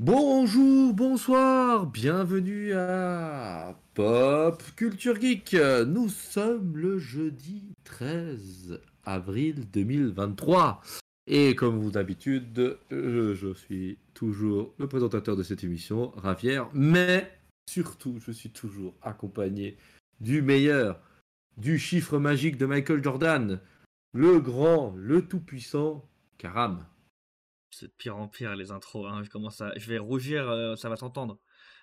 [0.00, 5.56] Bonjour, bonsoir, bienvenue à Pop Culture Geek.
[5.88, 10.82] Nous sommes le jeudi 13 avril 2023.
[11.26, 17.28] Et comme vous d'habitude, je, je suis toujours le présentateur de cette émission, Ravière, mais
[17.68, 19.78] surtout, je suis toujours accompagné
[20.20, 21.00] du meilleur,
[21.56, 23.58] du chiffre magique de Michael Jordan,
[24.12, 26.08] le grand, le tout-puissant
[26.38, 26.84] Karam.
[27.70, 29.06] C'est de pire en pire les intros.
[29.10, 29.22] Hein.
[29.24, 31.38] Je commence à, je vais rougir, euh, ça va s'entendre.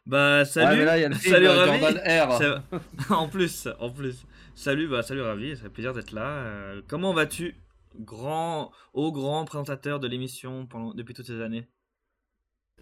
[0.05, 1.95] Bah salut, mais là, il y a le film, salut Ravi.
[2.37, 2.63] Ça-
[3.15, 4.25] en plus, en plus.
[4.55, 6.27] Salut, bah salut Ravi, ça fait plaisir d'être là.
[6.27, 7.55] Euh, comment vas-tu,
[7.99, 11.67] grand, au grand présentateur de l'émission pendant depuis toutes ces années?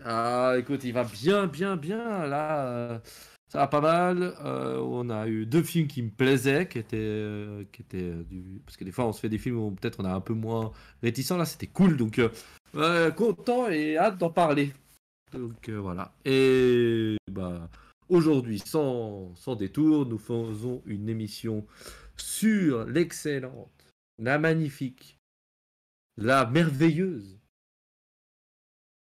[0.04, 2.26] Ah, écoute, il va bien, bien, bien.
[2.26, 2.99] Là, euh,
[3.48, 4.34] ça va pas mal.
[4.44, 8.62] On a eu deux films qui me plaisaient, qui étaient, qui étaient du...
[8.66, 10.34] parce que des fois, on se fait des films où peut-être on est un peu
[10.34, 10.72] moins
[11.04, 11.32] réticent.
[11.38, 12.20] Là, c'était cool, donc
[12.76, 14.73] euh, euh, content et hâte d'en parler.
[15.32, 16.13] Donc euh, voilà.
[16.26, 17.70] Et bah
[18.09, 21.66] aujourd'hui, sans, sans détour, nous faisons une émission
[22.18, 23.71] sur l'excellente,
[24.20, 25.18] la magnifique,
[26.18, 27.40] la merveilleuse.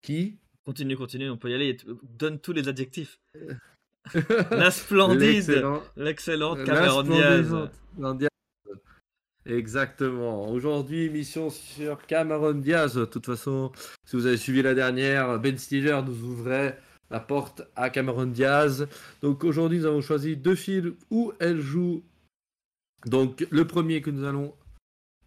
[0.02, 0.38] Qui?
[0.64, 1.76] Continue, continue, on peut y aller.
[2.02, 3.18] Donne tous les adjectifs.
[4.50, 7.54] La splendide, L'excellent- l'excellente La Cameron Diaz.
[9.48, 10.46] Exactement.
[10.50, 12.96] Aujourd'hui, émission sur Cameron Diaz.
[12.96, 13.72] De toute façon,
[14.04, 16.78] si vous avez suivi la dernière, Ben Stiller nous ouvrait
[17.10, 18.86] la porte à Cameron Diaz.
[19.22, 22.04] Donc aujourd'hui, nous avons choisi deux films où elle joue.
[23.06, 24.54] Donc le premier que nous allons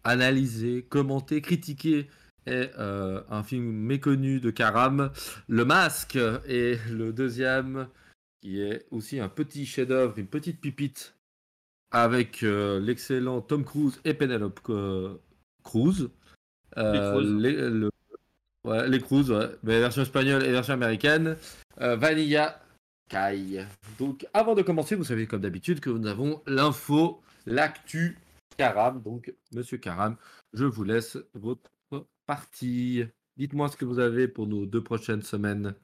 [0.04, 2.06] analyser, commenter, critiquer
[2.46, 5.10] est euh, un film méconnu de Karam,
[5.48, 6.16] Le Masque.
[6.46, 7.88] Et le deuxième,
[8.40, 11.16] qui est aussi un petit chef-d'œuvre, une petite pipite
[11.92, 15.14] avec euh, l'excellent Tom Cruise et Penelope euh,
[15.62, 16.08] Cruz.
[16.78, 17.40] Euh, Cruz.
[17.40, 17.90] les, le-
[18.64, 21.36] ouais, les Cruz, ouais, mais version espagnole et version américaine.
[21.80, 22.60] Euh, Vanilla
[23.08, 23.66] Kai.
[23.98, 28.18] Donc, avant de commencer, vous savez comme d'habitude que nous avons l'info, l'actu
[28.56, 29.02] Karam.
[29.02, 30.16] Donc, Monsieur Karam,
[30.54, 31.70] je vous laisse votre
[32.26, 33.04] partie.
[33.36, 35.74] Dites-moi ce que vous avez pour nos deux prochaines semaines.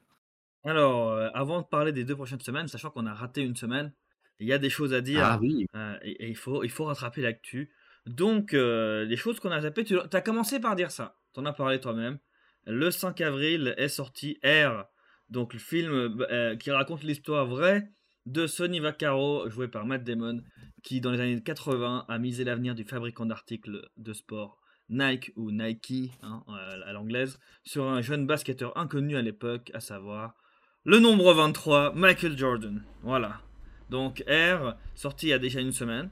[0.63, 3.91] Alors, avant de parler des deux prochaines semaines, sachant qu'on a raté une semaine,
[4.39, 5.23] il y a des choses à dire.
[5.23, 5.67] Ah oui.
[5.75, 7.71] Euh, et, et il, faut, il faut rattraper l'actu.
[8.05, 11.17] Donc, euh, les choses qu'on a zappées, tu as commencé par dire ça.
[11.33, 12.17] Tu en as parlé toi-même.
[12.65, 14.85] Le 5 avril est sorti Air,
[15.29, 17.89] donc le film euh, qui raconte l'histoire vraie
[18.25, 20.41] de Sonny Vaccaro, joué par Matt Damon,
[20.83, 25.51] qui dans les années 80 a misé l'avenir du fabricant d'articles de sport Nike ou
[25.51, 26.43] Nike hein,
[26.85, 30.35] à l'anglaise sur un jeune basketteur inconnu à l'époque, à savoir
[30.83, 32.83] le nombre 23, Michael Jordan.
[33.03, 33.41] Voilà.
[33.89, 36.09] Donc R, sorti il y a déjà une semaine.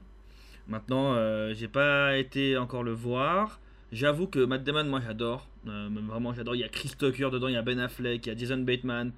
[0.67, 3.59] Maintenant, euh, j'ai pas été encore le voir.
[3.91, 5.47] J'avoue que Matt Damon, moi j'adore.
[5.67, 6.55] Euh, vraiment, j'adore.
[6.55, 8.57] Il y a Chris Tucker dedans, il y a Ben Affleck, il y a Jason
[8.57, 9.11] Bateman.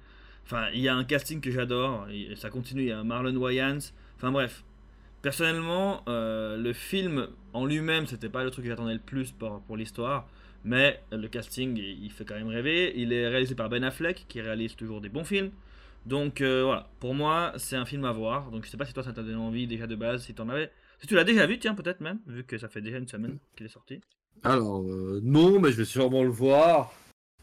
[0.44, 2.06] Enfin, il y a un casting que j'adore.
[2.36, 2.82] Ça continue.
[2.82, 3.92] Il y a Marlon Wayans.
[4.16, 4.64] Enfin bref.
[5.22, 9.60] Personnellement, euh, le film en lui-même, c'était pas le truc que j'attendais le plus pour,
[9.62, 10.26] pour l'histoire.
[10.64, 12.92] Mais le casting, il fait quand même rêver.
[12.96, 15.50] Il est réalisé par Ben Affleck, qui réalise toujours des bons films.
[16.06, 18.50] Donc euh, voilà, pour moi, c'est un film à voir.
[18.50, 20.48] Donc je sais pas si toi ça t'a donné envie déjà de base, si t'en
[20.48, 20.70] avais.
[21.00, 23.38] Si tu l'as déjà vu, tiens, peut-être même, vu que ça fait déjà une semaine
[23.56, 24.00] qu'il est sorti.
[24.42, 26.92] Alors, euh, non, mais je vais sûrement le voir.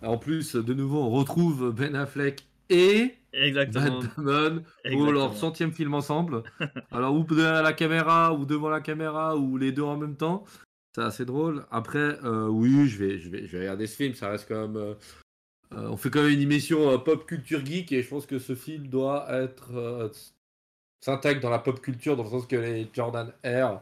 [0.04, 4.02] En plus, de nouveau, on retrouve Ben Affleck et Exactement.
[4.18, 6.44] Matt Damon pour leur centième film ensemble.
[6.92, 10.44] Alors, ou derrière la caméra, ou devant la caméra, ou les deux en même temps.
[10.96, 11.66] C'est assez drôle.
[11.70, 14.14] Après, euh, oui, je vais, je, vais, je vais regarder ce film.
[14.16, 14.96] Ça reste quand même.
[15.74, 18.40] Euh, on fait quand même une émission euh, pop culture geek et je pense que
[18.40, 19.72] ce film doit être.
[19.76, 20.10] euh,
[21.02, 23.82] s'intègre dans la pop culture dans le sens que les Jordan Air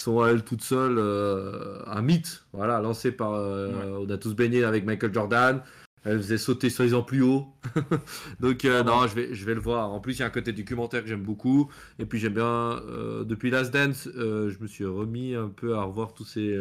[0.00, 3.30] sont à elles toutes seules euh, un mythe, voilà, lancé par.
[3.32, 5.62] On a tous baigné avec Michael Jordan.
[6.04, 7.48] Elle faisait sauter soi-disant plus haut.
[8.40, 9.90] Donc, non, je vais, je vais le voir.
[9.90, 11.68] En plus, il y a un côté documentaire que j'aime beaucoup.
[11.98, 12.80] Et puis, j'aime bien.
[13.24, 16.56] depuis Last Dance, je me suis remis un peu à revoir tous ces,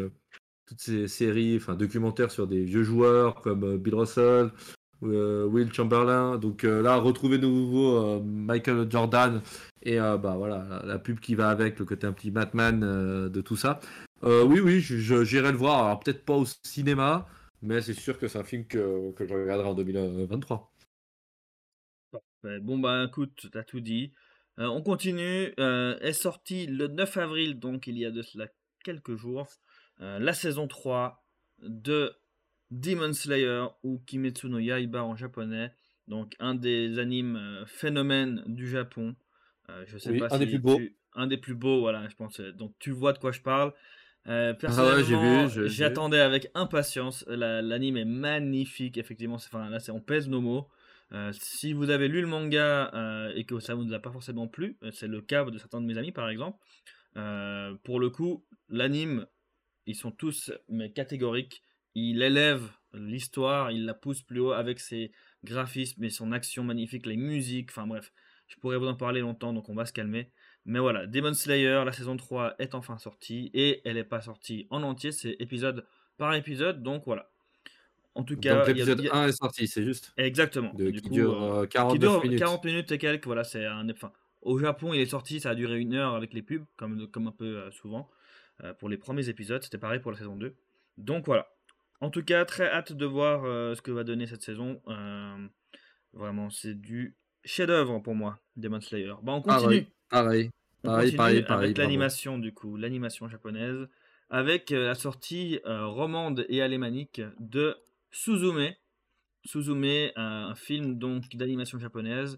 [0.65, 4.51] toutes ces séries, enfin, documentaires sur des vieux joueurs comme euh, Bill Russell,
[5.03, 6.37] euh, Will Chamberlain.
[6.37, 9.41] Donc, euh, là, retrouver de nouveau Michael Jordan
[9.83, 12.79] et bah voilà, la, pub qui va avec, le côté un petit Batman
[13.29, 13.79] de tout ça.
[14.23, 15.85] Oui, oui, j'irai le voir.
[15.85, 17.27] Alors, peut-être pas au cinéma,
[17.61, 20.73] mais c'est sûr que c'est un film que, que je regarderai en 2023.
[22.43, 24.11] Ouais, Bon bah écoute, t'as tout dit.
[24.57, 25.53] On continue.
[25.59, 28.47] Est sorti le 9 avril, donc il y a de cela
[28.83, 29.47] quelques jours,
[30.01, 31.23] euh, la saison 3
[31.61, 32.13] de
[32.71, 35.71] Demon Slayer ou Kimetsu no Yaiba en japonais.
[36.07, 39.15] Donc un des animes euh, phénomènes du Japon.
[39.69, 40.77] Euh, je sais Oui, pas un des plus beaux.
[40.77, 42.39] tu- un des plus beaux, voilà, je pense.
[42.41, 43.73] Donc tu vois de quoi je parle.
[44.27, 47.23] Euh, Ah ouais, personnellement, j'attendais avec impatience.
[47.27, 49.35] La- L'anime est magnifique, effectivement.
[49.35, 50.67] Enfin, là, on pèse nos mots.
[51.13, 54.11] Euh, si vous avez lu le manga euh, et que ça ne vous a pas
[54.11, 56.57] forcément plu, c'est le cas de certains de mes amis par exemple,
[57.83, 59.25] pour le coup, l'anime,
[59.85, 61.61] ils sont tous mais catégoriques.
[61.95, 65.11] Il élève l'histoire, il la pousse plus haut avec ses
[65.43, 68.11] graphismes et son action magnifique, les musiques, enfin bref,
[68.47, 70.29] je pourrais vous en parler longtemps, donc on va se calmer.
[70.65, 74.67] Mais voilà, Demon Slayer, la saison 3 est enfin sortie et elle n'est pas sortie
[74.69, 75.85] en entier, c'est épisode
[76.17, 77.29] par épisode, donc voilà.
[78.15, 80.13] En tout cas, l'épisode 1 est sorti, c'est juste?
[80.17, 80.73] Exactement.
[80.73, 82.39] qui, dure, 40 euh, minutes.
[82.39, 83.89] 40 minutes et quelques, voilà, c'est un.
[83.89, 84.11] Enfin,
[84.41, 87.27] au Japon, il est sorti, ça a duré une heure avec les pubs, comme, comme
[87.27, 88.09] un peu euh, souvent.
[88.63, 90.55] Euh, pour les premiers épisodes, c'était pareil pour la saison 2.
[90.97, 91.47] Donc voilà.
[92.01, 93.43] En tout cas, très hâte de voir
[93.75, 94.81] ce que va donner cette saison.
[96.13, 99.13] vraiment, c'est du chef-d'œuvre pour moi, Demon Slayer.
[99.23, 99.87] Bah, on continue.
[100.09, 100.51] Pareil,
[100.83, 103.87] pareil, pareil, pareil, Avec l'animation, du coup, l'animation japonaise.
[104.29, 107.77] Avec la sortie romande et alémanique de
[108.11, 108.73] Suzume.
[109.45, 112.37] Suzume, un film donc d'animation japonaise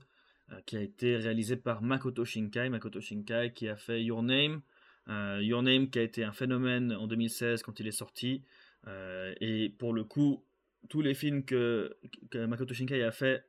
[0.54, 2.70] euh, qui a été réalisé par Makoto Shinkai.
[2.70, 4.62] Makoto Shinkai qui a fait Your Name.
[5.10, 8.44] Euh, Your Name qui a été un phénomène en 2016 quand il est sorti.
[8.88, 10.46] Euh, et pour le coup,
[10.90, 11.98] tous les films que,
[12.34, 13.46] Makoto Shinkai a fait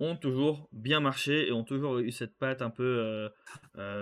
[0.00, 3.30] ont toujours bien marché et ont toujours eu cette patte un peu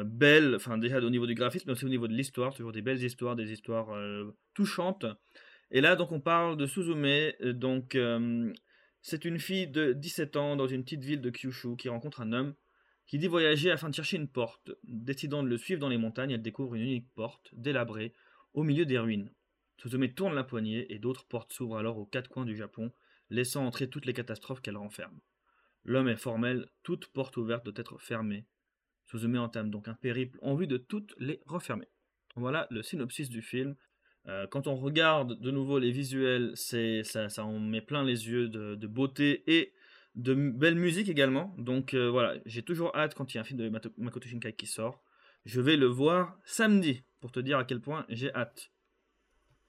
[0.05, 2.81] belle, enfin déjà au niveau du graphisme, mais aussi au niveau de l'histoire, toujours des
[2.81, 3.95] belles histoires, des histoires
[4.55, 5.05] touchantes.
[5.71, 7.05] Et là, donc, on parle de Suzume.
[7.05, 8.53] Euh, donc, euh,
[9.03, 12.33] c'est une fille de 17 ans dans une petite ville de Kyushu qui rencontre un
[12.33, 12.55] homme
[13.11, 14.71] qui dit voyager afin de chercher une porte.
[14.85, 18.15] Décidant de le suivre dans les montagnes, elle découvre une unique porte, délabrée,
[18.55, 19.33] au milieu des ruines.
[19.79, 22.93] Suzume tourne la poignée et d'autres portes s'ouvrent alors aux quatre coins du Japon,
[23.29, 25.19] laissant entrer toutes les catastrophes qu'elle renferme.
[25.85, 28.47] L'homme est formel, toute porte ouverte doit être fermée.
[29.07, 31.89] Suzume entame donc un périple en vue de toutes les refermer.
[32.37, 33.75] Voilà le synopsis du film.
[34.29, 38.49] Euh, quand on regarde de nouveau les visuels, ça, ça en met plein les yeux
[38.49, 39.73] de, beauté et
[40.15, 41.55] de belle musique également.
[41.59, 43.69] Donc euh, voilà, j'ai toujours hâte quand il y a un film de
[43.99, 45.03] Makoto Shinkai qui sort.
[45.45, 48.71] Je vais le voir samedi pour te dire à quel point j'ai hâte.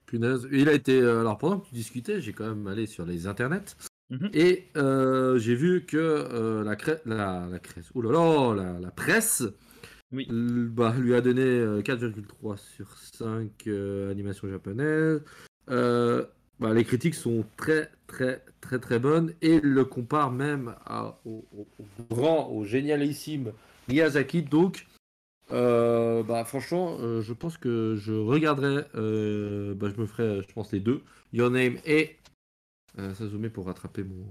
[0.06, 1.00] Punaise, il a été.
[1.00, 3.76] Euh, alors pendant que tu discutais, j'ai quand même allé sur les internets.
[4.10, 4.30] Mhm.
[4.34, 6.96] Et j'ai vu que la, cré...
[7.06, 9.44] la, la, la, la presse
[10.12, 10.28] oui.
[10.30, 15.22] Bah, lui a donné 4,3 euh, sur 5 euh, animations japonaises.
[16.62, 20.74] Euh, bah, les critiques sont très très très très bonnes et le compare même
[21.24, 21.44] au,
[22.10, 23.52] grand, au génialissime
[23.88, 24.42] Miyazaki.
[24.42, 24.86] Donc,
[25.50, 28.82] bah, franchement, je pense que je regarderai,
[29.74, 32.18] bah, je me ferai, je pense, les deux, Your Name et
[33.14, 34.26] Suzume pour rattraper mon,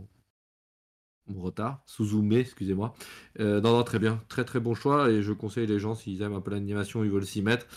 [1.28, 2.94] mon retard, Suzume, excusez-moi.
[3.40, 6.22] Euh, non, non, très bien, très très bon choix et je conseille les gens s'ils
[6.22, 7.68] aiment un peu l'animation, ils veulent s'y mettre.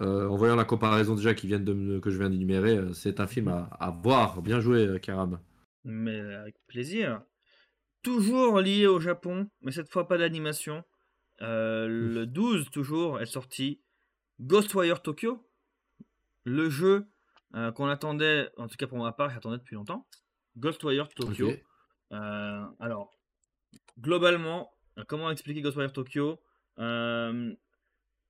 [0.00, 3.20] Euh, en voyant la comparaison déjà qui vient de, que je viens d'énumérer, euh, c'est
[3.20, 4.40] un film à, voir.
[4.42, 5.38] Bien joué, Karam.
[5.84, 7.22] Mais avec plaisir.
[8.02, 10.84] Toujours lié au Japon, mais cette fois pas d'animation.
[11.40, 13.82] le 12 toujours est sorti
[14.40, 15.46] Ghostwire Tokyo,
[16.44, 17.06] le jeu
[17.52, 20.06] qu'on attendait, en tout cas pour ma part, j'attendais depuis longtemps.
[20.56, 21.52] Ghostwire Tokyo.
[22.12, 23.12] Euh, alors,
[23.98, 26.40] globalement, euh, comment expliquer Ghostwire Tokyo?
[26.78, 27.54] Euh,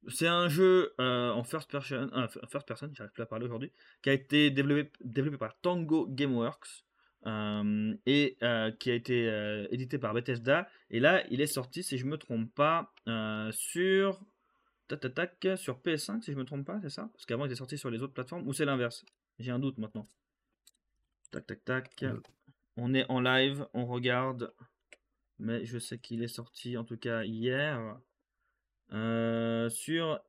[0.08, 2.10] C'est un jeu en first person,
[2.48, 3.70] first person, j'arrive plus à parler aujourd'hui,
[4.02, 6.84] qui a été développé, développé par Tango Gameworks.
[7.26, 8.36] et
[8.78, 10.68] qui a été édité par Bethesda.
[10.90, 12.92] Et là, il est sorti, si je me trompe pas,
[13.50, 14.20] sur
[14.88, 17.08] tac, sur PS5, si je me trompe pas, c'est ça?
[17.12, 19.04] Parce qu'avant, il était sorti sur les autres plateformes, ou c'est l'inverse?
[19.38, 20.08] J'ai un doute maintenant.
[21.30, 22.04] Tac, tac, tac.
[22.76, 24.52] On est en live, on regarde.
[25.38, 27.98] Mais je sais qu'il est sorti en tout cas hier
[28.92, 30.20] euh, sur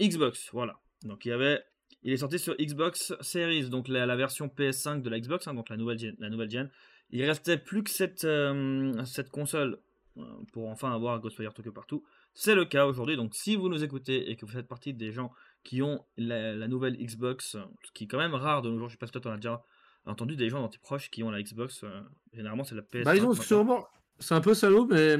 [0.00, 0.50] Xbox.
[0.52, 0.80] Voilà.
[1.02, 1.62] Donc il y avait,
[2.02, 5.68] il est sorti sur Xbox Series, donc la, version PS5 de la Xbox, hein, donc
[5.68, 6.70] la nouvelle gen, la nouvelle gen.
[7.10, 9.78] Il restait plus que cette, euh, cette console
[10.16, 12.04] euh, pour enfin avoir Ghostwire Tokyo partout.
[12.34, 13.16] C'est le cas aujourd'hui.
[13.16, 15.32] Donc si vous nous écoutez et que vous faites partie des gens
[15.62, 18.94] qui ont la, nouvelle Xbox, ce qui est quand même rare de nos jours, je
[18.94, 19.64] sais pas si toi en as déjà
[20.06, 21.84] entendu des gens dans tes proches qui ont la Xbox.
[21.84, 22.00] Euh,
[22.32, 23.04] généralement, c'est la PS.
[23.04, 23.86] Bah, ils ont sûrement.
[24.18, 25.18] C'est un peu salaud, mais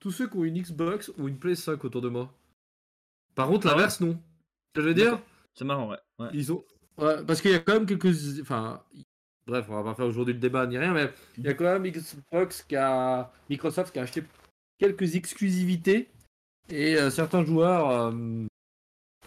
[0.00, 2.34] tous ceux qui ont une Xbox ou une PS5 autour de moi.
[3.34, 4.18] Par contre, ah l'inverse, non.
[4.74, 5.20] je veux dire
[5.54, 6.28] C'est marrant, ouais.
[6.32, 6.64] Ils ont.
[6.96, 8.40] parce qu'il y a quand même quelques.
[8.40, 8.82] Enfin.
[9.46, 11.64] Bref, on va pas faire aujourd'hui le débat ni rien, mais il y a quand
[11.64, 13.30] même Xbox qui a.
[13.48, 14.24] Microsoft qui a acheté
[14.78, 16.08] quelques exclusivités.
[16.70, 18.46] Et euh, certains joueurs euh,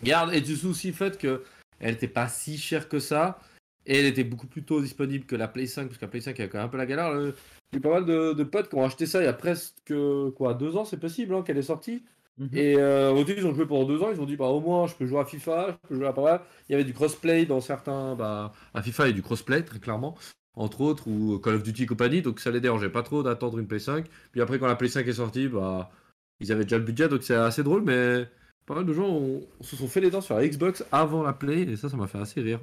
[0.04, 0.34] gardent.
[0.34, 1.42] Et du souci le fait qu'elle
[1.82, 3.40] n'était pas si chère que ça.
[3.86, 6.22] Et elle était beaucoup plus tôt disponible que la Play 5, parce que la Play
[6.22, 7.12] 5 a quand même un peu la galère.
[7.20, 7.34] Il
[7.78, 9.94] a pas mal de, potes qui ont acheté ça il y a presque
[10.36, 12.04] quoi, deux ans, c'est possible hein, qu'elle est sortie.
[12.38, 12.50] Mhm.
[12.54, 14.10] Et euh, au début, ils ont joué pendant deux ans.
[14.12, 16.14] Ils ont dit, bah, au moins, je peux jouer à FIFA, je peux jouer à
[16.14, 18.16] pas Il y avait du crossplay dans certains.
[18.16, 20.16] Bah, à FIFA, il y a du crossplay, très clairement.
[20.56, 23.60] entre autres, ou Call of Duty et compagnie, donc ça les dérangeait pas trop d'attendre
[23.60, 24.06] une Play 5.
[24.32, 25.92] Puis après, quand la Play 5 est sortie, bah,
[26.40, 28.28] ils avaient déjà le budget, donc c'est assez drôle, mais
[28.66, 31.64] pas mal de gens se sont fait les dents sur la Xbox avant la Play,
[31.64, 32.60] et ça, ça m'a fait assez rire.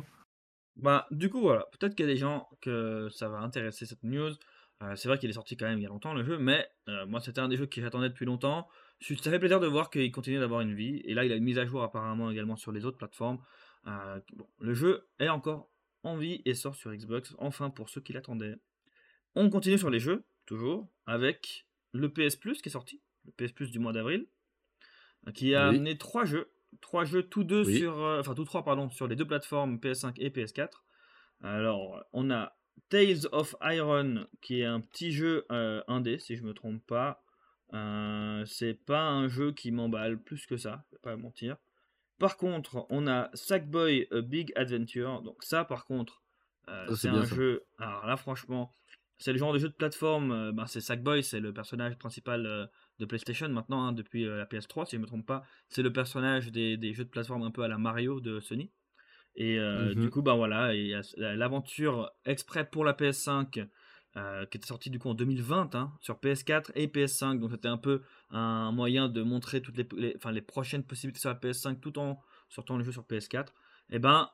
[0.76, 4.04] Bah, du coup, voilà, peut-être qu'il y a des gens que ça va intéresser cette
[4.04, 4.32] news.
[4.82, 6.66] Euh, c'est vrai qu'il est sorti quand même il y a longtemps le jeu, mais
[6.88, 8.68] euh, moi c'était un des jeux que j'attendais depuis longtemps.
[9.00, 11.44] Ça fait plaisir de voir qu'il continue d'avoir une vie, et là il a une
[11.44, 13.38] mise à jour apparemment également sur les autres plateformes.
[13.86, 14.20] Euh,
[14.58, 15.70] le jeu est encore
[16.02, 18.56] en vie et sort sur Xbox, enfin pour ceux qui l'attendaient.
[19.34, 23.52] On continue sur les jeux, toujours, avec le PS Plus qui est sorti, le PS
[23.52, 24.26] Plus du mois d'avril,
[25.34, 29.08] qui a amené trois jeux trois jeux tous deux sur, enfin tous trois pardon, sur
[29.08, 30.68] les deux plateformes PS5 et PS4.
[31.42, 32.54] Alors, on a
[32.88, 37.22] Tales of Iron qui est un petit jeu euh, indé si je me trompe pas.
[37.72, 41.56] Euh, c'est pas un jeu qui m'emballe plus que ça, je vais pas mentir.
[42.18, 45.22] Par contre, on a Sackboy A Big Adventure.
[45.22, 46.22] Donc ça, par contre,
[46.94, 47.64] c'est un jeu.
[47.78, 48.72] Alors là, franchement,
[49.18, 50.52] c'est le genre de jeu de plateforme.
[50.52, 52.68] ben, c'est Sackboy, c'est le personnage principal
[53.00, 55.42] de PlayStation maintenant, hein, depuis euh, la PS3, si je ne me trompe pas.
[55.68, 58.70] C'est le personnage des, jeux de plateforme un peu à la Mario de Sony.
[59.40, 60.10] Et euh, du mhm.
[60.10, 61.02] coup, bah voilà, il y a
[61.34, 63.66] l'aventure exprès pour la PS5
[64.16, 67.38] euh, qui était sortie du coup en 2020 hein, sur PS4 et PS5.
[67.38, 71.30] Donc c'était un peu un moyen de montrer toutes les, enfin, les prochaines possibilités sur
[71.30, 72.20] la PS5 tout en
[72.50, 73.46] sortant le jeu sur PS4.
[73.90, 74.30] Et ben,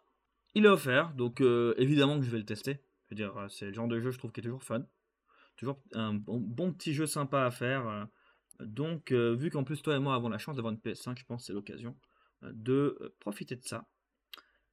[0.54, 1.40] il est offert, donc
[1.76, 2.80] évidemment que je vais le tester.
[3.04, 4.84] Je veux dire, c'est le genre de jeu je trouve qui est toujours fun.
[5.56, 8.08] Toujours un bon, bon petit jeu sympa à faire.
[8.60, 11.24] Donc, euh, vu qu'en plus, toi et moi avons la chance d'avoir une PS5, je
[11.24, 11.96] pense que c'est l'occasion
[12.42, 13.86] euh, de euh, profiter de ça.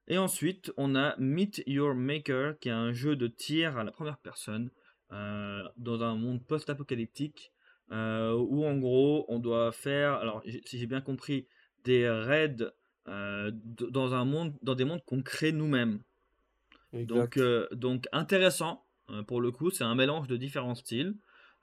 [0.08, 3.92] Et ensuite, on a Meet Your Maker, qui est un jeu de tir à la
[3.92, 4.70] première personne,
[5.10, 7.52] dans un monde post-apocalyptique,
[7.90, 11.48] où en gros, on doit faire, alors si j'ai bien compris,
[11.86, 12.74] des raids
[13.06, 16.02] dans, un monde, dans des mondes qu'on crée nous-mêmes.
[16.92, 17.40] Donc,
[17.72, 18.86] donc intéressant,
[19.28, 21.16] pour le coup, c'est un mélange de différents styles.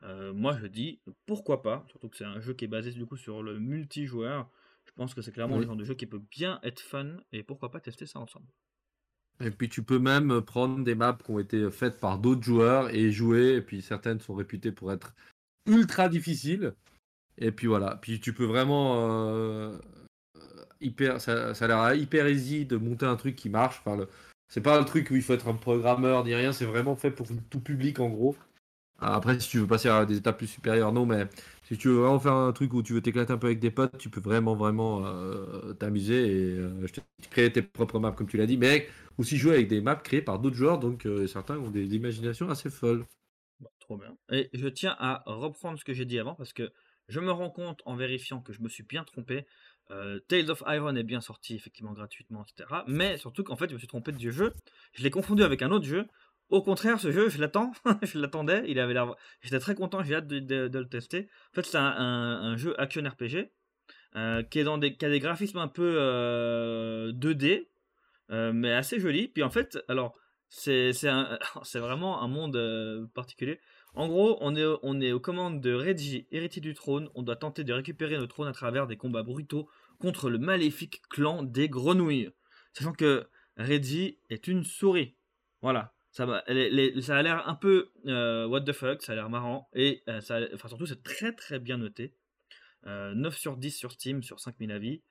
[0.03, 3.05] Euh, moi je dis pourquoi pas, surtout que c'est un jeu qui est basé du
[3.05, 4.49] coup sur le multijoueur.
[4.87, 7.43] Je pense que c'est clairement le genre de jeu qui peut bien être fun et
[7.43, 8.47] pourquoi pas tester ça ensemble.
[9.43, 12.95] Et puis tu peux même prendre des maps qui ont été faites par d'autres joueurs
[12.95, 13.55] et jouer.
[13.55, 15.15] Et puis certaines sont réputées pour être
[15.67, 16.75] ultra difficiles.
[17.39, 17.97] Et puis voilà.
[18.03, 19.79] Puis tu peux vraiment euh,
[20.81, 21.21] hyper.
[21.21, 23.81] Ça, ça, a l'air hyper easy de monter un truc qui marche.
[23.81, 24.09] Enfin, le...
[24.49, 26.53] C'est pas un truc où il faut être un programmeur ni rien.
[26.53, 28.37] C'est vraiment fait pour tout public en gros.
[29.00, 31.26] Après, si tu veux passer à des étapes plus supérieures, non, mais
[31.64, 33.71] si tu veux vraiment faire un truc où tu veux t'éclater un peu avec des
[33.71, 36.87] potes, tu peux vraiment, vraiment euh, t'amuser et euh,
[37.30, 38.88] créer tes propres maps, comme tu l'as dit, mais
[39.19, 42.50] aussi jouer avec des maps créées par d'autres joueurs, donc euh, certains ont des, imaginations
[42.50, 43.04] assez folles.
[43.78, 44.16] trop bien.
[44.30, 46.71] Et je tiens à reprendre ce que j'ai dit avant parce que
[47.09, 49.47] je me rends compte en vérifiant que je me suis bien trompé.
[50.28, 52.85] Tales of Iron est bien sorti effectivement gratuitement, etc.
[52.87, 54.54] Mais surtout qu'en fait, je me suis trompé de jeu.
[54.92, 56.07] Je l'ai confondu avec un autre jeu
[56.50, 58.95] au contraire, ce jeu, je l'attends, je l'attendais, il avait
[59.40, 61.28] j'étais très content, j'ai hâte de, le tester.
[61.52, 63.50] En fait, c'est un, jeu action RPG
[64.16, 65.95] euh, qui a des graphismes un peu
[67.14, 67.64] 2D, euh,
[68.33, 69.28] euh, mais assez joli.
[69.28, 70.16] Puis en fait, alors
[70.49, 70.92] c'est
[71.75, 73.61] vraiment un monde particulier.
[73.95, 77.09] En gros, on est aux commandes de Reggie, héritier du trône.
[77.14, 81.02] On doit tenter de récupérer le trône à travers des combats brutaux contre le maléfique
[81.11, 82.30] clan des grenouilles.
[82.73, 83.26] Sachant que
[83.57, 85.16] Reggie est une souris.
[85.61, 85.92] Voilà.
[86.12, 89.69] Ça, a l'air un peu euh, what the fuck, ça a l'air marrant.
[89.75, 92.14] Et euh, ça, enfin, surtout, c'est très très bien noté.
[92.85, 95.02] 9 euh, sur 10 sur Steam, sur 5000 avis.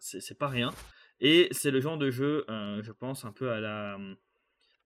[0.00, 0.70] C'est pas rien.
[1.20, 3.98] Et c'est le genre de jeu, je pense, un peu à la,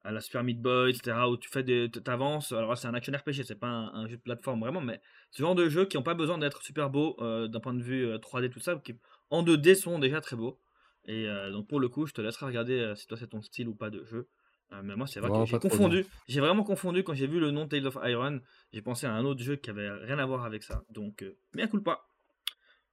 [0.02, 1.90] à la Super Meat Boy, etc., où tu fais des.
[1.90, 2.52] T'avances.
[2.52, 5.00] Alors, c'est un action RPG, c'est pas un, jeu de plateforme vraiment, mais
[5.30, 7.16] ce genre de jeux qui n'ont pas besoin d'être super beaux
[7.48, 8.94] d'un point de vue 3D, tout ça, qui
[9.30, 10.60] en 2D sont déjà très beaux.
[11.06, 13.74] Et donc, pour le coup, je te laisserai regarder si toi c'est ton style ou
[13.74, 14.28] pas de jeu.
[14.72, 16.06] Euh, mais moi, c'est vrai que j'ai confondu.
[16.28, 18.40] J'ai vraiment confondu quand j'ai vu le nom Tales of Iron.
[18.72, 20.84] J'ai pensé à un autre jeu qui avait rien à voir avec ça.
[20.90, 22.08] Donc, euh, bien cool pas.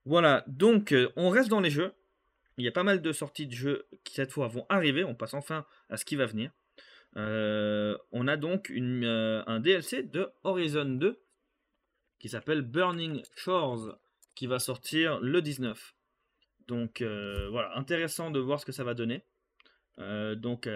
[0.05, 1.93] Voilà, donc euh, on reste dans les jeux.
[2.57, 5.03] Il y a pas mal de sorties de jeux qui cette fois vont arriver.
[5.03, 6.51] On passe enfin à ce qui va venir.
[7.15, 11.21] on a donc une, un DLC de Horizon 2
[12.19, 13.97] qui s'appelle Burning Shores
[14.35, 15.95] qui va sortir le 19.
[16.67, 19.23] Donc voilà, intéressant de voir ce que ça va donner.
[19.97, 20.67] donc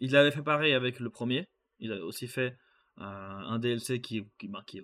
[0.00, 1.48] il avait fait pareil avec le premier.
[1.78, 2.56] Il a aussi fait
[2.98, 4.82] euh, un DLC qui, ben, qui,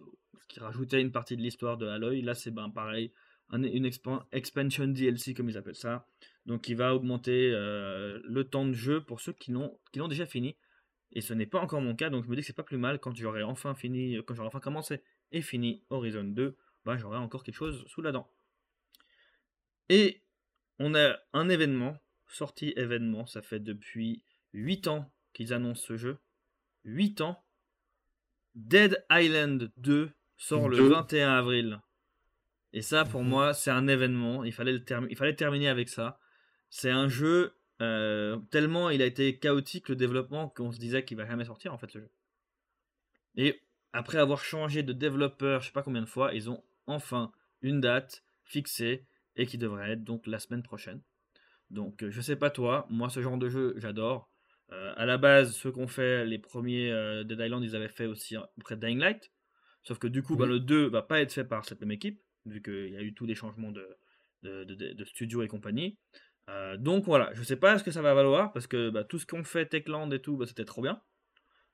[0.49, 2.23] qui, rajoutait une partie de l'histoire de Aloy.
[2.23, 3.13] Là, c'est ben, pareil,
[3.53, 3.87] une
[4.33, 6.07] expansion DLC, comme ils appellent ça.
[6.47, 10.57] Donc, il va augmenter euh, le temps de jeu pour ceux qui l'ont déjà fini.
[11.13, 12.77] Et ce n'est pas encore mon cas, donc je me dis que c'est pas plus
[12.77, 17.19] mal quand j'aurai enfin fini, quand j'aurai enfin commencé et fini Horizon 2, ben, j'aurai
[17.19, 18.31] encore quelque chose sous la dent.
[19.89, 20.23] Et
[20.79, 21.97] on a un événement,
[22.29, 26.19] sorti événement, ça fait depuis 8 ans qu'ils annoncent ce jeu.
[26.85, 27.43] 8 ans,
[28.55, 30.89] Dead Island 2 sort le Deux.
[30.89, 31.81] 21 avril.
[32.73, 33.29] Et ça, pour Mhm.
[33.29, 34.45] moi, c'est un événement.
[34.45, 36.19] Il fallait, le termi- il fallait terminer avec ça.
[36.71, 41.17] C'est un jeu euh, tellement il a été chaotique le développement qu'on se disait qu'il
[41.17, 42.11] va jamais sortir en fait ce jeu.
[43.37, 43.63] Et
[43.93, 47.31] après avoir changé de développeur, je sais pas combien de fois, ils ont enfin
[47.63, 51.01] une date fixée et qui devrait être donc la semaine prochaine.
[51.71, 54.28] Donc euh, je sais pas toi, moi ce genre de jeu j'adore.
[54.73, 58.07] Euh, à la base, ceux qu'on fait les premiers euh, Dead Island, ils avaient fait
[58.07, 59.33] aussi auprès de Dying Light.
[59.83, 62.21] Sauf que du coup, bah, le 2 va pas être fait par cette même équipe,
[62.45, 63.87] vu qu'il y a eu tous des changements de,
[64.43, 65.99] de, de- de- de studio et compagnie.
[66.51, 69.19] Euh, donc voilà, je sais pas ce que ça va valoir, parce que bah, tout
[69.19, 71.01] ce qu'on fait, Techland et tout, bah, c'était trop bien.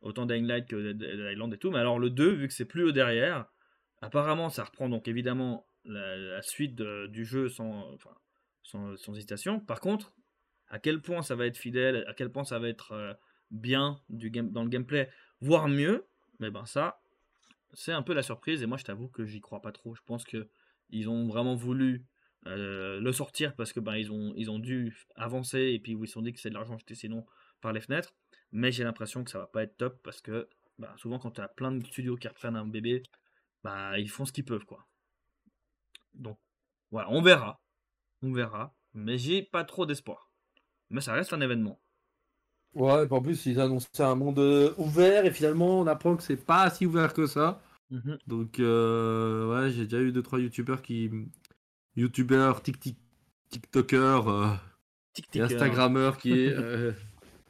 [0.00, 1.70] Autant Dying Light que Dead Island et tout.
[1.70, 3.46] Mais alors le 2, vu que c'est plus eux derrière,
[4.02, 8.10] apparemment ça reprend donc évidemment la, la suite du jeu sans, enfin,
[8.62, 9.60] sans, sans hésitation.
[9.60, 10.14] Par contre,
[10.68, 13.14] à quel point ça va être fidèle, à quel point ça va être euh,
[13.50, 16.06] bien dans le gameplay, voire mieux,
[16.40, 17.00] mais ben ça,
[17.72, 18.62] c'est un peu la surprise.
[18.62, 19.94] Et moi, je t'avoue que j'y crois pas trop.
[19.94, 20.48] Je pense que
[20.90, 22.04] ils ont vraiment voulu
[22.46, 26.22] euh, le sortir parce que ben ils ont dû avancer et puis ils se sont
[26.22, 27.24] dit que c'est de l'argent jeté sinon
[27.60, 28.14] par les fenêtres.
[28.52, 31.40] Mais j'ai l'impression que ça va pas être top parce que ben, souvent quand tu
[31.40, 33.02] as plein de studios qui reprennent un bébé,
[33.62, 34.86] bah ils font ce qu'ils peuvent quoi.
[36.12, 36.38] Donc
[36.90, 37.60] voilà, on verra,
[38.22, 40.23] on verra, mais j'ai pas trop d'espoir.
[40.94, 41.80] Mais ça reste un événement.
[42.74, 46.36] Ouais, en plus, ils annonçaient un monde euh, ouvert et finalement, on apprend que c'est
[46.36, 47.60] pas si ouvert que ça.
[47.90, 48.18] Mhm.
[48.28, 51.10] Donc, euh, ouais, j'ai déjà eu 2-3 youtubeurs qui.
[51.96, 52.96] youtubeurs, tic tic
[53.50, 54.46] tiktokers euh,
[55.12, 56.48] Tic instagrammeurs qui est.
[56.52, 56.92] euh,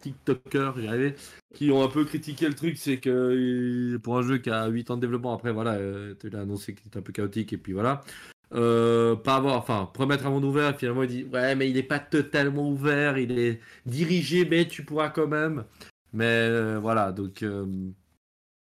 [0.01, 1.15] tiktokers, j'y arrivais,
[1.55, 4.67] qui ont un peu critiqué le truc, c'est que euh, pour un jeu qui a
[4.67, 5.79] 8 ans de développement, après, voilà,
[6.21, 8.05] tu l'as annoncé qu'il était un peu chaotique et puis voilà.
[8.53, 11.83] Euh, pas avoir, enfin, promettre un monde ouvert, finalement il dit ouais, mais il n'est
[11.83, 15.65] pas totalement ouvert, il est dirigé, mais tu pourras quand même.
[16.13, 17.67] Mais euh, voilà, donc euh,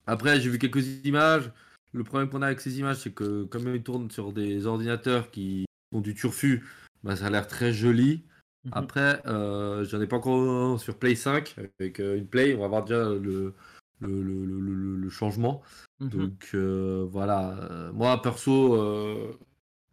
[0.08, 1.52] après j'ai vu quelques images.
[1.94, 5.30] Le problème qu'on a avec ces images, c'est que comme ils tournent sur des ordinateurs
[5.30, 6.64] qui ont du turfu,
[7.04, 8.24] bah, ça a l'air très joli.
[8.64, 8.72] Mhm.
[8.74, 13.04] Après, j'en ai pas encore sur Play 5 avec une Play, on va voir déjà
[13.10, 13.54] le,
[14.00, 15.62] le, le, le- le- le changement.
[16.00, 16.10] Mhm.
[16.10, 19.34] Donc euh, voilà, moi perso, euh,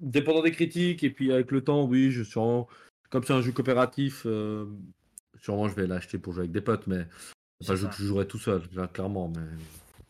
[0.01, 2.67] dépendant des critiques et puis avec le temps, oui, je suis en-
[3.11, 4.67] comme c'est un jeu coopératif, euh,
[5.41, 7.07] sûrement je vais l'acheter pour jouer avec des potes, mais
[7.61, 9.29] c'est un jeu que je jouerai tout seul, là, clairement.
[9.29, 9.43] Mais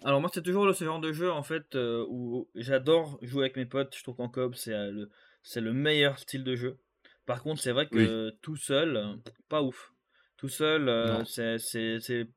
[0.04, 3.44] Alors moi c'est toujours le- ce genre de jeu en fait euh, où j'adore jouer
[3.44, 3.94] avec mes potes.
[3.96, 5.10] Je trouve qu'en coop c'est euh, le
[5.42, 6.78] c'est le meilleur style de jeu.
[7.26, 9.92] Par contre c'est vrai que tout seul pas ouf.
[10.36, 12.28] Tout seul euh, c'est c'est c'est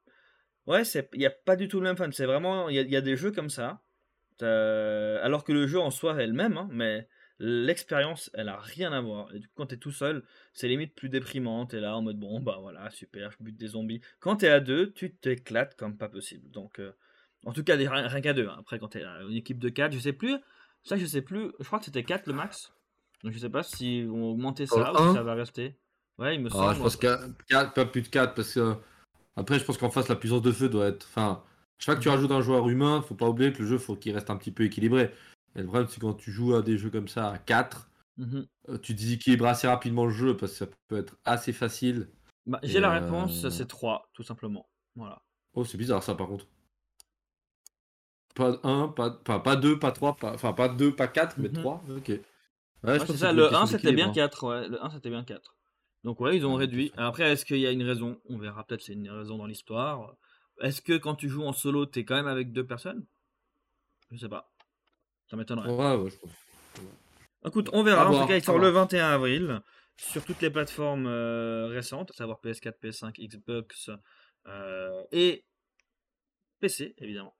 [0.65, 2.09] ouais c'est il y a pas du tout le même fun.
[2.11, 3.81] C'est vraiment il y, a- il y a des jeux comme ça.
[4.41, 7.07] Alors que le jeu en soi est le même, hein, mais
[7.41, 9.33] l'expérience elle a rien à voir.
[9.35, 10.23] Et du coup, quand t'es tout seul,
[10.53, 11.65] c'est limite plus déprimant.
[11.65, 14.01] T'es là en mode bon bah voilà super, je bute des zombies.
[14.19, 16.49] Quand t'es à deux, tu t'éclates comme pas possible.
[16.51, 16.91] Donc euh,
[17.45, 18.47] en tout cas, rien, qu'à deux.
[18.47, 18.55] hein.
[18.59, 20.37] Après, quand t'es euh, une équipe de 4, je sais plus.
[20.83, 21.51] Ça, je sais plus.
[21.59, 22.71] Je crois que c'était 4 le max.
[23.23, 25.75] Donc, je sais pas si on augmenté ça le ou si ça va rester.
[26.19, 26.75] Ouais, il me Ah, semble.
[26.75, 27.07] je pense que
[27.47, 28.75] 4, pas plus de 4, parce que
[29.35, 31.07] après, je pense qu'en face, la puissance de feu doit être.
[31.09, 31.43] Enfin,
[31.79, 33.95] chaque fois que tu rajoutes un joueur humain, faut pas oublier que le jeu, faut
[33.95, 35.11] qu'il reste un petit peu équilibré.
[35.55, 38.47] Et le problème, c'est quand tu joues à des jeux comme ça à 4, Mhm.
[38.69, 42.09] euh, tu déséquilibres assez rapidement le jeu parce que ça peut être assez facile.
[42.45, 44.69] Bah, J'ai la euh, réponse, c'est 3, tout simplement.
[44.95, 45.23] Voilà.
[45.53, 46.45] Oh, c'est bizarre ça par contre.
[48.35, 50.33] Pas 1, pas, enfin, pas 2, pas 3, pas...
[50.33, 51.53] enfin pas 2, pas 4, mais Mhm.
[51.53, 51.83] 3.
[51.89, 52.09] Ok.
[52.09, 52.21] Ouais,
[52.99, 54.13] je Ouais, pense c'est que ça, une le question 1 c'était bien d'équilibre, hein.
[54.13, 54.47] 4.
[54.47, 55.55] Ouais, le 1 c'était bien 4.
[56.03, 56.91] Donc, ouais, ils ont réduit.
[56.97, 58.19] Après, est-ce qu'il y a une raison?
[58.25, 60.15] On verra, peut-être c'est une raison dans l'histoire.
[60.61, 63.05] Est-ce que quand tu joues en solo, t'es quand même avec deux personnes?
[64.11, 64.51] Je sais pas.
[65.31, 65.69] Ça m'étonnerait.
[65.69, 66.31] Ouais, ouais, je pense.
[67.45, 68.09] Écoute, on verra.
[68.09, 68.83] En tout cas, il sort le voir.
[68.83, 69.61] 21 avril
[69.95, 73.89] sur toutes les plateformes euh, récentes, à savoir PS4, PS5, Xbox
[74.47, 75.45] euh, et
[76.59, 77.33] PC, évidemment.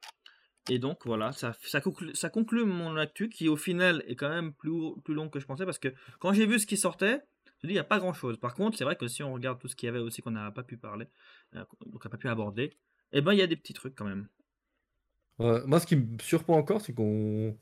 [0.69, 4.29] Et donc voilà, ça, ça, conclut, ça conclut mon actu qui au final est quand
[4.29, 7.19] même plus, plus long que je pensais parce que quand j'ai vu ce qui sortait,
[7.45, 8.39] je me dis il n'y a pas grand chose.
[8.39, 10.31] Par contre, c'est vrai que si on regarde tout ce qu'il y avait aussi qu'on
[10.31, 11.07] n'a pas pu parler,
[11.55, 12.77] euh, donc on n'a pas pu aborder,
[13.11, 14.29] eh ben il y a des petits trucs quand même.
[15.39, 17.57] Ouais, moi, ce qui me surprend encore, c'est qu'on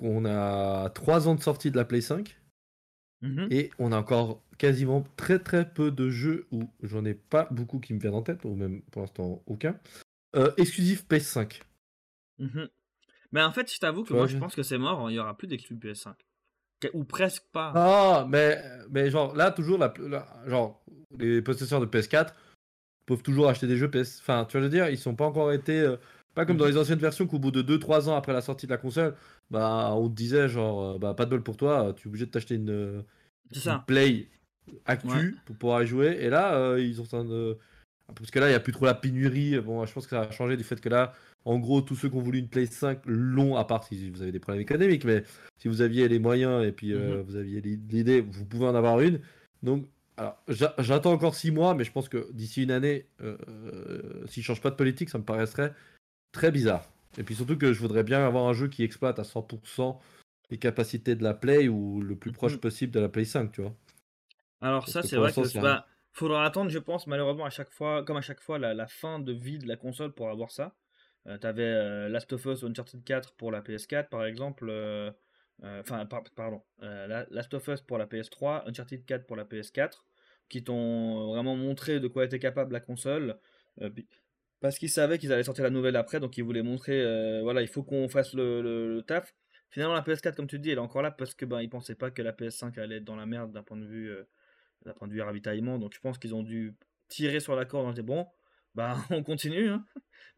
[0.00, 2.36] qu'on a 3 ans de sortie de la Play 5
[3.22, 3.48] Mhm.
[3.50, 7.78] et on a encore quasiment très très peu de jeux où j'en ai pas beaucoup
[7.78, 9.78] qui me viennent en tête, ou même pour l'instant aucun.
[10.36, 11.60] Euh, exclusif PS5.
[12.38, 12.68] Mhm.
[13.32, 15.10] Mais en fait, je t'avoue que moi, je pense que c'est mort.
[15.10, 16.14] Il y aura plus d'exclus PS5.
[16.80, 17.72] Que- Ou presque pas.
[17.76, 18.58] Ah, mais,
[18.90, 20.82] mais genre là, toujours, la, la- genre,
[21.18, 22.34] les possesseurs de PS4
[23.06, 24.18] peuvent toujours acheter des jeux PS.
[24.20, 25.78] Enfin, tu vois, je veux dire, ils sont pas encore été.
[25.78, 25.96] euh,
[26.34, 26.70] pas comme dans Mhm.
[26.72, 29.14] les anciennes versions qu'au bout de 2-3 ans après la sortie de la console,
[29.50, 32.26] bah, on te disait, genre, euh, bah, pas de bol pour toi, tu es obligé
[32.26, 33.02] de t'acheter une, euh.
[33.86, 34.28] Play
[34.86, 35.30] actu Ouais.
[35.44, 36.18] pour pouvoir y jouer.
[36.20, 37.58] Et là, euh, ils en train de.
[38.14, 39.58] parce que là, il n'y a plus trop la pénurie.
[39.60, 41.12] Bon, je pense que ça a changé du fait que là,
[41.44, 44.22] en gros, tous ceux qui ont voulu une Play 5 l'ont, à part si vous
[44.22, 45.24] avez des problèmes économiques, mais
[45.58, 47.22] si vous aviez les moyens et puis euh, mhm.
[47.22, 49.20] vous aviez l'idée, vous pouvez en avoir une.
[49.62, 50.36] Donc, alors,
[50.78, 54.44] j'attends encore 6 mois, mais je pense que d'ici une année, euh, euh, s'ils ne
[54.44, 55.72] changent pas de politique, ça me paraîtrait
[56.32, 56.90] très bizarre.
[57.18, 59.98] Et puis surtout que je voudrais bien avoir un jeu qui exploite à 100%
[60.50, 62.60] les capacités de la Play ou le plus proche mhm.
[62.60, 63.74] possible de la Play 5, tu vois.
[64.60, 68.16] Alors ça, c'est vrai que bah, faudra attendre, je pense, malheureusement, à chaque fois, comme
[68.16, 70.74] à chaque fois, la, fin de vie de la console pour avoir ça.
[71.26, 74.68] Euh, tu avais euh, Last of Us Uncharted 4 pour la PS4, par exemple.
[74.70, 75.10] Euh,
[75.62, 76.62] enfin, pardon.
[76.80, 80.02] Last of Us pour la PS3, Uncharted 4 pour la PS4,
[80.48, 83.38] qui t'ont vraiment montré de quoi était capable la console.
[84.60, 87.02] Parce qu'ils savaient qu'ils allaient sortir la nouvelle après, donc ils voulaient montrer,
[87.42, 89.34] voilà, il faut qu'on fasse le, taf.
[89.70, 91.94] Finalement, la PS4, comme tu dis, elle est encore là parce que ben, ils pensaient
[91.94, 94.12] pas que la PS5 allait être dans la merde d'un point de vue
[94.84, 95.78] d'un point de vue ravitaillement.
[95.78, 96.74] Donc je pense qu'ils ont dû
[97.08, 98.26] tirer sur la corde en disant bon,
[98.74, 99.68] bah on continue.
[99.68, 99.84] Hein.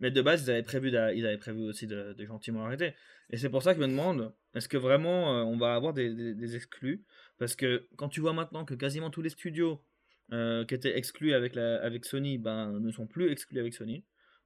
[0.01, 2.95] Mais de base, ils avaient prévu, ils avaient prévu aussi de, gentiment arrêter.
[3.31, 5.93] Et c'est pour ça que je me demande, est-ce que vraiment euh, on va avoir
[5.95, 7.05] des, exclus?
[7.39, 9.83] Parce que quand tu vois maintenant que quasiment tous les studios
[10.33, 14.05] euh, qui étaient exclus avec Sony ben, ne sont plus exclus avec Sony.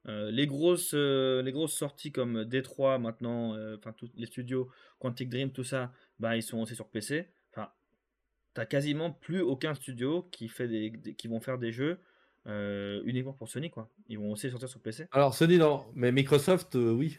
[0.09, 5.51] Euh, les, grosses, les grosses sorties comme D3 maintenant, enfin tous les studios, Quantic Dream,
[5.51, 7.29] tout ça, ben, ils sont aussi sur PC
[8.57, 11.99] t'as quasiment plus aucun studio qui, fait des, qui vont faire des jeux
[12.47, 13.91] euh, uniquement pour Sony, quoi.
[14.09, 15.07] Ils vont aussi sortir sur PC.
[15.13, 17.19] Alors Sony, non, mais Microsoft, euh, oui.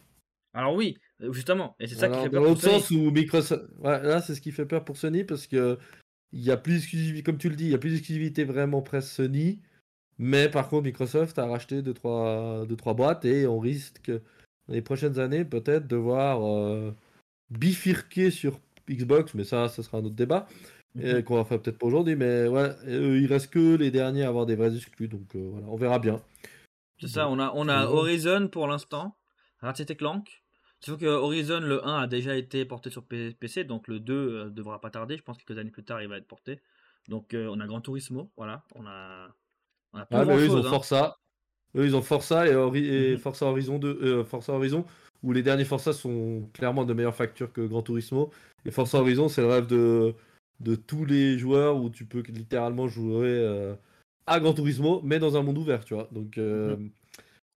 [0.54, 2.41] Alors oui, euh, justement, et c'est ça qui fait peur.
[2.41, 5.78] Dans l'autre sens où Microsoft, là, c'est ce qui fait peur pour Sony parce que
[6.32, 8.82] il y a plus d'exclusivité, comme tu le dis, il y a plus d'exclusivité vraiment
[8.82, 9.62] presse Sony.
[10.19, 14.73] Mais par contre, Microsoft a racheté 2-3 trois, deux, trois boîtes et on risque dans
[14.73, 16.39] les prochaines années peut-être de voir
[17.49, 20.47] bifurquer sur Xbox, mais ça, ça sera un autre débat.
[20.97, 21.23] Mhm.
[21.23, 24.30] qu'on va faire peut-être pas aujourd'hui, mais ouais, euh, il reste que les derniers à
[24.30, 26.21] avoir des vrais exclus, donc euh, voilà, on verra bien.
[26.99, 29.15] C'est ça, on a, on a Horizon pour l'instant,
[29.62, 30.43] Ratchet Clank.
[30.80, 34.49] Sauf que Horizon, le 1 a déjà été porté sur PC, donc le 2 euh,
[34.49, 35.17] devra pas tarder.
[35.17, 36.62] Je pense que quelques années plus tard, il va être porté.
[37.08, 38.63] Donc on a Gran Turismo, voilà.
[38.75, 39.30] On a,
[40.12, 40.69] on a ah, eux, ils ont hein.
[40.69, 41.17] Forza.
[41.75, 43.17] Eux, ils ont Forza et, mhm.
[43.17, 44.86] Forza Horizon 2, Forza Horizon,
[45.23, 48.31] où les derniers Forza sont clairement de meilleure facture que Gran Turismo.
[48.65, 50.13] Et Forza Horizon, c'est le rêve de,
[50.60, 53.75] de tous les joueurs où tu peux littéralement jouer euh,
[54.25, 56.07] à Gran Turismo, mais dans un monde ouvert, tu vois.
[56.12, 56.89] Donc, euh, mhm.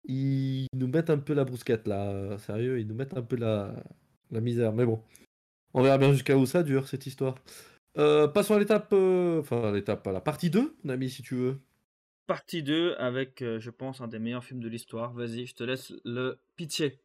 [0.05, 3.73] ils nous mettent un peu la brousquette là, sérieux, ils nous mettent un peu la,
[4.31, 4.73] la misère.
[4.73, 5.01] Mais bon,
[5.73, 7.35] on verra bien jusqu'à où ça dure cette histoire.
[7.97, 11.59] Euh, passons à l'étape, enfin, l'étape, à la partie 2, mon ami, si tu veux.
[12.29, 15.13] Partie 2 avec, je pense, un des meilleurs films de l'histoire.
[15.13, 16.99] Vas-y, je te laisse le pitcher.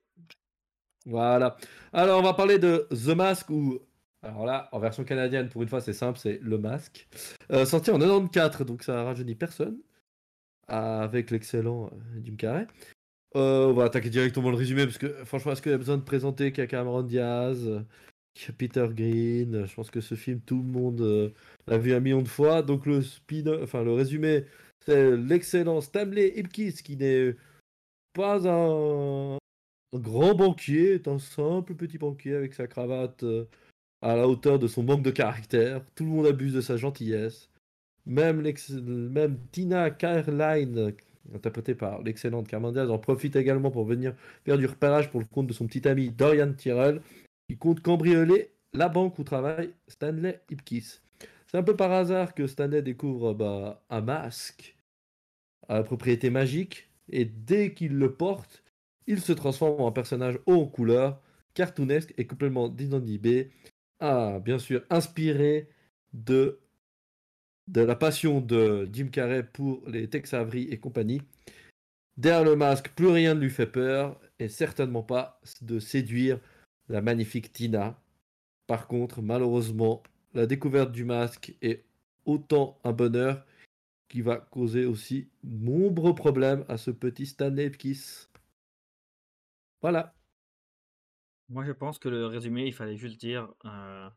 [1.06, 1.56] Voilà.
[1.94, 3.80] Alors, on va parler de The Mask ou
[4.24, 7.06] alors là, en version canadienne, pour une fois, c'est simple, c'est Le Masque.
[7.52, 9.78] Euh, sorti en 94, donc ça rajeunit personne.
[10.66, 12.66] Avec l'excellent euh, Jim Carrey.
[13.36, 15.98] Euh, on va attaquer directement le résumé, parce que franchement, est-ce qu'il y a besoin
[15.98, 17.84] de présenter qu'il y a Cameron Diaz,
[18.32, 19.66] qu'il y a Peter Green?
[19.66, 21.34] Je pense que ce film, tout le monde
[21.66, 22.62] l'a vu un million de fois.
[22.62, 24.46] Donc le, speed, enfin, le résumé,
[24.86, 27.34] c'est l'excellent Stanley Ipkiss, qui n'est
[28.12, 29.38] pas un...
[29.94, 33.24] grand banquier, est un simple petit banquier avec sa cravate
[34.02, 35.82] à la hauteur de son manque de caractère.
[35.94, 37.48] Tout le monde abuse de sa gentillesse.
[38.06, 38.42] Même,
[39.50, 40.92] Tina Caroline,
[41.34, 45.46] interprétée par l'excellente Carmen en profite également pour venir faire du repérage pour le compte
[45.46, 47.00] de son petit ami Dorian Tyrell,
[47.48, 51.03] qui compte cambrioler la banque où travaille Stanley Ipkiss.
[51.54, 54.76] C'est un peu par hasard que Stanley découvre bah, un masque
[55.68, 58.64] à propriété magique, et dès qu'il le porte,
[59.06, 61.22] il se transforme en personnage haut en couleur,
[61.54, 63.52] cartoonesque et complètement désinhibé,
[64.00, 65.68] ah, bien sûr, inspiré
[66.12, 66.58] de,
[67.68, 71.22] de la passion de Jim Carrey pour les Tex Avery et compagnie.
[72.16, 76.40] Derrière le masque, plus rien ne lui fait peur, et certainement pas de séduire
[76.88, 77.96] la magnifique Tina.
[78.66, 80.02] Par contre, malheureusement,
[80.34, 81.84] la découverte du masque est
[82.24, 83.44] autant un bonheur
[84.08, 88.30] qui va causer aussi nombreux problèmes à ce petit Stanley Kiss.
[89.80, 90.14] Voilà.
[91.48, 94.08] Moi, je pense que le résumé, il fallait juste dire euh,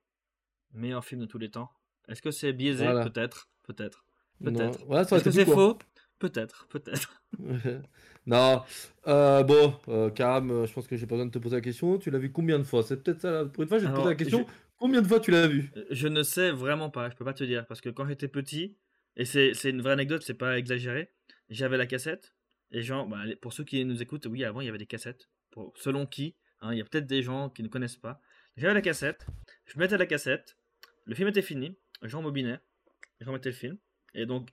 [0.73, 1.71] meilleur film de tous les temps.
[2.07, 2.85] Est-ce que c'est biaisé?
[2.85, 4.05] Peut-être, peut-être,
[4.43, 4.79] peut-être.
[5.13, 5.77] Est-ce que c'est faux?
[6.19, 7.21] Peut-être, peut-être.
[8.25, 8.61] non.
[9.07, 11.61] Euh, bon, euh, Karam, euh, je pense que j'ai pas besoin de te poser la
[11.61, 11.97] question.
[11.97, 12.83] Tu l'as vu combien de fois?
[12.83, 13.45] C'est peut-être ça.
[13.45, 14.45] Pour une fois, je vais te poser la question.
[14.77, 15.71] Combien de fois tu l'as vu?
[15.89, 17.09] Je ne sais vraiment pas.
[17.09, 18.77] Je peux pas te dire parce que quand j'étais petit,
[19.15, 21.11] et c'est une vraie anecdote, c'est pas exagéré.
[21.49, 22.35] J'avais la cassette
[22.71, 25.29] et genre, bah, pour ceux qui nous écoutent, oui, avant il y avait des cassettes.
[25.51, 28.19] Pour, selon qui Hein, il y a peut-être des gens qui ne connaissent pas.
[28.55, 29.27] J'avais la cassette,
[29.65, 30.57] je mettais la cassette,
[31.05, 33.77] le film était fini, j'en je remettais le film.
[34.15, 34.49] Et donc,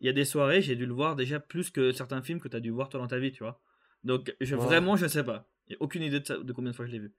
[0.00, 2.48] il y a des soirées, j'ai dû le voir déjà plus que certains films que
[2.48, 3.62] tu as dû voir toi dans ta vie, tu vois.
[4.02, 4.64] Donc, je, Ouais.
[4.64, 5.48] vraiment, je sais pas.
[5.68, 7.12] J'ai aucune idée de, ça- de combien de fois je l'ai vu.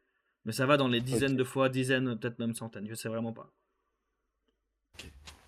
[0.46, 1.38] Mais ça va dans les dizaines Ok.
[1.40, 2.88] de fois, dizaines, peut-être même centaines.
[2.88, 3.52] Je sais vraiment pas.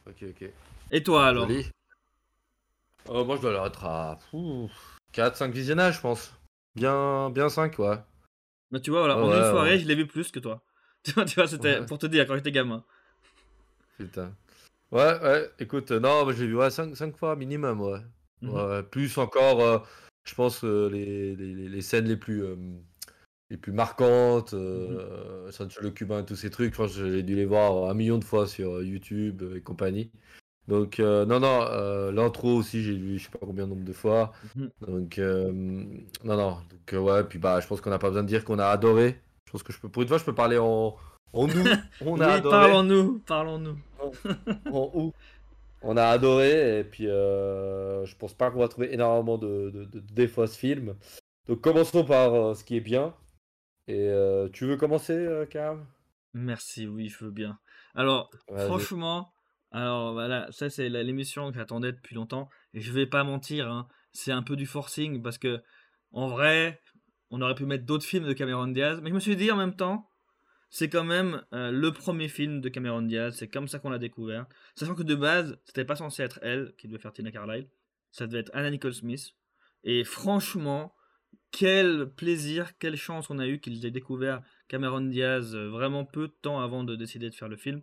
[0.08, 0.50] Ok, ok.
[0.92, 1.48] Et toi alors.
[3.10, 4.18] Euh, moi, je dois le être à
[5.14, 6.34] 4-5 visionnages, je pense.
[6.76, 7.98] Bien, bien 5, ouais.
[8.72, 9.80] Mais tu vois, voilà, en une soirée, ouais.
[9.80, 10.64] je l'ai vu plus que toi.
[11.04, 11.86] Tu vois, c'était Ouais.
[11.86, 12.84] pour te dire quand j'étais gamin.
[13.98, 14.36] Putain.
[14.92, 18.00] Ouais, ouais, écoute, euh, non, l'ai vu ouais, 5, fois minimum, ouais.
[18.42, 18.50] Mhm.
[18.50, 19.80] Ouais, plus encore, euh,
[20.26, 22.56] je pense, euh, les, les, les- les scènes les plus, euh,
[23.50, 27.36] les plus marquantes, euh, Sancho le Cubain, tous ces trucs, je pense que j'ai dû
[27.36, 30.12] les voir un million de fois sur euh, YouTube et compagnie.
[30.68, 33.86] Donc, euh, non, non, euh, l'intro aussi, j'ai vu, je sais pas combien de nombre
[33.86, 34.34] de fois.
[34.56, 34.70] Mhm.
[34.82, 38.44] Donc, non, non, donc, ouais, puis bah, je pense qu'on n'a pas besoin de dire
[38.44, 39.22] qu'on a adoré.
[39.46, 40.98] Je pense que je peux, pour une fois, je peux parler en,
[41.32, 41.54] en nous.
[42.06, 42.52] On a oui, adoré.
[42.52, 43.78] parlons-nous, parlons-nous.
[44.72, 45.14] En août.
[45.82, 49.86] On a adoré et puis euh, je pense pas qu'on va trouver énormément de, de,
[49.86, 50.96] de défauts à ce film.
[51.48, 53.14] Donc commençons par euh, ce qui est bien.
[53.88, 55.86] Et euh, tu veux commencer, euh, Cam?
[56.34, 57.60] Merci, oui, je veux bien.
[57.96, 59.34] Alors, franchement,
[59.72, 62.50] alors voilà, ça c'est l'émission que j'attendais depuis longtemps.
[62.74, 65.62] Et je vais pas mentir, hein, c'est un peu du forcing parce que,
[66.12, 66.82] en vrai,
[67.30, 69.00] on aurait pu mettre d'autres films de Cameron Diaz.
[69.02, 70.10] Mais je me suis dit en même temps,
[70.70, 73.36] c'est quand même euh, le premier film de Cameron Diaz.
[73.38, 74.46] C'est comme ça qu'on l'a découvert.
[74.76, 77.70] Sachant que de base, c'était pas censé être elle qui devait faire Tina Carlyle.
[78.12, 79.34] Ça devait être Anna Nicole Smith.
[79.84, 80.94] Et franchement,
[81.52, 86.28] quel plaisir, quelle chance on a eu qu'ils aient découvert Cameron Diaz euh, vraiment peu
[86.28, 87.82] de temps avant de décider de faire le film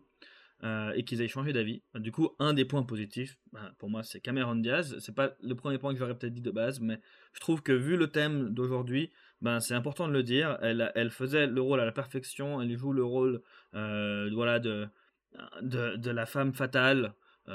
[0.63, 1.83] euh, et qu'ils aient changé d'avis.
[1.95, 4.97] Du coup, un des points positifs, ben, pour moi, c'est Cameron Diaz.
[5.01, 7.01] C'est pas le premier point que j'aurais peut-être dit de base, mais
[7.33, 10.59] je trouve que vu le thème d'aujourd'hui, ben, c'est important de le dire.
[10.63, 12.63] Elle, elle faisait le rôle à la perfection.
[12.63, 13.43] Elle joue le rôle
[13.75, 14.89] euh, voilà, de,
[15.63, 17.15] de, la femme fatale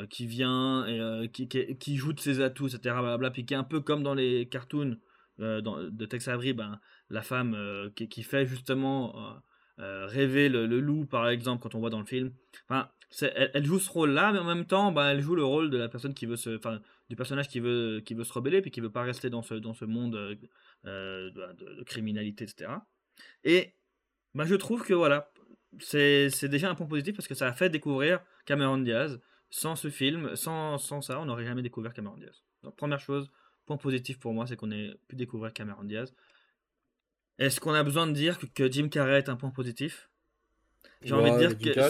[0.09, 2.79] qui vient et qui, qui, joue de ses atouts, etc.
[2.83, 4.99] Blablabla, puis qui est un peu comme dans les cartoons
[5.39, 9.39] dans- de Tex Avery, ben, la femme euh, qui, fait justement euh,
[9.79, 12.33] euh, rêver le, loup, par exemple, quand on voit dans le film.
[12.67, 12.89] Enfin,
[13.21, 15.87] elle, joue ce rôle-là, mais en même temps, ben, elle joue le rôle de la
[15.87, 18.81] personne qui veut se, enfin, du personnage qui veut, qui veut se rebeller, puis qui
[18.81, 20.35] veut pas rester dans ce, dans ce monde euh,
[20.85, 22.71] euh, de, criminalité, etc.
[23.45, 23.73] Et
[24.35, 25.31] ben, je trouve que voilà,
[25.79, 29.19] c'est déjà un point positif parce que ça a fait découvrir Cameron Diaz.
[29.51, 32.43] Sans ce film, sans, sans ça, on n'aurait jamais découvert Cameron Diaz.
[32.63, 33.31] Donc, première chose,
[33.69, 36.11] point positif pour moi, c'est qu'on ait pu découvrir Cameron Diaz.
[37.37, 40.09] Est-ce qu'on a besoin de dire que, que Jim Carrey est un point positif?
[41.03, 41.89] J'ai envie de dire que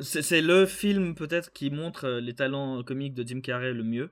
[0.00, 4.10] c'est- le film peut-être qui montre euh, les talents comiques de Jim Carrey le mieux.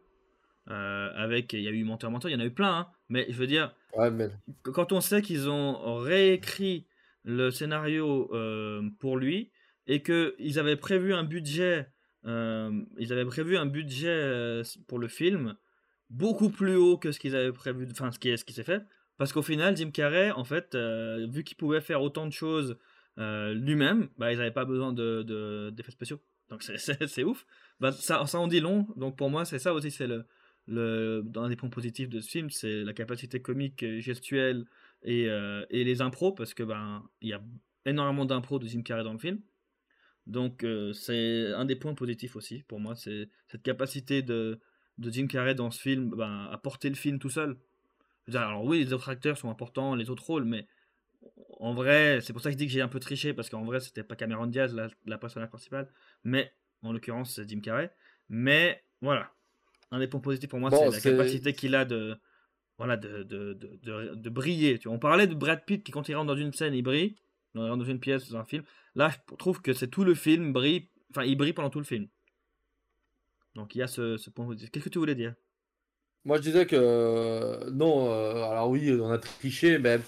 [0.70, 2.88] Euh, avec, il y a eu Menteur Menteur, il y en a eu plein, hein.
[3.08, 4.28] mais je veux dire, Ouais, mais...
[4.62, 6.86] que- quand on sait qu'ils ont réécrit
[7.24, 9.50] le scénario euh, pour lui
[9.88, 11.88] et qu'ils avaient prévu un budget,
[12.26, 15.56] euh, ils avaient prévu un budget euh, pour le film
[16.12, 18.82] beaucoup plus haut que ce qu'ils avaient prévu, enfin ce qui, ce qui s'est fait,
[19.16, 22.78] parce qu'au final, Jim Carrey, en fait, euh, vu qu'il pouvait faire autant de choses
[23.18, 26.20] euh, lui-même, bah, ils n'avaient pas besoin de, de- d'effets spéciaux.
[26.50, 27.46] Donc c'est, ouf.
[27.80, 28.86] Bah, ça, ça en dit long.
[28.96, 30.26] Donc pour moi, c'est ça aussi, c'est le,
[30.66, 34.66] le, dans des points positifs de ce film, c'est la capacité comique, euh, gestuelle
[35.04, 35.24] et,
[35.70, 37.42] et les impros, parce que ben il y a
[37.86, 39.40] énormément d'impros de Jim Carrey dans le film.
[40.28, 44.60] Donc c'est un des points positifs aussi pour moi, c'est cette capacité de,
[44.98, 47.56] de Jim Carrey dans ce film ben, à porter le film tout seul.
[48.34, 50.66] Alors oui, les autres acteurs sont importants, les autres rôles, mais
[51.58, 53.64] en vrai, c'est pour ça que je dis que j'ai un peu triché, parce qu'en
[53.64, 55.88] vrai, c'était pas Cameron Diaz, la, la personnage principale,
[56.24, 56.52] mais
[56.82, 57.90] en l'occurrence, c'est Jim Carrey.
[58.28, 59.30] Mais voilà,
[59.90, 62.16] un des points positifs pour moi, Bon, c'est la capacité qu'il a de,
[62.78, 64.78] voilà, de, de, de, de- briller.
[64.78, 64.96] Tu vois.
[64.96, 67.16] On parlait de Brad Pitt qui, quand il rentre dans une scène, il brille,
[67.54, 68.64] il rentre dans une pièce, dans un film.
[68.94, 71.84] Là, je trouve que c'est tout le film brille, enfin, il brille pendant tout le
[71.84, 72.08] film.
[73.54, 74.70] Donc il y a ce, ce point positif.
[74.70, 75.34] Qu'est-ce que tu voulais dire?
[76.24, 78.10] Moi, je disais que euh, non.
[78.12, 79.98] euh, alors oui, on a triché, mais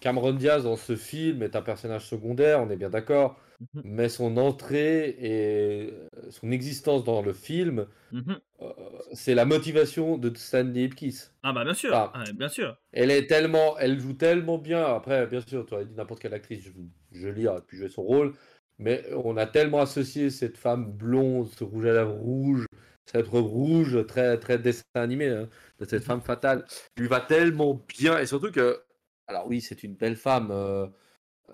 [0.00, 3.40] Cameron Diaz dans ce film est un personnage secondaire, on est bien d'accord.
[3.74, 3.82] Mhm.
[3.84, 8.38] Mais son entrée et euh, son existence dans le film, Mhm.
[8.60, 8.72] euh,
[9.14, 11.32] c'est la motivation de Stanley Ipkiss.
[11.42, 12.12] Ah bah bien sûr, Ah.
[12.14, 12.76] Ah, bien sûr.
[12.92, 14.84] Elle est tellement, elle joue tellement bien.
[14.84, 16.70] Après, bien sûr, tu aurais dit n'importe quelle actrice, je,
[17.12, 18.34] je lis, aurait pu jouer son rôle.
[18.78, 22.66] Mais on a tellement associé cette femme blonde, ce rouge à lèvres rouge,
[23.06, 26.64] cette robe rouge, très, très dessin animé, hein, de cette femme fatale,
[26.96, 28.18] lui va tellement bien.
[28.18, 28.82] Et surtout que,
[29.26, 30.86] alors oui, c'est une belle femme, euh,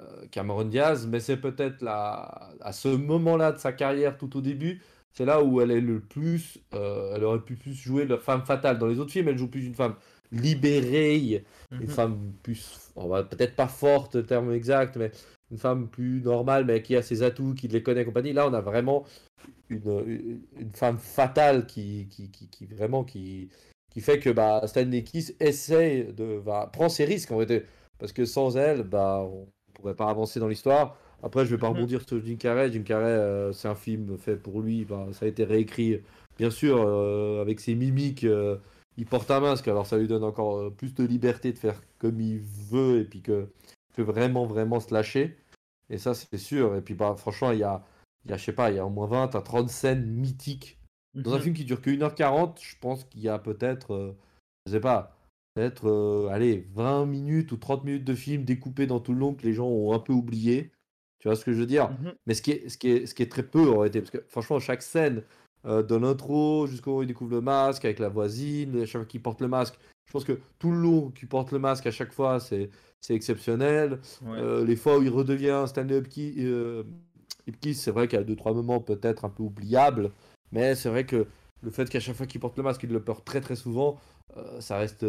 [0.01, 4.41] euh, Cameron Diaz, mais c'est peut-être la, à ce moment-là de sa carrière, tout au
[4.41, 4.83] début,
[5.13, 8.45] c'est là où elle est le plus, euh, elle aurait pu plus jouer la femme
[8.45, 8.79] fatale.
[8.79, 9.97] Dans les autres films, elle joue plus une femme
[10.31, 11.89] libérée, une Mhm.
[11.89, 15.11] femme plus, on va peut-être pas forte, terme exact, mais
[15.51, 18.33] une femme plus normale, mais qui a ses atouts, qui les connaît, et compagnie.
[18.33, 19.05] Là, on a vraiment
[19.69, 23.49] une, une, femme fatale qui, qui, qui, vraiment qui,
[23.91, 27.67] qui fait que bah, Stanley Kiss essaie de bah, prend ses risques en fait,
[27.99, 30.97] parce que sans elle, bah, on pourrait pas avancer dans l'histoire.
[31.23, 31.77] Après, je vais pas mhm.
[31.77, 32.71] rebondir sur Jim Carrey.
[32.73, 34.85] Jim Carrey, euh, c'est un film fait pour lui.
[34.85, 36.01] Bah, ça a été réécrit,
[36.39, 38.25] bien sûr, euh, avec ses mimiques.
[38.25, 38.57] Euh,
[38.97, 42.21] il porte un masque, alors ça lui donne encore plus de liberté de faire comme
[42.21, 43.49] il veut et puis que
[43.95, 45.37] peut vraiment, vraiment se lâcher.
[45.91, 46.77] Et ça, c'est sûr.
[46.77, 47.85] Et puis, bah, franchement, il y a,
[48.29, 50.07] il y a, je sais pas, il y a au moins 20 à 30 scènes
[50.07, 50.79] mythiques.
[51.15, 51.43] Dans un mhm.
[51.43, 54.17] film qui dure que 1h40, je pense qu'il y a peut-être,
[54.67, 55.17] je sais pas,
[55.55, 59.45] peut-être, allez, 20 minutes ou 30 minutes de film découpés dans tout le long que
[59.45, 60.71] les gens ont un peu oublié.
[61.19, 61.91] Tu vois ce que je veux dire?
[61.91, 64.01] Mmh Mais ce qui, est, ce, qui est, ce qui est très peu en réalité,
[64.01, 65.25] parce que franchement, chaque scène,
[65.67, 69.05] euh, de l'intro jusqu'au moment où il découvre le masque avec la voisine, chaque fois
[69.07, 71.91] qu'il porte le masque, je pense que tout le long qu'il porte le masque à
[71.91, 74.01] chaque fois, c'est, c'est exceptionnel.
[74.27, 76.85] Euh, les fois où il redevient Stanley Hopkins, euh,
[77.75, 80.13] c'est vrai qu'il y a deux, trois moments peut-être un peu oubliables,
[80.53, 81.27] mais c'est vrai que
[81.63, 83.99] le fait qu'à chaque fois qu'il porte le masque, il le porte très très souvent,
[84.37, 85.05] euh, ça reste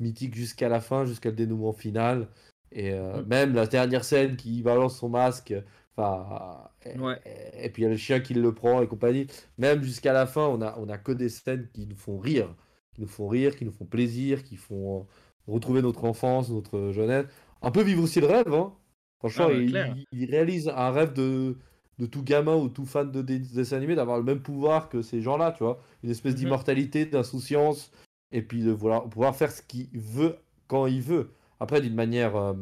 [0.00, 2.28] mythique jusqu'à la fin, jusqu'à le dénouement final.
[2.72, 3.26] Et euh, mm.
[3.26, 5.54] même la dernière scène qui balance son masque,
[5.96, 9.26] enfin, et, puis il y a le chien qui le prend et compagnie.
[9.58, 12.54] Même jusqu'à la fin, on a, on a que des scènes qui nous font rire,
[12.94, 15.06] qui nous font rire, qui nous font plaisir, qui font
[15.46, 17.26] retrouver notre enfance, notre jeunesse.
[17.62, 18.74] Un peu vivre aussi le rêve, hein.
[19.20, 21.56] Franchement, ah il, réalise un rêve de,
[21.98, 25.22] de tout gamin ou tout fan de dessins animés d'avoir le même pouvoir que ces
[25.22, 25.80] gens-là, tu vois.
[26.02, 26.36] Une espèce mm-hmm.
[26.36, 27.92] d'immortalité, d'insouciance,
[28.32, 31.30] et puis de vouloir, pouvoir faire ce qu'il veut quand il veut.
[31.60, 32.36] Après, d'une manière.
[32.36, 32.52] Euh,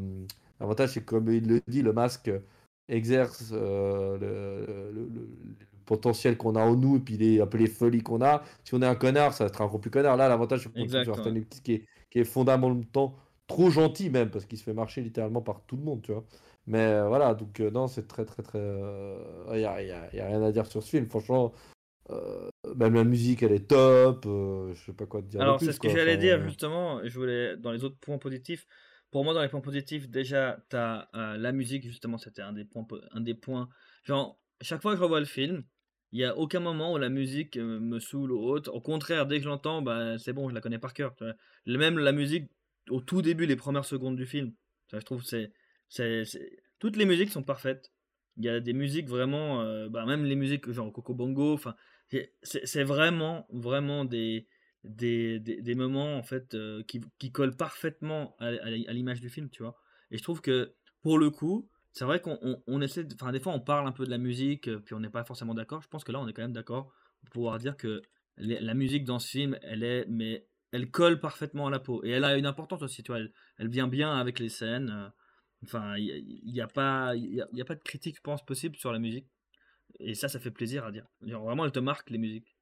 [0.61, 2.31] l'avantage, c'est comme il le dit, le masque
[2.89, 5.09] exerce euh, le,
[5.87, 8.43] potentiel qu'on a en nous et puis les, un peu les folies qu'on a.
[8.65, 10.17] Si on est un connard, ça sera encore plus connard.
[10.17, 13.17] Là, l'avantage, c'est qu'on est, qui est fondamentalement
[13.53, 16.25] trop gentil, même, parce qu'il se fait marcher littéralement par tout le monde, tu vois.
[16.67, 18.59] Mais euh, voilà, donc non, c'est très, très, très.
[19.53, 21.07] Il n'y a, y a, rien à dire sur ce film.
[21.07, 21.53] Franchement,
[22.77, 24.25] même la musique, elle est top.
[24.25, 25.41] je sais pas quoi te dire.
[25.41, 27.01] Alors, c'est ce que j'allais dire, justement.
[27.05, 28.67] Je voulais, dans les autres points positifs,
[29.13, 32.55] pour moi, dans les points positifs, déjà, tu as euh, la musique, justement, c'était un
[32.55, 32.87] des points.
[33.13, 33.69] Un des points.
[34.05, 35.65] Genre, chaque fois que je revois le film,
[36.13, 38.73] il n'y a aucun moment où la musique euh, me saoule ou autre.
[38.73, 41.15] Au contraire, dès que je l'entends, bah, c'est bon, je la connais par cœur.
[41.67, 42.51] Même la musique,
[42.91, 44.53] au tout début, les premières secondes du film,
[44.93, 45.53] je trouve c'est,
[46.79, 47.93] Toutes les musiques sont parfaites.
[48.37, 51.75] Il y a des musiques vraiment, euh, bah, même les musiques genre Coco Bongo, enfin,
[52.43, 54.47] c'est vraiment, vraiment des,
[54.85, 59.51] des, des, moments en fait euh, qui, qui, collent parfaitement à, à, l'image du film,
[59.51, 59.77] tu vois.
[60.11, 63.53] Et je trouve que pour le coup, c'est vrai qu'on on, essaie, enfin des fois
[63.53, 65.83] on parle un peu de la musique, euh, puis on n'est pas forcément d'accord.
[65.83, 68.03] Je pense que là on est quand même d'accord pour pouvoir dire que
[68.39, 72.11] la musique dans ce film, elle est, mais elle colle parfaitement à la peau et
[72.11, 73.21] elle a une importance aussi, tu vois.
[73.59, 74.91] Elle, vient bien avec les scènes.
[74.91, 75.09] Euh,
[75.65, 78.93] enfin, il n'y a, pas, il y a, pas de critique, je pense, possible sur
[78.93, 79.27] la musique.
[80.01, 81.07] Et ça, ça fait plaisir à dire.
[81.21, 82.57] vraiment, elle te marque les musiques.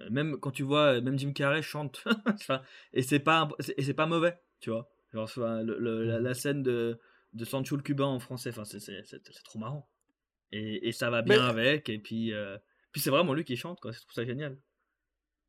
[0.00, 2.04] Euh, même quand tu vois, même Jim Carrey chante,
[2.92, 4.90] et c'est pas, et c'est pas mauvais, tu vois.
[5.12, 6.98] Genre, le, la, scène de,
[7.32, 9.88] de Sancho le cubain en français, enfin, c'est trop marrant.
[10.50, 12.58] Et, et, ça va bien avec, et puis, euh,
[12.90, 13.92] puis c'est vraiment lui qui chante, quoi.
[13.92, 14.58] Je trouve ça génial.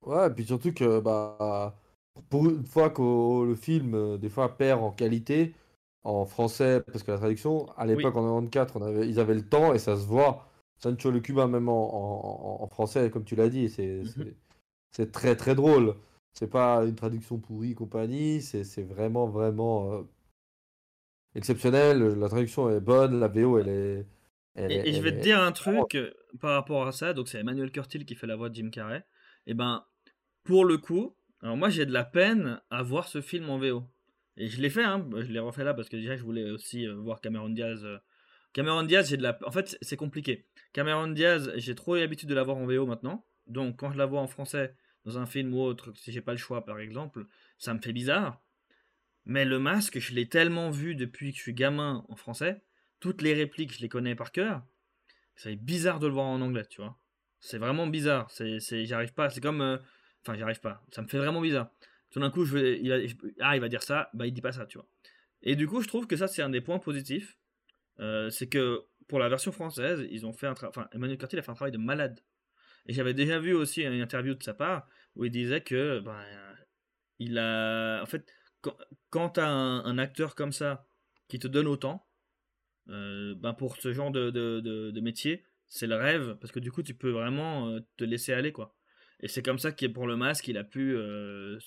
[0.01, 1.75] Ouais, et puis surtout que, bah,
[2.29, 5.53] pour une fois que le film, euh, des fois, perd en qualité,
[6.03, 9.47] en français, parce que la traduction, à l'époque, en 94, on avait, ils avaient le
[9.47, 10.47] temps, et ça se voit.
[10.77, 15.95] Sancho le Cubain, même en, en, français, comme tu l'as dit, c'est très très drôle.
[16.33, 20.03] C'est pas une traduction pourrie compagnie, c'est vraiment vraiment euh,
[21.33, 21.99] exceptionnel.
[22.19, 24.05] La traduction est bonne, la VO elle est.
[24.57, 27.13] et, je vais te dire un truc euh, par rapport à ça.
[27.13, 29.05] Donc c'est Emmanuel Curtil qui fait la voix de Jim Carrey.
[29.47, 29.85] Et ben
[30.43, 33.83] pour le coup, alors moi j'ai de la peine à voir ce film en VO.
[34.35, 36.87] Et je l'ai fait, hein, je l'ai refait là parce que déjà je voulais aussi
[36.87, 37.85] euh, voir Cameron Diaz.
[38.51, 39.37] Cameron Diaz, j'ai de la.
[39.45, 40.47] En fait, c'est compliqué.
[40.73, 43.27] Cameron Diaz, j'ai trop l'habitude de la voir en VO maintenant.
[43.45, 46.31] Donc quand je la vois en français dans un film ou autre, si j'ai pas
[46.31, 47.27] le choix par exemple,
[47.59, 48.41] ça me fait bizarre.
[49.25, 52.63] Mais le masque, je l'ai tellement vu depuis que je suis gamin en français,
[52.99, 54.63] toutes les répliques, je les connais par cœur.
[55.35, 56.97] C'est bizarre de le voir en anglais, tu vois.
[57.39, 58.31] C'est vraiment bizarre.
[58.31, 59.29] C'est, j'arrive pas.
[59.29, 59.77] C'est comme, euh,
[60.25, 60.83] enfin, j'arrive pas.
[60.91, 61.69] Ça me fait vraiment bizarre.
[62.11, 62.97] Tout d'un coup, je vais, il va,
[63.41, 64.87] ah, il va dire ça, bah, il dit pas ça, tu vois.
[65.41, 67.37] Et du coup, je trouve que ça, c'est un des points positifs.
[67.99, 70.55] Euh, c'est que pour la version française, ils ont fait un.
[70.63, 72.19] Enfin, Emmanuel Curtil a fait un travail de malade.
[72.87, 76.23] Et j'avais déjà vu aussi une interview de sa part où il disait que, ben,
[77.19, 78.01] il a.
[78.01, 78.25] En fait,
[78.61, 78.75] quand,
[79.09, 80.87] quand tu as un, acteur comme ça
[81.27, 82.07] qui te donne autant,
[82.89, 84.59] euh, ben pour ce genre de, de,
[84.91, 88.33] de, métier, c'est le rêve parce que du coup, tu peux vraiment euh, te laisser
[88.33, 88.75] aller, quoi.
[89.21, 90.95] Et c'est comme ça qu'il pour le masque, il a pu.
[90.95, 91.57] Euh,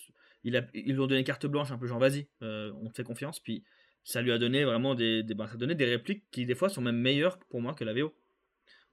[0.45, 3.05] il a, ils lui ont donné carte blanche un peu genre vas-y, on te fait
[3.05, 3.41] confiance.
[3.41, 3.65] Puis
[4.05, 6.97] ça lui a donné vraiment des, ben, ça des répliques qui des fois sont même
[6.97, 8.15] meilleures pour moi que la VO.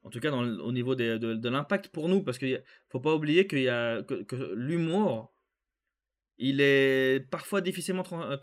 [0.03, 3.61] En tout cas, au niveau de, l'impact pour nous, parce qu'il faut pas oublier qu'il
[3.61, 5.33] y a, que, l'humour,
[6.37, 8.37] il est parfois difficilement tra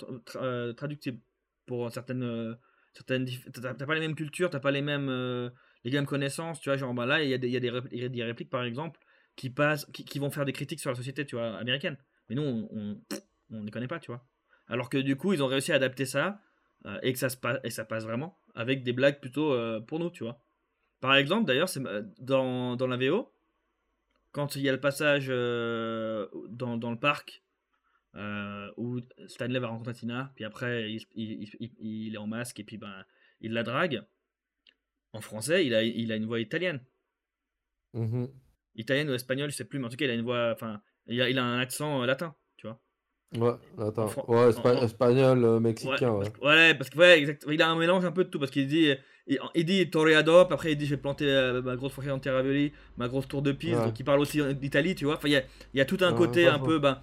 [0.75, 1.21] traductible
[1.67, 2.57] pour certaines.
[2.95, 5.09] certaines t'as pas les mêmes cultures, t'as pas les mêmes,
[5.85, 6.77] les mêmes connaissances, tu vois.
[6.77, 8.99] Genre, bah là, il y, a il y a des répliques, par exemple,
[9.37, 11.97] qui, passent, qui, vont faire des critiques sur la société, tu vois, américaine.
[12.29, 13.01] Mais nous, on
[13.51, 14.25] ne les connaît pas, tu vois.
[14.69, 16.41] Alors que du coup, ils ont réussi à adapter ça
[16.87, 19.81] euh, et que ça, se passe, et ça passe vraiment avec des blagues plutôt euh,
[19.81, 20.41] pour nous, tu vois.
[21.01, 23.33] Par exemple, d'ailleurs, c'est euh, dans, dans, la VO,
[24.31, 27.43] quand il y a le passage dans, dans, le parc
[28.77, 32.79] où Stanley va rencontrer Tina, puis après il, il, il, est en masque et puis
[32.79, 33.05] ben,
[33.41, 34.03] il la drague.
[35.13, 36.81] En français, il a, il a une voix italienne.
[37.93, 38.27] Mmh
[38.77, 40.51] italienne ou espagnole, je sais plus, mais en tout cas, il a une voix.
[40.53, 42.81] Enfin, il a, il a un accent latin, tu vois.
[43.37, 44.11] Ouais, attends.
[44.29, 44.51] Ouais,
[44.83, 46.27] espagnol, euh, mexicain, ouais.
[46.43, 47.47] Ouais, parce que, ouais, exact.
[47.51, 48.93] Il a un mélange un peu de tout, parce qu'il dit,
[49.27, 52.33] il, il dit toreador, après il dit je vais planter euh, ma grosse fourchette en
[52.33, 55.17] ravioli, ma grosse tour de piste, donc il parle aussi d'Italie, tu vois.
[55.17, 55.43] Enfin, il y a,
[55.73, 57.01] il y a tout un côté un peu, ben,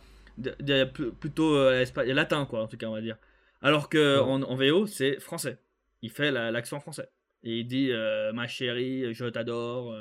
[1.19, 3.17] plutôt euh, latin, quoi, en tout cas, on va dire.
[3.61, 5.57] Alors que en, en, VO, c'est français.
[6.01, 7.09] Il fait l'accent français.
[7.43, 7.91] Et il dit
[8.33, 9.95] ma chérie, je t'adore,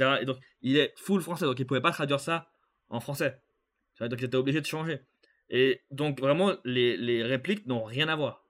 [0.00, 2.50] Et donc, il est full français, donc il pouvait pas traduire ça
[2.88, 3.40] en français.
[4.00, 5.00] Donc il était obligé de changer.
[5.50, 8.44] Et donc, vraiment, les, répliques n'ont rien à voir.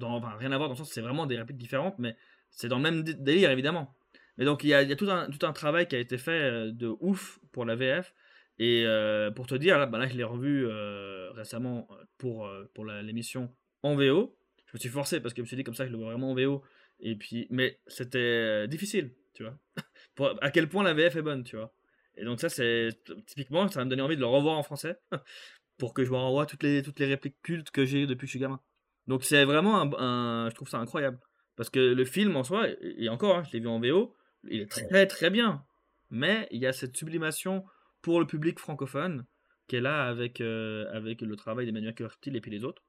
[0.00, 2.16] Enfin, rien à voir dans le sens c'est vraiment des répliques différentes, mais
[2.50, 3.94] c'est dans le même délire, évidemment.
[4.38, 7.38] Mais donc, il y a, tout, un, travail qui a été fait euh, de ouf
[7.52, 8.14] pour la VF.
[8.58, 11.88] Et euh, pour te dire, là, bah je l'ai revu euh, récemment
[12.18, 14.36] pour, pour l'émission en VO.
[14.66, 16.06] Je me suis forcé parce que je me suis dit comme ça, je le vois
[16.06, 16.62] vraiment en VO.
[17.00, 19.58] Et puis, mais c'était difficile, tu vois.
[20.40, 21.72] à quel point la VF est bonne, tu vois.
[22.16, 22.90] Et donc ça, c'est
[23.26, 24.98] typiquement, ça va me donner envie de le revoir en français
[25.78, 28.28] pour que je me renvoie toutes les, toutes les répliques cultes que j'ai depuis que
[28.28, 28.60] je suis gamin.
[29.06, 31.18] Donc c'est vraiment un, Je trouve ça incroyable.
[31.56, 34.14] Parce que le film en soi, et encore, hein, je l'ai vu en VO,
[34.48, 35.64] il est très très bien.
[36.10, 37.64] Mais il y a cette sublimation
[38.00, 39.24] pour le public francophone
[39.66, 42.82] qui est là avec, euh, avec le travail d'Emmanuel Curtil et puis les autres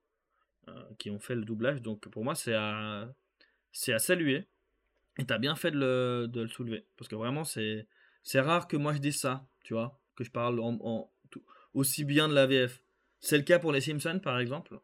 [0.68, 1.82] euh, qui ont fait le doublage.
[1.82, 3.14] Donc pour moi, c'est à,
[3.72, 4.48] c'est à saluer.
[5.20, 6.86] Et t'as bien fait de le, de le soulever.
[6.98, 7.88] Parce que vraiment, c'est,
[8.24, 10.00] c'est rare que moi je dise ça, tu vois.
[10.16, 11.12] Que je parle en,
[11.74, 12.82] aussi bien de la VF.
[13.20, 14.80] C'est le cas pour les Simpsons, par exemple.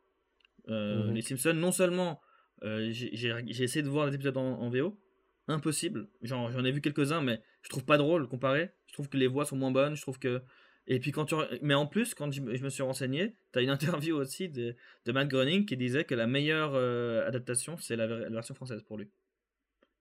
[0.69, 1.13] Euh, mhm.
[1.13, 2.21] Les Simpsons, non seulement
[2.63, 4.99] euh, j'ai essayé de voir des épisodes en, VO,
[5.47, 6.07] impossible.
[6.21, 8.71] J'en ai vu quelques-uns, mais je trouve pas drôle comparé.
[8.87, 9.95] Je trouve que les voix sont moins bonnes.
[9.95, 10.41] Je trouve que
[10.87, 13.69] et puis quand tu mais en plus quand je, me suis renseigné, tu as une
[14.09, 14.75] interview aussi de,
[15.05, 18.97] de, Matt Groening qui disait que la meilleure euh, adaptation c'est la, version française pour
[18.97, 19.09] lui.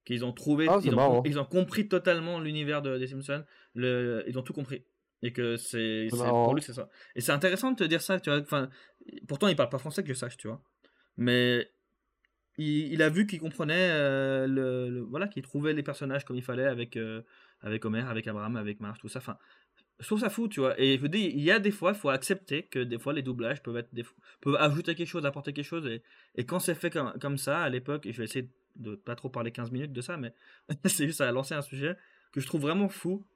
[0.08, 3.44] Qu'ils ont trouvé, ah, ils, ont, ils, ont, compris totalement l'univers de, des Simpsons,
[3.74, 4.82] le, ils ont tout compris.
[5.22, 6.88] Et que c'est pour lui c'est ça.
[7.14, 8.40] Et c'est intéressant de te dire ça, tu vois.
[8.40, 8.70] Enfin,
[9.26, 10.62] pourtant il parle pas français que je sache, tu vois.
[11.18, 11.70] Mais
[12.56, 16.42] il, il a vu qu'il comprenait euh, le, voilà, qu'il trouvait les personnages comme il
[16.42, 17.20] fallait avec euh,
[17.60, 19.18] avec Homer, avec Abraham, avec Marge, tout ça.
[19.18, 19.36] Enfin,
[19.98, 20.80] je trouve ça fou, tu vois.
[20.80, 23.12] Et je veux dire, il y a des fois, il faut accepter que des fois
[23.12, 24.06] les doublages peuvent être des,
[24.40, 25.86] peuvent ajouter quelque chose, apporter quelque chose.
[25.86, 26.02] Et,
[26.34, 28.48] et quand c'est fait comme, comme ça à l'époque, et je vais essayer
[28.78, 30.32] de pas trop parler 15 minutes de ça, mais
[30.86, 31.96] c'est juste à lancer un sujet
[32.32, 33.26] que je trouve vraiment fou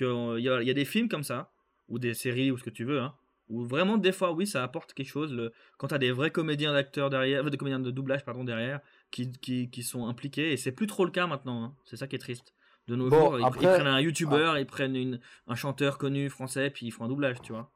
[0.00, 1.52] il y, a, y a des films comme ça,
[1.88, 3.14] ou des séries, ou ce que tu veux, hein,
[3.48, 5.32] où vraiment, des fois, oui, ça apporte quelque chose.
[5.32, 8.80] Le, quand tu as des vrais comédiens d'acteurs derrière, des comédiens de doublage, pardon, derrière,
[9.10, 11.64] qui, qui, qui sont impliqués, et c'est plus trop le cas maintenant.
[11.64, 11.74] Hein.
[11.84, 12.54] C'est ça qui est triste.
[12.86, 14.60] De nos jours, ils, prennent un youtubeur, ah.
[14.60, 17.70] ils prennent une, un chanteur connu français, puis ils font un doublage, tu vois.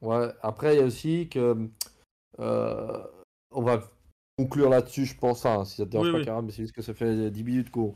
[0.00, 1.68] Ouais, après, il y a aussi que.
[2.38, 3.02] Euh,
[3.50, 3.82] on va
[4.40, 5.44] conclure là-dessus, je pense.
[5.46, 7.94] Hein, si ça te dérange pas, mais c'est juste que ça fait 10 minutes qu'on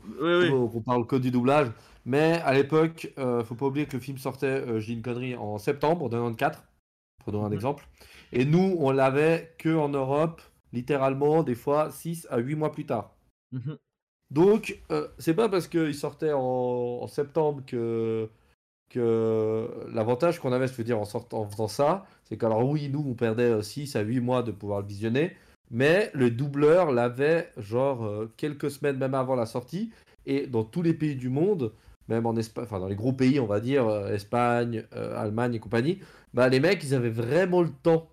[0.85, 1.71] parle que du doublage.
[2.05, 5.01] Mais à l'époque, euh, faut pas oublier que le film sortait, euh, je dis une
[5.01, 6.63] connerie, en septembre 94,
[7.23, 7.55] pour donner un mhm.
[7.55, 7.87] exemple.
[8.31, 10.41] Et nous, on l'avait que en Europe,
[10.71, 13.15] littéralement, des fois 6 à 8 mois plus tard.
[13.51, 13.77] Mhm.
[14.31, 18.29] Donc, euh, c'est pas parce qu'il sortait en, septembre que,
[18.89, 22.89] que l'avantage qu'on avait, je veux dire, en, sortant, en faisant ça, c'est qu'alors oui,
[22.89, 25.35] nous, on perdait 6 à 8 mois de pouvoir le visionner.
[25.71, 29.91] Mais le doubleur l'avait genre euh, quelques semaines même avant la sortie.
[30.25, 31.73] Et dans tous les pays du monde,
[32.07, 35.55] même en Espagne, enfin dans les gros pays, on va dire, euh, Espagne, euh, Allemagne
[35.55, 35.99] et compagnie,
[36.33, 38.09] bah les mecs, ils avaient vraiment le temps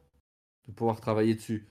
[0.68, 1.66] de pouvoir travailler dessus.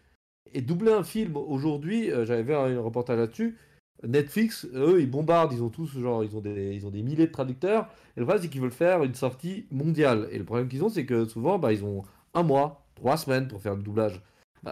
[0.54, 3.58] Et doubler un film aujourd'hui, j'avais vu un, reportage là-dessus.
[4.06, 7.28] Netflix, eux, ils bombardent, ils ont tous genre, ils ont des, ils ont des milliers
[7.28, 7.88] de traducteurs.
[8.18, 10.28] Et le problème, c'est qu'ils veulent faire une sortie mondiale.
[10.32, 12.04] Et le problème qu'ils ont, c'est que souvent, bah, ils ont
[12.34, 14.22] un mois, trois semaines pour faire le doublage.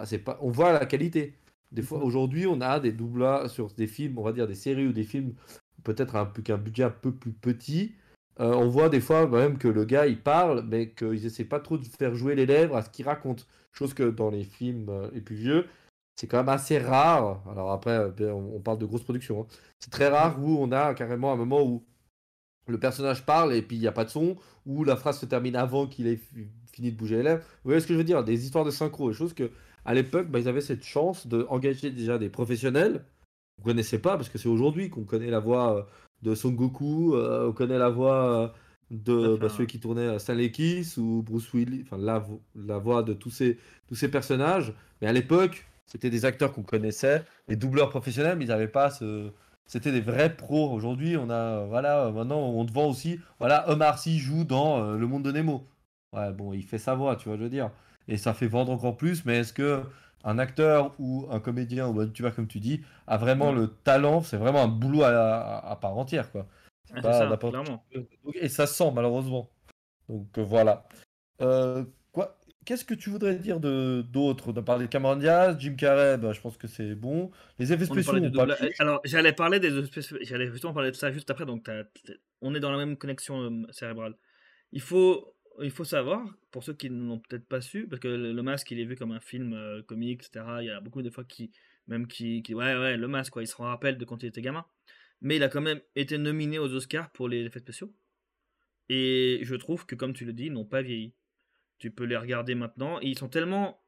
[0.06, 1.36] C'est pas, on voit la qualité.
[1.72, 4.88] Des fois, aujourd'hui, on a des doublages sur des films, on va dire des séries
[4.88, 5.34] ou des films,
[5.84, 7.96] peut-être un, qu'un budget un peu plus petit.
[8.40, 11.60] Euh, on voit des fois même que le gars il parle, mais qu'ils essaient pas
[11.60, 13.48] trop de faire jouer les lèvres à ce qu'il raconte.
[13.74, 15.68] Chose que dans les films euh, les plus vieux,
[16.16, 17.44] c'est quand même assez rare.
[17.50, 19.42] Alors après, euh, on, parle de grosses productions.
[19.42, 19.48] Hein.
[19.80, 21.86] C'est très rare où on a carrément un moment où
[22.68, 24.36] le personnage parle et puis il n'y a pas de son,
[24.66, 26.20] ou la phrase se termine avant qu'il ait
[26.72, 27.42] fini de bouger les lèvres.
[27.64, 28.24] Vous voyez ce que je veux dire?
[28.24, 29.52] Des histoires de synchro, des choses que
[29.90, 33.04] à l'époque, bah, ils avaient cette chance d'engager déjà des professionnels.
[33.58, 35.82] On ne connaissait pas, parce que c'est aujourd'hui qu'on connaît la voix euh,
[36.22, 38.48] de Son Goku, euh, on connaît la voix euh,
[38.92, 42.24] de bah, celui qui tournait Stanley Kiss ou Bruce Willis, enfin la,
[42.54, 44.76] la voix de tous ces, tous ces personnages.
[45.02, 48.92] Mais à l'époque, c'était des acteurs qu'on connaissait, les doubleurs professionnels, mais ils n'avaient pas
[48.92, 49.32] ce.
[49.66, 50.72] C'était des vrais pros.
[50.72, 55.08] Aujourd'hui, on a, voilà, maintenant on te vend aussi, voilà, Omar Sy joue dans Le
[55.08, 55.68] Monde de Nemo.
[56.14, 57.72] Ouais, bon, il fait sa voix, tu vois, je veux dire
[58.10, 59.24] et ça fait vendre encore plus.
[59.24, 59.84] Mais est-ce que
[60.26, 64.22] un acteur ou un comédien ou un youtubeur, comme tu dis, a vraiment le talent
[64.22, 66.48] C'est vraiment un boulot à, part entière, quoi.
[67.02, 67.40] ça,
[68.34, 69.50] Et ça sent, malheureusement.
[70.10, 70.86] Donc euh, voilà.
[71.42, 75.76] Euh, quoi Qu'est-ce que tu voudrais dire de d'autres De parler de Cameron Diaz, Jim
[75.76, 77.32] Carrey, bah, je pense que c'est bon.
[77.60, 78.16] Les effets spéciaux.
[78.80, 79.72] Alors, j'allais parler des
[80.22, 81.46] j'allais justement parler de ça juste après.
[81.46, 81.70] Donc,
[82.42, 84.16] on est dans la même connexion euh, cérébrale.
[84.72, 88.08] Il faut il faut savoir, pour ceux qui ne l'ont peut-être pas su, parce que
[88.08, 90.46] le, masque, il est vu comme un film euh, comique, etc.
[90.62, 91.52] Il y a beaucoup de fois qui,
[91.88, 94.66] même qui, ouais, ouais, le masque, quoi, il se rappelle de quand il était gamin.
[95.22, 97.94] Mais il a quand même été nominé aux Oscars pour les effets spéciaux.
[98.90, 101.14] Et je trouve que, comme tu le dis, ils n'ont pas vieilli.
[101.78, 103.00] Tu peux les regarder maintenant.
[103.00, 103.82] ils sont tellement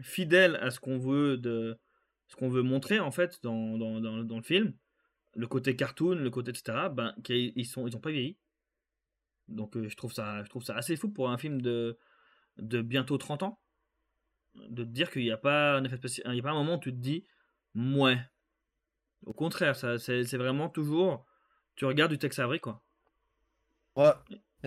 [0.00, 1.78] fidèles à ce qu'on veut de,
[2.28, 4.74] ce qu'on veut montrer en fait dans, dans, dans, le film,
[5.34, 6.88] le côté cartoon, le côté etc.
[6.92, 8.36] Ben, qu'ils sont, ils pas vieilli.
[9.48, 11.98] Donc euh, je, trouve ça, je trouve ça assez fou pour un film de,
[12.58, 13.58] de bientôt 30 ans.
[14.54, 16.26] De te dire qu'il n'y a pas un effet spécial.
[16.28, 17.24] Il n'y a pas un moment où tu te dis,
[17.74, 18.18] mouais.
[19.24, 21.26] Au contraire, c'est, vraiment toujours.
[21.76, 22.82] Tu regardes du Tex Avery, quoi.
[23.96, 24.12] Ouais.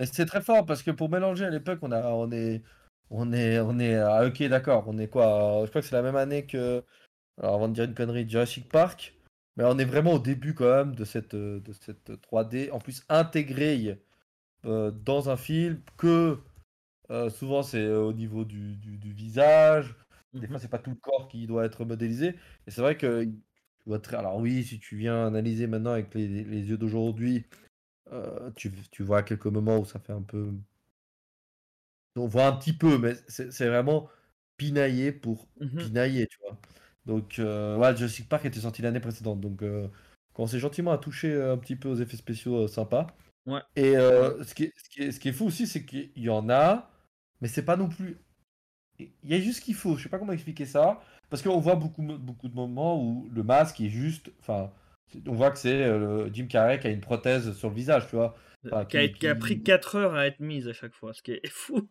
[0.04, 2.62] C'est très fort parce que pour mélanger à l'époque, on, on est.
[3.10, 3.60] On est.
[3.60, 3.96] On est.
[3.96, 4.84] Ah, ok, d'accord.
[4.86, 6.82] On est quoi Je crois que c'est la même année que.
[7.38, 9.14] Alors avant de dire une connerie, Jurassic Park.
[9.56, 12.70] Mais on est vraiment au début quand même de cette, de cette 3D.
[12.70, 13.98] En plus intégrée
[14.64, 16.38] dans un film que
[17.12, 19.94] euh, souvent c'est euh, au niveau du, du, visage.
[20.32, 20.62] Des fois, mhm.
[20.62, 22.36] c'est pas tout le corps qui doit être modélisé.
[22.66, 23.28] Et c'est vrai que.
[24.02, 24.16] Très...
[24.16, 27.44] Alors, oui, si tu viens analyser maintenant avec les, les yeux d'aujourd'hui,
[28.56, 30.52] tu, tu, vois quelques moments où ça fait un peu.
[32.16, 34.08] On voit un petit peu, mais c'est vraiment
[34.56, 35.78] pinaillé pour mhm.
[35.78, 36.58] pinailler, tu vois.
[37.04, 39.40] Donc, euh, ouais, Jurassic Park était sorti l'année précédente.
[39.40, 39.62] Donc,
[40.32, 43.08] quand c'est gentiment à toucher un petit peu aux effets spéciaux sympas,
[43.46, 43.60] Ouais.
[43.76, 46.10] Et euh, ce, qui est, ce, qui est, ce, qui est, fou aussi, c'est qu'il
[46.16, 46.90] y en a,
[47.40, 48.18] mais c'est pas non plus.
[48.98, 49.96] Il y a juste ce qu'il faut.
[49.96, 51.00] Je sais pas comment expliquer ça.
[51.28, 54.30] Parce qu'on voit beaucoup, beaucoup de moments où le masque est juste.
[54.40, 54.70] Enfin,
[55.26, 58.16] on voit que c'est euh, Jim Carrey qui a une prothèse sur le visage, tu
[58.16, 58.36] vois.
[58.88, 61.88] qui, a, pris 4 heures à être mise à chaque fois, ce qui est fou.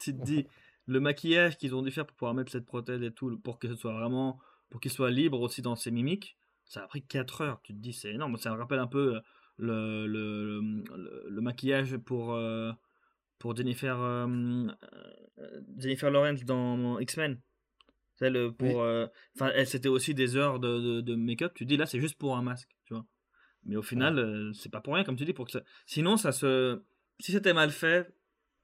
[0.00, 0.46] tu te dis,
[0.86, 3.68] le maquillage qu'ils ont dû faire pour pouvoir mettre cette prothèse et tout, pour que
[3.68, 4.40] ce soit vraiment.
[4.68, 7.60] pour qu'il soit libre aussi dans ses mimiques, ça a pris 4 heures.
[7.62, 8.36] Tu te dis, c'est énorme.
[8.36, 9.20] Ça me rappelle un peu
[9.60, 12.72] euh, le, le, le, maquillage pour, euh,
[13.38, 14.66] pour Jennifer, euh,
[15.78, 17.40] Jennifer Lawrence dans X-Men.
[18.16, 18.84] Celle pour,
[19.34, 21.52] enfin, c'était aussi des heures de, de, make-up.
[21.54, 23.04] Tu dis là, c'est juste pour un masque, tu vois.
[23.64, 25.32] Mais au final, c'est pas pour rien, comme tu dis.
[25.32, 26.82] Pour que Sinon, ça se.
[27.18, 28.12] Si c'était mal fait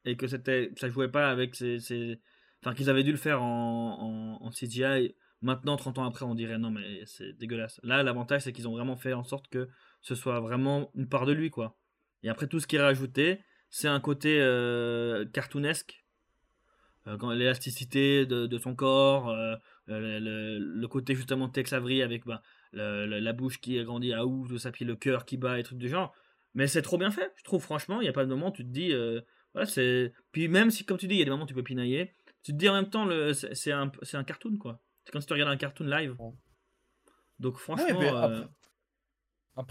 [0.04, 2.20] et que c'était, ça jouait pas avec ces, ces...
[2.62, 5.14] enfin qu'ils avaient dû le faire en, en, en, CGI.
[5.40, 7.80] Maintenant, 30 ans après, on dirait non, mais c'est dégueulasse.
[7.84, 9.68] Là, l'avantage, c'est qu'ils ont vraiment fait en sorte que
[10.00, 11.76] ce soit vraiment une part de lui, quoi.
[12.22, 13.40] Et après, tout ce qui est rajouté,
[13.70, 16.04] c'est un côté euh, cartoonesque.
[17.06, 22.42] Euh, l'élasticité de, son corps, euh, le, côté justement Tex Avery avec bah,
[22.72, 25.78] la bouche qui grandit à ouf, de ça, puis le cœur qui bat et trucs
[25.78, 26.14] du genre.
[26.54, 28.00] Mais c'est trop bien fait, je trouve, franchement.
[28.00, 28.92] Il n'y a pas de moment où tu te dis.
[29.54, 30.12] voilà, c'est...
[30.32, 32.12] Puis même si, comme tu dis, il y a des moments où tu peux pinailler,
[32.42, 34.80] tu te dis en même temps, le, c'est, un, c'est un cartoon, quoi.
[35.04, 36.16] C'est comme si tu regardais un cartoon live.
[37.38, 38.16] Donc franchement.
[38.16, 38.48] Après,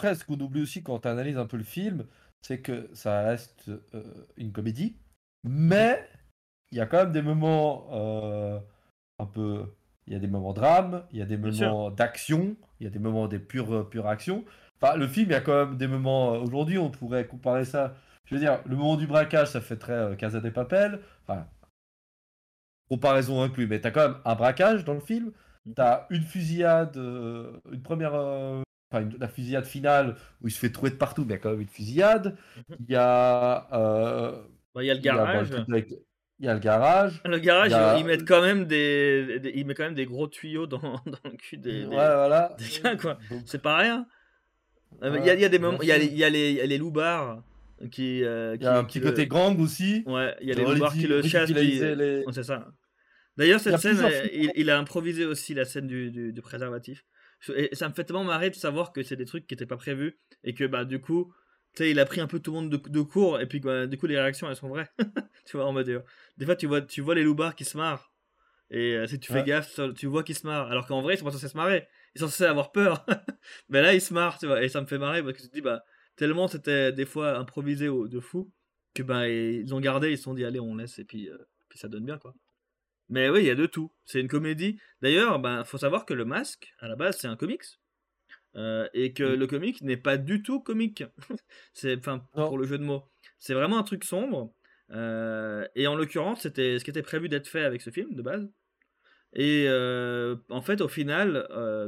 [0.02, 2.06] ce qu'on oublie aussi quand tu analyses un peu le film,
[2.42, 4.04] c'est que ça reste euh,
[4.38, 4.96] une comédie,
[5.44, 6.08] mais
[6.72, 8.60] il y a quand même des moments euh,
[9.20, 9.66] un peu.
[10.08, 12.90] Il y a des moments drame, il y a des moments d'action, il y a
[12.90, 14.46] des moments des pures, pures actions.
[14.82, 16.34] Enfin, le film, il y a quand même des moments.
[16.36, 17.96] Euh, aujourd'hui, on pourrait comparer ça.
[18.26, 21.02] Je veux dire, le moment du braquage, ça fait très Casa des Papel.
[21.28, 21.48] Enfin,
[22.90, 25.32] comparaison inclus, mais tu as quand même un braquage dans le film.
[25.66, 25.74] Mm.
[25.76, 28.14] Tu as une fusillade, une première
[28.92, 31.40] enfin, la fusillade finale où il se fait trouver de partout, mais il y a
[31.40, 32.38] quand même une fusillade.
[32.56, 32.76] Mhm.
[32.88, 33.68] Il y a.
[33.74, 34.42] Euh,
[34.74, 35.50] bah, il y a le garage.
[36.40, 37.20] Il y a, le garage.
[37.26, 40.80] Le garage, ils mettent quand même des, il met quand même des gros tuyaux dans,
[40.80, 42.56] dans le cul des, ouais, voilà.
[43.02, 43.18] quoi.
[43.48, 44.06] C'est pas rien.
[45.02, 46.24] Euh, il, y a, il y a des moments, il y a les, il y
[46.24, 47.42] a les, les loupards
[47.92, 50.04] qui, euh, qui, Il y a un petit côté gang aussi.
[50.06, 51.50] Ouais, il y a les loupards qui le chassent.
[51.50, 52.24] Les...
[52.32, 52.68] c'est ça.
[53.36, 53.98] D'ailleurs, cette scène,
[54.32, 57.04] il, il, a improvisé aussi la scène du, du, du préservatif.
[57.56, 59.78] Et ça me fait tellement marrer de savoir que c'est des trucs qui n'étaient pas
[59.78, 61.34] prévus et que bah du coup
[61.76, 63.62] tu sais, il a pris un peu tout le monde de, de court, et puis
[63.62, 64.90] quoi, du coup, les réactions, elles sont vraies.
[65.46, 65.88] tu vois, en mode.
[65.90, 66.00] euh,
[66.38, 68.12] Des fois, tu vois, tu vois les loupards qui se marrent,
[68.72, 69.44] et euh, si tu fais Ouais.
[69.44, 71.88] gaffe, tu vois qu'ils se marrent, alors qu'en vrai, ils sont pas censés se marrer.
[72.16, 73.06] Ils sont censés avoir peur.
[73.70, 75.50] Mais là, ils se marrent, tu vois, et ça me fait marrer parce que tu
[75.50, 75.84] te dis, bah,
[76.16, 78.52] tellement c'était des fois improvisé de fou,
[78.96, 81.38] que bah, ils ont gardé, ils se sont dit, allez, on laisse, et puis, euh,
[81.70, 82.34] puis ça donne bien, quoi.
[83.10, 83.92] Mais oui, il y a de tout.
[84.06, 84.80] C'est une comédie.
[85.02, 87.64] D'ailleurs, ben, faut savoir que le masque, à la base, c'est un comics.
[88.56, 89.40] Euh, et que Mm.
[89.40, 91.04] le comic n'est pas du tout comique.
[91.74, 93.10] c'est, enfin, pour le jeu de mots.
[93.40, 94.54] C'est vraiment un truc sombre.
[94.92, 98.22] Euh, et en l'occurrence, c'était ce qui était prévu d'être fait avec ce film de
[98.22, 98.50] base.
[99.34, 101.48] Et euh, en fait, au final,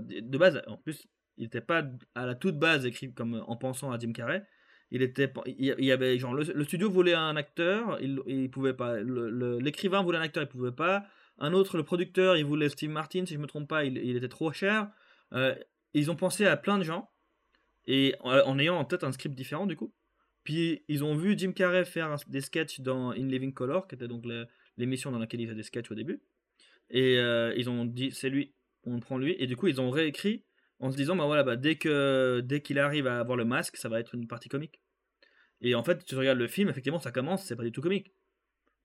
[0.10, 1.08] de base, en plus,
[1.38, 4.44] il n'était pas à la toute base écrit comme en pensant à Jim Carrey.
[4.92, 9.00] Il était, il y- avait genre le, studio voulait un acteur, il, il pouvait pas.
[9.00, 11.06] L'écrivain voulait un acteur, il pouvait pas.
[11.38, 14.18] Un autre, le producteur, il voulait Steve Martin, si je me trompe pas, il, il
[14.18, 14.90] était trop cher.
[15.34, 15.56] Euh,
[15.94, 17.10] ils ont pensé à plein de gens
[17.86, 19.94] et en, en ayant en tête un script différent du coup.
[20.44, 24.08] Puis ils ont vu Jim Carrey faire des sketchs dans In Living Color, qui était
[24.08, 24.24] donc
[24.78, 26.22] l'émission dans laquelle il faisait des sketchs au début.
[26.90, 28.54] Et euh, ils ont dit c'est lui,
[28.86, 29.36] on prend lui.
[29.38, 30.44] Et du coup ils ont réécrit
[30.80, 33.78] en se disant bah voilà bah dès que dès qu'il arrive à avoir le masque,
[33.78, 34.80] ça va être une partie comique.
[35.62, 38.12] Et en fait tu regardes le film, effectivement ça commence, c'est pas du tout comique.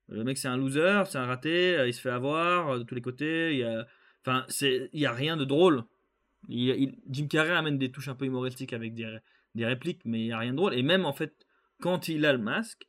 [0.09, 2.83] Le mec c'est un loser, c'est un raté, euh, il se fait avoir euh, de
[2.83, 3.53] tous les côtés.
[3.53, 3.87] Il y a,
[4.21, 5.83] enfin c'est, il y a rien de drôle.
[6.49, 9.17] Il- il- Jim Carrey amène des touches un peu humoristiques avec des,
[9.55, 10.73] des répliques, mais il y a rien de drôle.
[10.75, 11.33] Et même en fait
[11.81, 12.87] quand il a le masque,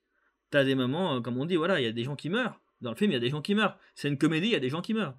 [0.51, 2.61] t'as des moments, euh, comme on dit, voilà, il y a des gens qui meurent.
[2.83, 3.79] Dans le film, il y a des gens qui meurent.
[3.95, 5.17] C'est une comédie, il y a des gens qui meurent.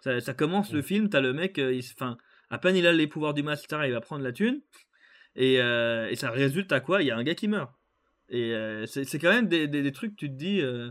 [0.00, 2.18] Ça, ça commence le film, t'as le mec, il, se- enfin,
[2.52, 4.60] à peine il a les pouvoirs du etc., il va prendre la thune.
[5.34, 7.02] Et, euh, et ça résulte à quoi?
[7.02, 7.72] Il y a un gars qui meurt.
[8.28, 10.60] Et euh, c'est quand même des, des- des trucs, tu te dis.
[10.60, 10.90] euh,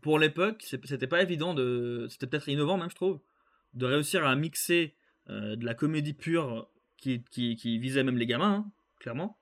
[0.00, 2.06] pour l'époque, c'était pas évident de.
[2.10, 3.20] C'était peut-être innovant, même, je trouve,
[3.74, 4.94] de réussir à mixer
[5.28, 9.38] de la comédie pure qui, qui, qui visait même les gamins, hein, clairement,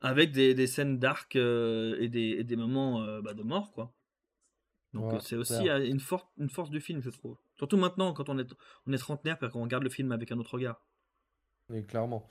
[0.00, 3.92] avec des, des scènes dark et, des, et des moments bah, de mort, quoi.
[4.92, 5.76] Donc Ouais, c'est aussi clair.
[5.78, 7.36] une, for- une force du film, je trouve.
[7.58, 8.52] Surtout maintenant, quand on est,
[8.86, 10.82] on est trentenaire, et qu'on regarde le film avec un autre regard.
[11.68, 12.26] Oui, clairement.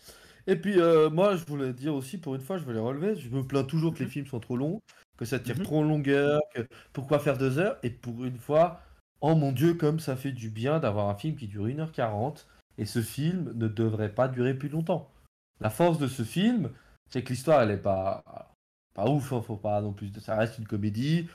[0.48, 3.30] Et puis, euh, moi, je voulais dire aussi, pour une fois, je voulais relever, je
[3.30, 4.12] me plains toujours que les Mhm.
[4.12, 4.82] films sont trop longs,
[5.18, 5.64] que ça tire Mhm.
[5.64, 6.62] trop en longueur, que
[6.94, 8.82] pourquoi faire deux heures, et pour une fois,
[9.22, 12.48] oh mon Dieu, comme ça fait du bien d'avoir un film qui dure 1h40,
[12.78, 15.12] et ce film ne devrait pas durer plus longtemps.
[15.60, 16.72] La force de ce film,
[17.10, 18.24] c'est que l'histoire, elle est pas,
[18.94, 21.28] pas ouf, hein, faut pas non plus, ça reste une comédie,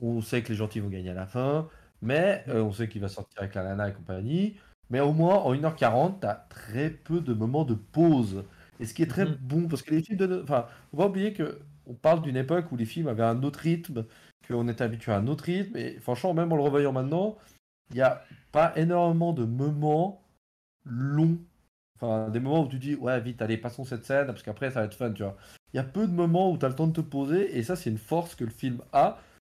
[0.00, 1.68] on sait que les gentils vont gagner à la fin,
[2.02, 4.56] mais euh, on sait qu'il va sortir avec la nana et compagnie,
[4.90, 8.44] mais au moins, en 1h40, tu as très peu de moments de pause.
[8.80, 9.36] Et ce qui est très Mhm.
[9.40, 10.40] bon, parce que les films de...
[10.42, 13.60] Enfin, faut pas oublier que on parle d'une époque où les films avaient un autre
[13.60, 14.06] rythme,
[14.46, 17.36] qu'on était habitué à un autre rythme, et franchement, même en le revoyant maintenant,
[17.90, 18.22] il n'y a
[18.52, 20.22] pas énormément de moments
[20.84, 21.38] longs.
[21.96, 24.80] Enfin, des moments où tu dis, ouais, vite, allez, passons cette scène, parce qu'après, ça
[24.80, 25.36] va être fun, tu vois.
[25.72, 27.62] Il y a peu de moments où tu as le temps de te poser, et
[27.62, 29.18] ça, c'est une force que le film a,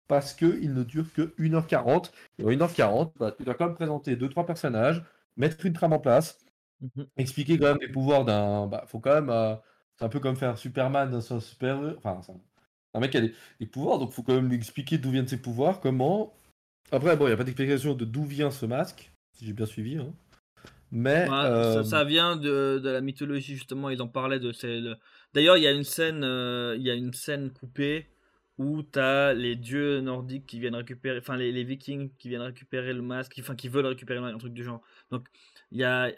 [0.09, 2.13] parce qu'il ne dure que 1h40.
[2.39, 5.05] Et en 1h40, bah, tu dois quand même présenter 2-3 personnages,
[5.37, 6.39] mettre une trame en place,
[6.81, 7.07] Mhm.
[7.17, 8.67] expliquer quand même les pouvoirs d'un.
[8.69, 9.31] Bah, faut quand même.
[9.31, 9.55] euh,
[9.99, 11.79] C'est un peu comme faire Superman dans un super.
[11.99, 12.41] Enfin, c'est un-
[12.95, 15.27] un mec qui a des, des pouvoirs, donc faut quand même lui expliquer d'où viennent
[15.29, 16.35] ses pouvoirs, comment.
[16.93, 19.67] Après, bon, il n'y a pas d'explication de d'où vient ce masque, si j'ai bien
[19.67, 19.99] suivi.
[19.99, 20.15] hein.
[20.91, 21.27] Mais.
[21.31, 23.91] Euh, ça, ça vient de, de la mythologie justement.
[23.91, 24.53] Ils en parlaient de.
[25.35, 28.07] D'ailleurs, il y a une scène, euh, il y a une scène coupée
[28.59, 32.93] où t'as les dieux nordiques qui viennent récupérer, enfin les, les Vikings qui viennent récupérer
[32.93, 34.83] le masque, enfin qui veulent récupérer le masque, un truc du genre.
[35.11, 35.29] Donc
[35.71, 36.13] il y a, euh,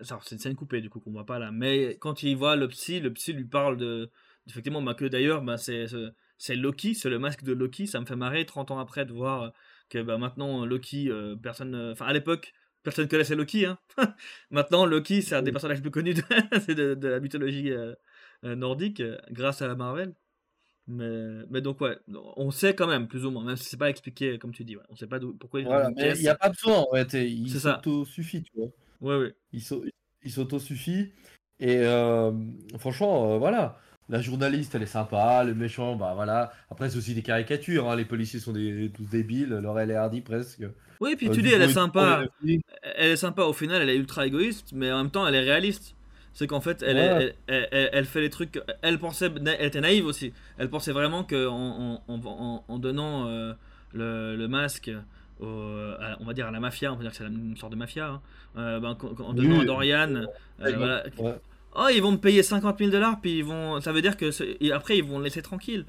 [0.00, 1.50] c'est une scène coupée du coup qu'on voit pas là.
[1.52, 4.10] Mais quand il voit le psy, le psy lui parle de,
[4.48, 7.86] effectivement, bah, que d'ailleurs, bah, c'est Loki, c'est le masque de Loki.
[7.86, 9.52] Ça me fait marrer 30 ans après de voir
[9.88, 12.52] que bah, maintenant Loki, euh, personne, euh, enfin à l'époque
[12.82, 13.66] personne connaissait Loki.
[13.66, 13.78] Hein.
[14.50, 16.22] Maintenant, Loki, c'est un des personnages les plus connus de,
[16.74, 17.94] de, de la mythologie euh,
[18.42, 20.14] nordique, grâce à Marvel.
[20.88, 21.96] Mais, mais donc, ouais,
[22.36, 24.76] on sait quand même, plus ou moins, même si c'est pas expliqué, comme tu dis.
[24.76, 26.84] Ouais, on sait pas pourquoi il est dans Voilà, mais il n'y a pas besoin
[26.94, 28.68] et Il s'auto-suffit, tu vois.
[29.00, 29.34] Ouais, ouais.
[29.52, 29.84] Il s'au-
[30.24, 31.12] il s'auto-suffit.
[31.60, 32.32] Et euh,
[32.78, 33.78] franchement, euh, voilà.
[34.08, 35.44] La journaliste, elle est sympa.
[35.44, 36.52] Le méchant, bah voilà.
[36.70, 37.88] Après, c'est aussi des caricatures.
[37.88, 39.50] hein, Les policiers sont des, tous débiles.
[39.50, 40.64] Laurel et Hardy, presque.
[41.00, 42.24] Oui, puis Euh, tu dis, elle est ils sympa.
[42.96, 45.40] Elle est sympa au final, elle est ultra égoïste, mais en même temps, elle est
[45.40, 45.94] réaliste.
[46.34, 47.34] C'est qu'en fait, elle, Ouais.
[47.46, 48.60] elle, elle- fait les trucs.
[48.80, 50.32] Elle pensait, elle était naïve aussi.
[50.58, 53.52] Elle pensait vraiment que en, en, en- en donnant euh,
[53.92, 54.90] le, le masque,
[55.40, 55.46] au-
[56.00, 57.76] à- on va dire à la mafia, on va dire que c'est une sorte de
[57.78, 58.20] mafia, hein,
[58.56, 59.64] euh, ben, Oui, donnant à.
[59.64, 60.26] Dorian, euh,
[60.64, 61.34] Ouais, voilà, ouais.
[61.76, 64.30] oh ils vont me payer 50 000 dollars, puis ils vont, ça veut dire que
[64.64, 65.84] et après ils vont le laisser tranquille.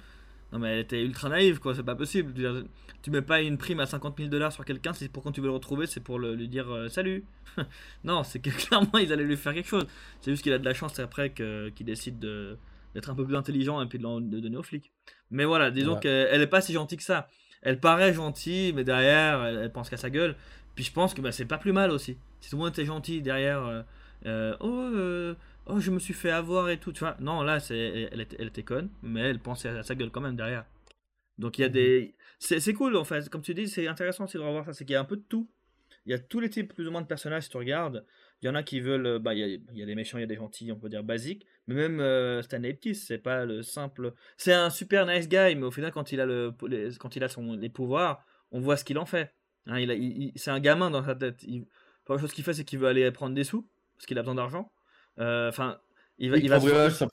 [0.54, 2.32] Non mais elle était ultra naïve quoi, c'est pas possible.
[2.32, 2.64] Dire,
[3.02, 5.42] Tu mets pas une prime à 50 000 dollars sur quelqu'un, c'est pour quand tu
[5.42, 7.26] veux le retrouver, c'est pour le- lui dire euh, salut.
[8.04, 9.88] non, c'est que clairement ils allaient lui faire quelque chose.
[10.22, 12.58] C'est juste qu'il a de la chance après qu'il décide de,
[12.94, 14.92] d'être un peu plus intelligent et puis de, de donner aux flics.
[15.32, 17.28] Mais voilà, disons qu'elle est pas si gentille que ça.
[17.64, 20.36] Elle paraît gentille, mais derrière, elle, pense qu'à sa gueule.
[20.76, 22.18] Puis je pense que bah, c'est pas plus mal aussi.
[22.42, 23.82] Si tout le monde était gentil derrière, euh,
[24.26, 25.34] euh, oh, euh,
[25.66, 27.16] oh, je me suis fait avoir et tout, tu vois.
[27.20, 30.22] Non, là, c'est, elle, était, elle était conne, mais elle pensait à sa gueule quand
[30.22, 30.66] même derrière.
[31.38, 31.74] Donc il y a mhm.
[31.74, 32.16] des.
[32.40, 34.74] C'est, cool en fait, comme tu dis, c'est intéressant aussi de revoir ça.
[34.74, 35.50] C'est qu'il y a un peu de tout.
[36.06, 38.06] Il y a tous les types plus ou moins de personnages si tu regardes.
[38.42, 39.06] Il y en a qui veulent.
[39.06, 41.04] Euh, bah, il y a, des méchants, il y a des gentils, on peut dire
[41.04, 41.46] basiques.
[41.68, 44.14] Mais même euh, Stanley Ptis, c'est pas le simple.
[44.36, 47.24] C'est un super nice guy, mais au final, quand il a, le, les, quand il
[47.24, 49.34] a son, les pouvoirs, on voit ce qu'il en fait.
[49.66, 51.42] Hein, il c'est un gamin dans sa tête.
[51.44, 51.68] Il,
[52.10, 54.36] la chose qu'il fait, c'est qu'il veut aller prendre des sous, parce qu'il a besoin
[54.36, 54.73] d'argent.
[55.20, 55.78] Euh, enfin.
[56.18, 57.08] il va, il va sa,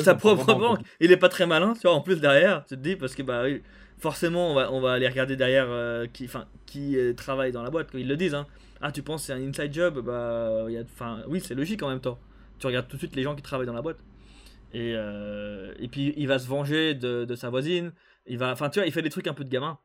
[0.00, 0.80] sa, propre banque.
[1.00, 3.22] Il est pas très malin, tu vois, en plus derrière, tu te dis, parce que
[3.22, 3.44] bah
[3.98, 5.68] forcément, on va, on va aller regarder derrière
[6.12, 8.34] qui, enfin, qui travaille dans la boîte, ils le disent.
[8.34, 8.46] Hein.
[8.84, 10.00] Ah, tu penses c'est un inside job?
[10.04, 12.18] Bah, y a, enfin, oui, c'est logique en même temps.
[12.58, 14.02] Tu regardes tout de suite les gens qui travaillent dans la boîte.
[14.72, 17.92] Et, euh, et puis, il va se venger de, de, sa voisine.
[18.26, 19.78] Il va, enfin, tu vois, il fait des trucs un peu de gamin.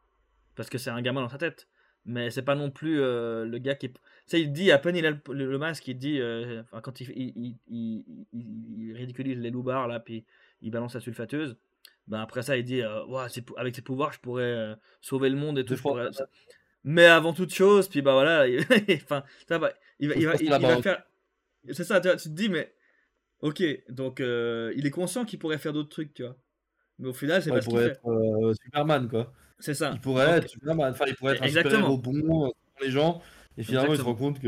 [0.55, 1.67] Parce que c'est un gamin dans sa tête.
[2.05, 3.91] Mais c'est pas non plus euh, le gars qui.
[4.27, 6.19] Sais, il dit, à peine il a le, masque, il dit.
[6.19, 8.03] Euh, enfin, quand il, il, il,
[8.33, 10.25] il, ridiculise les loupards, là, puis
[10.61, 11.57] il balance la sulfateuse.
[12.07, 13.25] Ben après ça, il dit, ouais,
[13.57, 15.75] avec ses pouvoirs, je pourrais sauver le monde et tout.
[16.83, 20.33] Mais avant toute chose, puis bah voilà, il, enfin, ça va, il va, il va,
[20.39, 21.03] il, va faire.
[21.71, 22.73] C'est ça, tu, te dis, mais
[23.41, 26.37] ok, donc euh, il est conscient qu'il pourrait faire d'autres trucs, tu vois.
[26.99, 27.85] Mais au final, c'est pas ce qu'il fait.
[27.87, 29.33] être euh, Superman, quoi.
[29.59, 29.91] C'est ça.
[29.93, 33.21] Il pourrait être Superman, enfin, il pourrait être un super-héros bon pour les gens,
[33.57, 34.47] et finalement, il se rend compte que.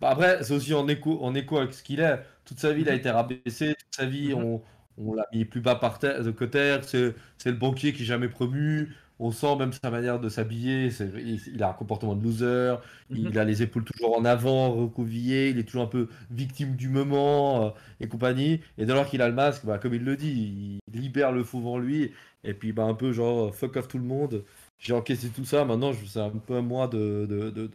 [0.00, 2.20] Bah, après, c'est aussi en écho, en écho avec ce qu'il est.
[2.44, 2.98] Toute sa vie, il a mhm.
[2.98, 4.44] été rabaissé, toute sa vie, mhm.
[4.44, 4.62] on,
[4.98, 6.78] on l'a mis plus bas par terre, de côté.
[6.82, 7.14] C'est
[7.46, 10.90] le banquier qui est jamais promu on sent même sa manière de s'habiller,
[11.46, 12.76] il, a un comportement de loser,
[13.10, 13.36] il mhm.
[13.36, 17.66] a les épaules toujours en avant, recouvillées, il est toujours un peu victime du moment
[17.66, 18.60] euh, et compagnie.
[18.78, 21.42] Et dès lors qu'il a le masque, bah, comme il le dit, il libère le
[21.42, 22.12] faux en lui,
[22.44, 24.44] et puis bah, un peu genre fuck off tout le monde.
[24.78, 27.66] J'ai encaissé tout ça, maintenant c'est un peu à moi de de, de,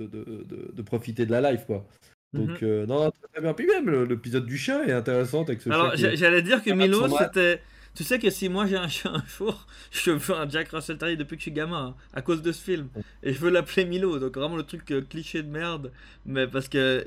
[0.74, 1.86] de, profiter de la life quoi.
[2.34, 2.58] Donc, mhm.
[2.64, 3.54] euh, non, très bien.
[3.54, 7.62] Puis même l'épisode du chien est intéressant avec ce Alors, j'allais dire que Milo, c'était
[7.96, 10.98] tu sais que si moi j'ai un chien un jour, je veux un Jack Russell
[10.98, 12.90] Terrier depuis que je suis gamin, hein, à cause de ce film.
[13.22, 15.92] Et je veux l'appeler Milo, donc vraiment le truc euh, cliché de merde.
[16.26, 17.04] Mais parce que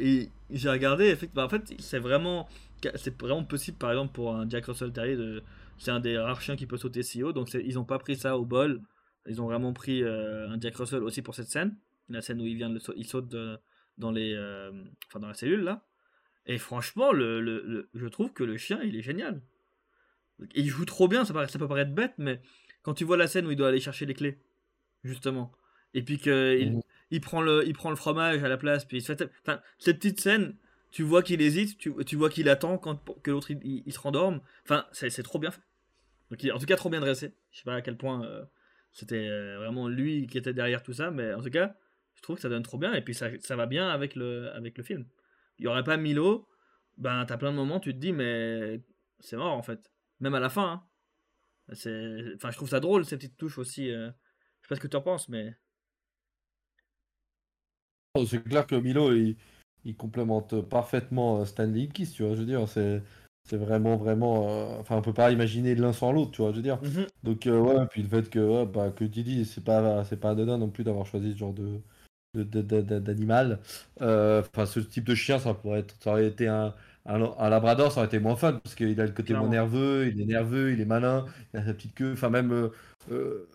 [0.50, 2.48] j'ai regardé, effectivement, en fait, c'est vraiment,
[2.94, 5.40] c'est vraiment possible, par exemple, pour un Jack Russell Terrier,
[5.78, 7.32] c'est un des rares chiens qui peut sauter si haut.
[7.32, 8.80] Donc ils n'ont pas pris ça au bol.
[9.28, 11.76] Ils ont vraiment pris euh, un Jack Russell aussi pour cette scène.
[12.08, 13.34] La scène où il, vient de il saute
[13.98, 14.70] dans, les, euh,
[15.08, 15.84] enfin, dans la cellule là.
[16.46, 19.42] Et franchement, le, le, je trouve que le chien, il est génial
[20.54, 22.40] il joue trop bien, ça, paraît, ça peut paraître bête, mais
[22.82, 24.38] quand tu vois la scène où il doit aller chercher les clés,
[25.04, 25.52] justement,
[25.94, 26.80] et puis qu'il mhm.
[27.10, 29.30] il prend, le, il prend le fromage à la place, puis il se fait.
[29.42, 30.56] Enfin, cette petite scène,
[30.90, 34.40] tu vois qu'il hésite, tu, tu, vois qu'il attend quand, que l'autre il, se rendorme.
[34.64, 35.60] Enfin, c'est trop bien fait.
[36.30, 37.34] Donc, en tout cas, trop bien dressé.
[37.52, 38.44] Je sais pas à quel point euh,
[38.96, 41.76] c'était euh, vraiment lui qui était derrière tout ça, mais en tout cas,
[42.14, 44.50] je trouve que ça donne trop bien, et puis ça, ça va bien avec le,
[44.52, 45.06] avec le film.
[45.58, 46.48] Il y aurait pas Milo,
[46.96, 48.80] ben t'as plein de moments, tu te dis, mais
[49.20, 49.92] c'est mort en fait.
[50.20, 50.72] Même à la fin.
[51.68, 51.74] Hein.
[51.74, 52.34] C'est...
[52.36, 53.90] Enfin, je trouve ça drôle, ces petites touches aussi.
[53.90, 54.10] Euh.
[54.62, 55.54] Je sais pas ce que tu en penses, mais.
[58.14, 59.36] Oh, c'est clair que Milo, il,
[59.98, 62.34] complémente parfaitement euh, Stanley Ipkiss, tu vois.
[62.34, 63.02] Je veux dire, c'est.
[63.46, 64.48] C'est vraiment, vraiment.
[64.48, 66.78] Euh, enfin, on peut pas imaginer l'un sans l'autre, tu vois, je veux dire.
[66.82, 67.06] Mm-hmm.
[67.22, 70.58] Donc, ouais, puis le fait que, bah, que tu dis, c'est pas, c'est pas anodin
[70.58, 71.80] non plus d'avoir choisi ce genre de,
[72.34, 73.60] d'animal.
[74.00, 76.74] Enfin, ce type de chien, ça pourrait être, ça aurait été un,
[77.08, 80.20] un, Labrador, ça aurait été moins fun parce qu'il a le côté moins nerveux, il
[80.20, 82.12] est nerveux, il est malin, il a sa petite queue.
[82.12, 82.52] Enfin, même.
[82.52, 82.68] Euh,
[83.10, 83.48] euh,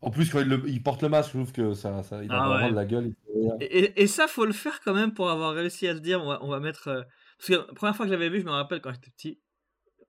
[0.00, 2.48] en plus, quand il, porte le masque, je trouve que ça, ça il a ah
[2.48, 3.12] vraiment de la gueule.
[3.60, 6.48] Et, et, ça, faut le faire quand même pour avoir réussi à se dire on
[6.48, 7.06] va, mettre.
[7.50, 9.10] Euh, parce que la première fois que je l'avais vu, je me rappelle quand j'étais
[9.10, 9.40] petit,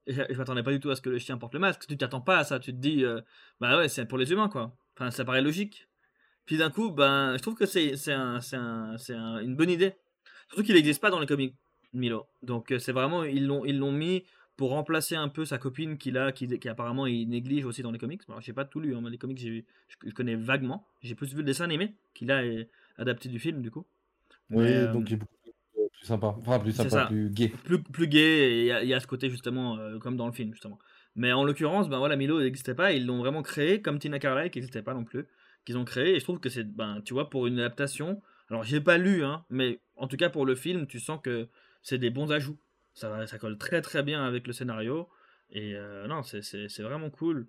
[0.08, 1.86] je, je m'attendais pas du tout à ce que le chien porte le masque.
[1.88, 3.04] Tu t'attends pas à ça, tu te dis,
[3.60, 4.76] bah ouais, c'est pour les humains quoi.
[4.96, 5.88] Enfin, ça paraît logique.
[6.46, 9.94] Puis d'un coup, ben, je trouve que c'est un, un, un, une bonne idée.
[10.50, 11.56] Surtout qu'il n'existe pas dans les comics.
[11.94, 12.28] Milo.
[12.42, 14.24] Donc euh, c'est vraiment ils l'ont mis
[14.58, 17.92] pour remplacer un peu sa copine qu'il a qui, qui, apparemment il néglige aussi dans
[17.92, 18.22] les comics.
[18.28, 19.62] Alors j'ai pas tout lu, hein, les comics je,
[20.06, 20.86] je, connais vaguement.
[21.02, 22.42] J'ai plus vu le dessin animé qu'il a
[22.98, 23.86] adapté du film du coup.
[24.50, 25.34] Oui, donc il est beaucoup
[26.04, 27.48] plus sympa, enfin plus sympa, plus gay.
[27.64, 30.52] Plus, plus gay et il y, a ce côté justement euh, comme dans le film
[30.52, 30.78] justement.
[31.16, 34.52] Mais en l'occurrence, ben voilà, Milo n'existait pas, ils l'ont vraiment créé comme Tina Carlyle
[34.52, 35.26] qui n'existait pas non plus,
[35.64, 38.22] qu'ils ont créé et je trouve que c'est ben tu vois pour une adaptation.
[38.50, 41.48] Alors j'ai pas lu hein, mais en tout cas pour le film, tu sens que
[41.84, 42.60] c'est des bons ajouts.
[42.96, 45.08] Ça, ça colle très très bien avec le scénario.
[45.52, 47.48] Et euh, non, c'est vraiment cool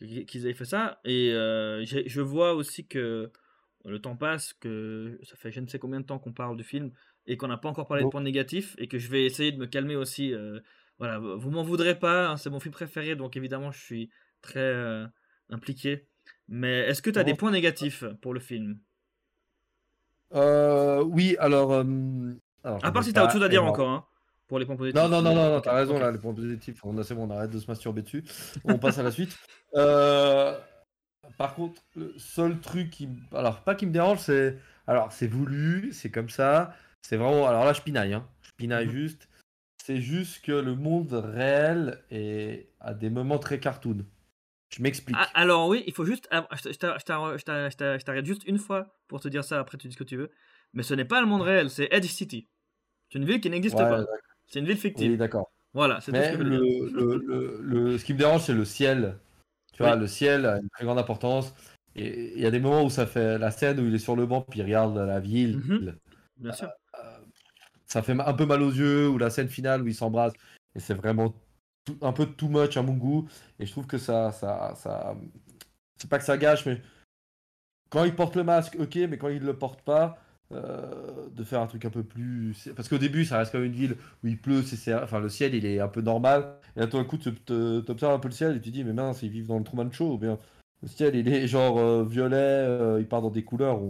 [0.00, 1.00] qu'ils aient fait ça.
[1.06, 3.30] Et euh, je vois aussi que
[3.86, 6.64] le temps passe, que ça fait je ne sais combien de temps qu'on parle du
[6.64, 6.90] film
[7.26, 9.58] et qu'on n'a pas encore parlé de points négatifs et que je vais essayer de
[9.58, 10.60] me calmer aussi euh,
[10.98, 14.10] voilà, vous m'en voudrez pas, hein, c'est mon film préféré, donc évidemment je suis
[14.40, 15.06] très euh,
[15.50, 16.06] impliqué.
[16.48, 18.78] Mais est-ce que tu as des points négatifs pour le film?
[20.34, 21.84] Euh, Oui, alors,
[22.64, 24.06] À part si tu as autre chose à dire encore, hein,
[24.48, 25.00] pour les points positifs.
[25.00, 27.30] Non, non, non, non, t'as raison, là, les points positifs, on a, c'est bon, on
[27.30, 28.24] arrête de se masturber dessus.
[28.64, 29.36] On passe à la suite.
[31.36, 33.08] Par contre, le seul truc qui.
[33.34, 34.58] Alors, pas qui me dérange, c'est.
[34.86, 36.74] Alors, c'est voulu, c'est comme ça.
[37.08, 37.46] C'est vraiment.
[37.46, 38.26] Alors là, je pinaille, hein.
[38.42, 38.92] Je pinaille mhm.
[38.92, 39.28] juste.
[39.84, 44.04] C'est juste que le monde réel est à des moments très cartoon.
[44.74, 45.16] Je m'explique.
[45.16, 46.28] Ah, alors oui, il faut juste.
[46.32, 50.16] Je t'arrête juste une fois pour te dire ça, après tu dis ce que tu
[50.16, 50.32] veux.
[50.74, 52.48] Mais ce n'est pas le monde réel, c'est Edge City.
[53.08, 54.04] C'est une ville qui n'existe pas.
[54.48, 55.12] C'est une ville fictive.
[55.12, 55.52] Oui, d'accord.
[55.74, 56.58] Voilà, c'est Mais ce le,
[56.92, 59.16] le, le, ce qui me dérange, c'est le ciel.
[59.74, 61.54] Tu vois, le ciel a une très grande importance.
[61.94, 64.16] Et il y a des moments où ça fait la scène où il est sur
[64.16, 65.58] le banc puis il regarde la ville.
[65.58, 65.96] Mhm.
[66.38, 66.68] Bien sûr
[67.86, 70.34] ça fait un peu mal aux yeux, ou la scène finale où ils s'embrassent,
[70.74, 71.34] et c'est vraiment
[72.02, 73.28] un peu too much à mon goût,
[73.58, 75.16] et je trouve que ça, ça, ça,
[75.96, 76.82] c'est pas que ça gâche, mais
[77.90, 80.18] quand il porte le masque, ok, mais quand il le porte pas,
[80.52, 82.68] euh, de faire un truc un peu plus.
[82.76, 84.94] Parce qu'au début, ça reste comme une ville où il pleut, c'est...
[84.94, 87.30] enfin le ciel il est un peu normal, et à tout coup, tu
[87.88, 89.90] observes un peu le ciel et tu dis, mais mince, ils vivent dans le Truman
[89.90, 90.38] Show, ou bien
[90.82, 93.80] le ciel il est genre euh, violet, euh, il part dans des couleurs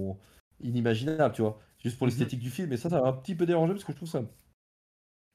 [0.62, 2.12] inimaginables, tu vois juste pour mhm.
[2.12, 2.72] l'esthétique du film.
[2.72, 4.26] Et ça, ça m'a un petit peu dérangé parce que je trouve ça un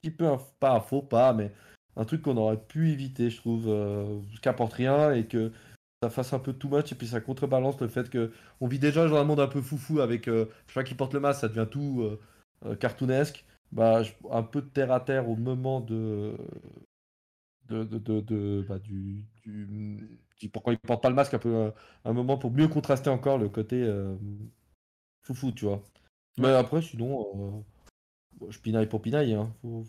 [0.01, 0.27] petit peu,
[0.59, 1.51] pas un faux pas, mais
[1.95, 5.51] un truc qu'on aurait pu éviter, je trouve, euh, qui apporte rien et que
[6.03, 8.79] ça fasse un peu too much et puis ça contrebalance le fait que on vit
[8.79, 11.19] déjà dans un monde un peu foufou avec euh, je sais pas qui porte le
[11.19, 12.19] masque, ça devient tout euh,
[12.65, 13.45] euh, cartoonesque.
[13.71, 16.35] Bah, un peu de terre à terre au moment de
[17.69, 21.71] de, de, de, bah, du, du, pourquoi il porte pas le masque un peu
[22.03, 23.89] un moment pour mieux contraster encore le côté
[25.23, 25.81] foufou, tu vois.
[26.37, 27.63] Mais après, sinon,
[28.41, 29.33] euh, je pinaille pour pinaille.
[29.33, 29.53] Hein.
[29.61, 29.83] Faut,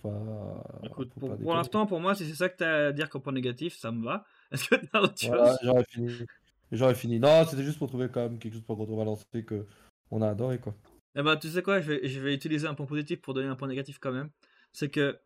[1.43, 3.77] pour, l'instant, pour moi, si c'est ça que tu as à dire comme point négatif,
[3.77, 4.25] ça me va.
[4.53, 5.59] Est-ce que chose?
[5.63, 6.13] J'aurais fini.
[6.71, 7.21] J'aurais fini.
[7.21, 9.67] Non, c'était juste pour trouver quand même quelque chose pour contrebalancer que
[10.11, 10.59] on a adoré.
[10.59, 10.75] quoi.
[11.15, 13.49] Eh ben, tu sais quoi, je vais, je vais utiliser un point positif pour donner
[13.49, 14.31] un point négatif quand même.
[14.73, 15.19] C'est que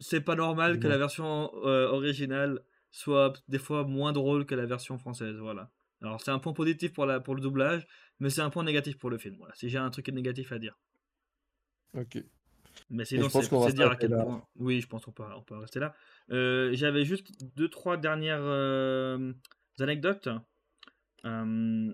[0.00, 4.66] c'est pas normal que la version euh, originale soit des fois moins drôle que la
[4.66, 5.36] version française.
[5.36, 5.70] Voilà.
[6.02, 7.86] Alors, c'est un point positif pour, la, pour le doublage,
[8.20, 9.36] mais c'est un point négatif pour le film.
[9.38, 10.78] Voilà, si j'ai un truc négatif à dire.
[11.94, 12.22] Ok.
[12.90, 14.46] Mais sinon, c'est dire à quel point.
[14.56, 15.94] Oui, je pense qu'on peut, on peut rester là.
[16.30, 19.32] Euh, j'avais juste deux, trois dernières euh,
[19.80, 20.28] anecdotes.
[21.24, 21.92] Euh,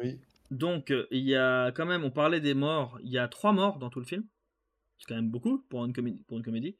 [0.00, 0.18] oui.
[0.50, 2.98] Donc, il y a quand même, on parlait des morts.
[3.02, 4.24] Il y a trois morts dans tout le film.
[4.98, 6.24] C'est quand même beaucoup pour une comédie.
[6.26, 6.76] Pour une comédie.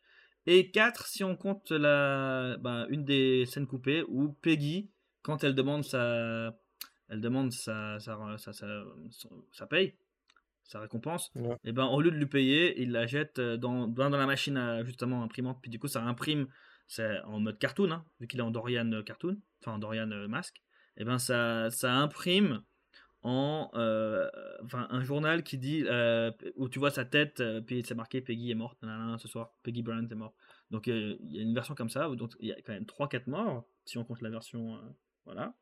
[0.46, 4.88] Et quatre si on compte la, bah, une des scènes coupées où Peggy,
[5.26, 6.56] quand elle demande sa,
[7.08, 9.96] elle demande sa, sa, sa, paye,
[10.62, 11.32] sa récompense,
[11.64, 14.56] et ben au lieu de lui payer, il la jette euh, dans, dans la machine
[14.56, 16.46] à justement imprimante, puis du coup ça imprime,
[16.86, 20.08] c'est en mode cartoon, hein, vu qu'il est en Dorian euh, cartoon, enfin en Dorian
[20.12, 20.62] euh, masque,
[20.96, 22.62] et ben ça, ça imprime
[23.22, 23.70] en
[24.62, 25.84] enfin, un journal qui dit
[26.54, 28.78] où tu vois sa tête, puis c'est marqué Peggy est morte
[29.18, 30.36] ce soir, Peggy Bryant est morte.
[30.70, 33.28] Donc il y a une version comme ça, donc il y a quand même 3-4
[33.28, 34.78] morts, si on compte la version.
[35.26, 35.54] Voilà.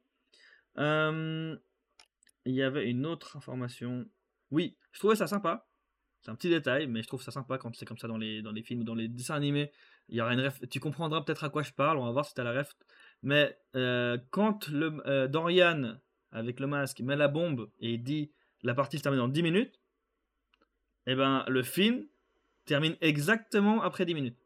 [0.78, 1.56] Euh,
[2.44, 4.06] il y avait une autre information.
[4.50, 5.66] Oui, je trouvais ça sympa.
[6.20, 8.40] C'est un petit détail, mais je trouve ça sympa quand c'est comme ça dans les,
[8.40, 9.72] dans les films ou dans les dessins animés.
[10.08, 10.60] Il y aura une ref...
[10.70, 12.74] Tu comprendras peut-être à quoi je parle, on va voir si t'as la ref.
[13.22, 15.98] Mais euh, quand le, euh, Dorian,
[16.32, 18.30] avec le masque, met la bombe et dit
[18.62, 19.80] la partie se termine en 10 minutes,
[21.06, 22.06] eh ben le film
[22.64, 24.38] termine exactement après 10 minutes.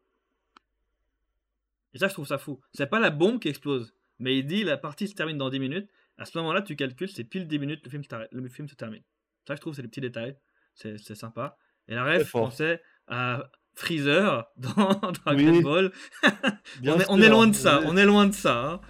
[1.93, 2.59] Et ça, je trouve ça fou.
[2.73, 5.59] C'est pas la bombe qui explose, mais il dit la partie se termine dans 10
[5.59, 8.75] minutes, à ce moment-là, tu calcules, c'est pile 10 minutes, le film, le film se
[8.75, 9.01] termine.
[9.47, 10.35] Ça, je trouve, c'est des petits détails.
[10.75, 11.57] C'est sympa.
[11.87, 15.91] Et la ref, on pensait à Freezer dans Dragon Ball.
[17.09, 18.81] on, est, loin de ça, on est loin de ça.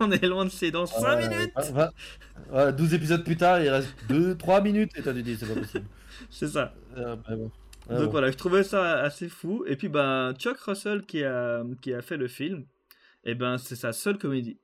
[0.00, 2.76] on est loin de ça dans 5 minutes.
[2.76, 5.86] 12 épisodes plus tard, il reste 2-3 minutes et t'as dit c'est pas possible.
[6.30, 6.72] c'est ça.
[6.96, 7.16] Euh,
[7.90, 9.64] Donc voilà, je trouvais ça assez fou.
[9.66, 12.64] Et puis ben, Chuck Russell qui a, qui a fait le film,
[13.24, 14.58] et ben c'est sa seule comédie.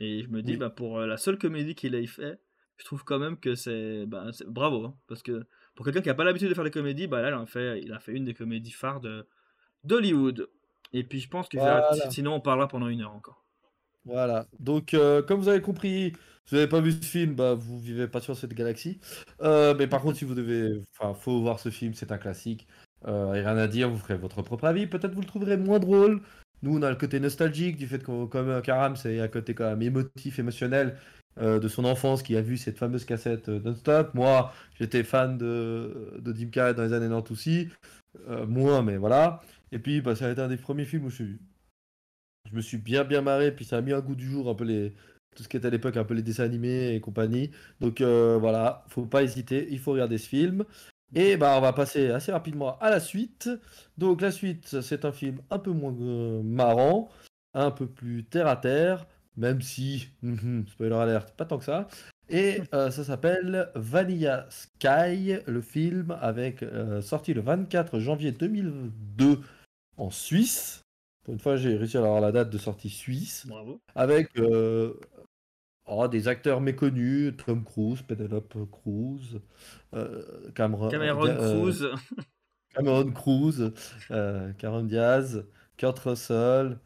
[0.00, 2.40] Et je me dis, bah, pour euh, la seule comédie qu'il ait fait,
[2.76, 4.86] je trouve quand même que c'est bah, bravo.
[4.86, 7.28] Hein, parce que pour quelqu'un qui n'a pas l'habitude de faire des comédies, bah, là,
[7.28, 9.00] il a, fait, il a fait une des comédies phares
[9.84, 10.48] d'Hollywood.
[10.92, 11.58] Et puis je pense que
[12.10, 13.44] sinon, on parlera pendant une heure encore.
[14.04, 14.46] Voilà.
[14.58, 16.12] Donc, euh, comme vous avez compris,
[16.44, 18.98] si vous n'avez pas vu ce film, bah, vous vivez pas sur cette galaxie.
[19.42, 20.80] Euh, mais par contre, si vous devez.
[20.98, 22.66] Enfin, faut voir ce film, c'est un classique.
[23.06, 24.86] Euh, rien à dire, vous ferez votre propre avis.
[24.86, 26.22] Peut-être vous le trouverez moins drôle.
[26.62, 29.68] Nous, on a le côté nostalgique du fait que, comme Karam, c'est un côté quand
[29.68, 30.96] même émotif, émotionnel
[31.38, 34.14] euh, de son enfance qui a vu cette fameuse cassette euh, non-stop.
[34.14, 37.68] Moi, j'étais fan de, de dans les années 90 aussi.
[38.28, 39.40] Euh, moins, mais voilà.
[39.72, 41.24] Et puis, bah, ça a été un des premiers films où je,
[42.52, 43.52] me suis bien bien marré.
[43.52, 44.66] Puis ça a mis un goût du jour un peu
[45.36, 47.50] tout ce qui était à l'époque un peu les dessins animés et compagnie.
[47.80, 50.64] Donc euh, voilà, faut pas hésiter, il faut regarder ce film.
[51.14, 53.50] Et bah on va passer assez rapidement à la suite.
[53.98, 57.08] Donc la suite, c'est un film un peu moins euh, marrant,
[57.54, 59.06] un peu plus terre à terre,
[59.36, 61.88] même si mhm, spoiler alert, pas tant que ça.
[62.28, 66.64] Et euh, ça s'appelle Vanilla Sky, le film avec
[67.02, 69.40] sorti le 24 janvier 2002
[69.96, 70.82] en Suisse.
[71.24, 73.46] Pour une fois, j'ai réussi à avoir la date de sortie suisse.
[73.46, 73.80] Bravo.
[73.94, 74.30] Avec
[75.92, 79.40] Oh, des acteurs méconnus, Tom Cruise, Penelope Cruz,
[79.92, 80.22] euh,
[80.54, 81.90] Cameron, Cameron euh, Cruz,
[82.74, 83.72] Cameron Cruz,
[84.12, 85.44] euh, Cameron Diaz,
[85.76, 86.78] Kurt Russell,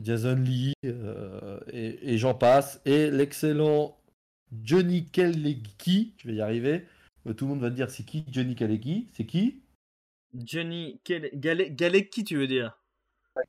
[0.00, 2.80] Jason Lee, et, et j'en passe.
[2.84, 3.98] Et l'excellent
[4.62, 6.86] Johnny Kalecki, je vais y arriver.
[7.36, 9.08] Tout le monde va te dire c'est qui Johnny Kalecki?
[9.12, 9.60] C'est qui?
[10.34, 12.78] Johnny Galecki, tu veux dire?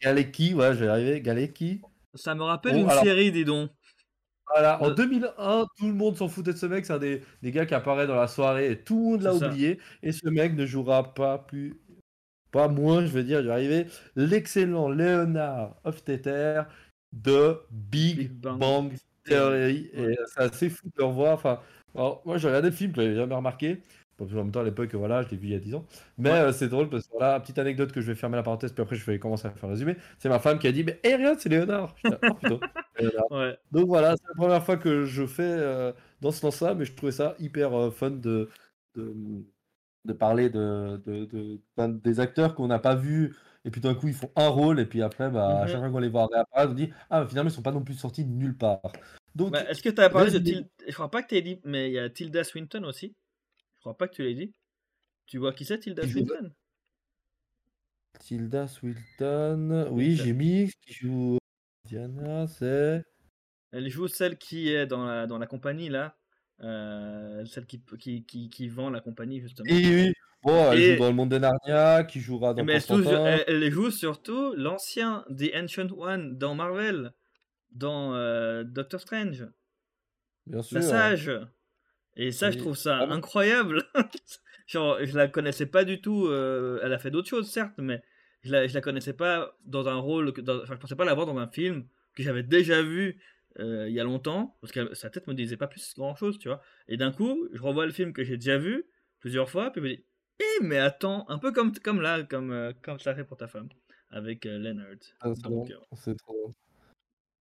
[0.01, 1.21] Galecki, ouais, je vais y arriver.
[1.21, 1.81] Galecki.
[2.15, 3.69] Ça me rappelle une série, dis donc.
[4.49, 6.85] Voilà, en 2001, tout le monde s'en foutait de ce mec.
[6.85, 9.79] C'est un des, gars qui apparaît dans la soirée et tout le monde l'a oublié.
[10.01, 11.79] Et ce mec ne jouera pas plus,
[12.51, 13.85] pas moins, je veux dire, j'y arrivé.
[14.15, 16.63] L'excellent Leonard Hofstetter
[17.13, 18.93] de Big, Bang,
[19.23, 19.89] Theory.
[19.93, 21.33] Et c'est assez fou de le revoir.
[21.33, 21.59] Enfin,
[21.95, 23.81] moi, j'ai regardé le film, je l'avais jamais remarqué
[24.21, 25.85] en même temps, à l'époque, voilà, je l'ai vu il y a 10 ans.
[26.17, 28.71] Mais euh, c'est drôle parce que voilà, petite anecdote que je vais fermer la parenthèse,
[28.71, 29.95] puis après je vais commencer à faire résumer.
[30.17, 32.59] C'est ma femme qui a dit Mais hey, regarde, c'est Léonard oh,
[33.71, 35.91] Donc voilà, c'est la première fois que je fais euh,
[36.21, 38.49] dans ce sens-là, mais je trouvais ça hyper euh, fun de,
[38.95, 43.35] de, parler de, de, des acteurs qu'on n'a pas vus.
[43.65, 45.89] Et puis d'un coup, ils font un rôle, et puis après, bah, à chaque fois
[45.89, 48.31] qu'on les voit réapparaître, on dit Ah, finalement, ils sont pas non plus sortis de
[48.31, 48.79] nulle part.
[49.35, 51.59] Donc, bah, Est-ce que tu as parlé de Tilda Je crois pas que tu dit,
[51.63, 53.15] mais il y a Tilda Swinton aussi.
[53.79, 54.53] Je crois pas que tu l'aies dit?
[55.25, 56.51] Tu vois qui c'est, Tilda Swinton?
[58.19, 59.87] Tilda Swinton.
[59.89, 61.37] Oui, j'ai mis qui joue
[61.85, 63.05] Diana, c'est.
[63.71, 66.17] Elle joue celle qui est dans la, dans la compagnie là.
[66.61, 69.71] Euh, celle qui, qui, qui, qui, vend la compagnie justement.
[69.71, 70.13] Oui, oui.
[70.43, 73.91] Bon, elle joue dans le monde de Narnia, qui jouera dans Mais elle, elle, joue
[73.91, 77.13] surtout l'ancien The Ancient One dans Marvel,
[77.71, 79.47] dans euh, Doctor Strange.
[80.47, 80.79] Bien sûr.
[80.79, 81.31] La sage.
[82.15, 83.83] Et ça, je trouve ça ah incroyable.
[84.67, 86.27] Genre, je la connaissais pas du tout.
[86.27, 88.01] Euh, elle a fait d'autres choses, certes, mais
[88.41, 90.33] je la, je la connaissais pas dans un rôle.
[90.33, 91.85] Dans, enfin, je pensais pas la voir dans un film
[92.15, 93.19] que j'avais déjà vu
[93.59, 96.37] euh, il y a longtemps, parce que sa tête me disait pas plus grand chose,
[96.37, 96.61] tu vois.
[96.87, 98.85] Et d'un coup, je revois le film que j'ai déjà vu
[99.19, 100.05] plusieurs fois, puis je me dis,
[100.39, 103.47] eh, mais attends, un peu comme, comme là, comme, euh, comme ça fait pour ta
[103.47, 103.69] femme,
[104.11, 104.99] avec Leonard.
[105.21, 105.33] Ah,
[105.95, 106.53] c'est trop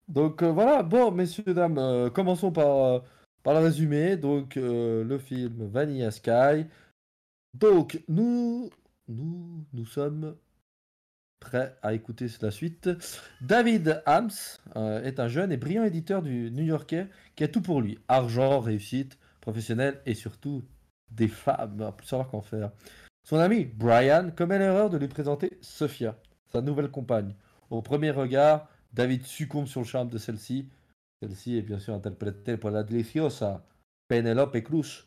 [0.08, 3.02] Donc voilà, bon, messieurs, dames, commençons par
[3.48, 6.66] par le résumé, donc euh, le film Vanilla Sky.
[7.54, 8.68] Donc nous,
[9.08, 10.36] nous, nous sommes
[11.40, 12.90] prêts à écouter la suite.
[13.40, 14.28] David Hams
[14.76, 18.60] euh, est un jeune et brillant éditeur du New-Yorkais qui a tout pour lui argent,
[18.60, 20.62] réussite professionnelle et surtout
[21.10, 22.70] des femmes, plus savoir qu'en faire.
[23.24, 26.18] Son ami Brian commet l'erreur de lui présenter Sophia,
[26.52, 27.34] sa nouvelle compagne.
[27.70, 30.68] Au premier regard, David succombe sur le charme de celle-ci
[31.20, 33.64] celle-ci est bien sûr interprétée par la deliciosa
[34.08, 35.04] Penelope Cruz.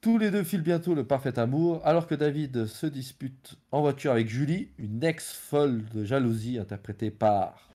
[0.00, 4.12] Tous les deux filent bientôt le parfait amour, alors que David se dispute en voiture
[4.12, 7.70] avec Julie, une ex-folle de jalousie interprétée par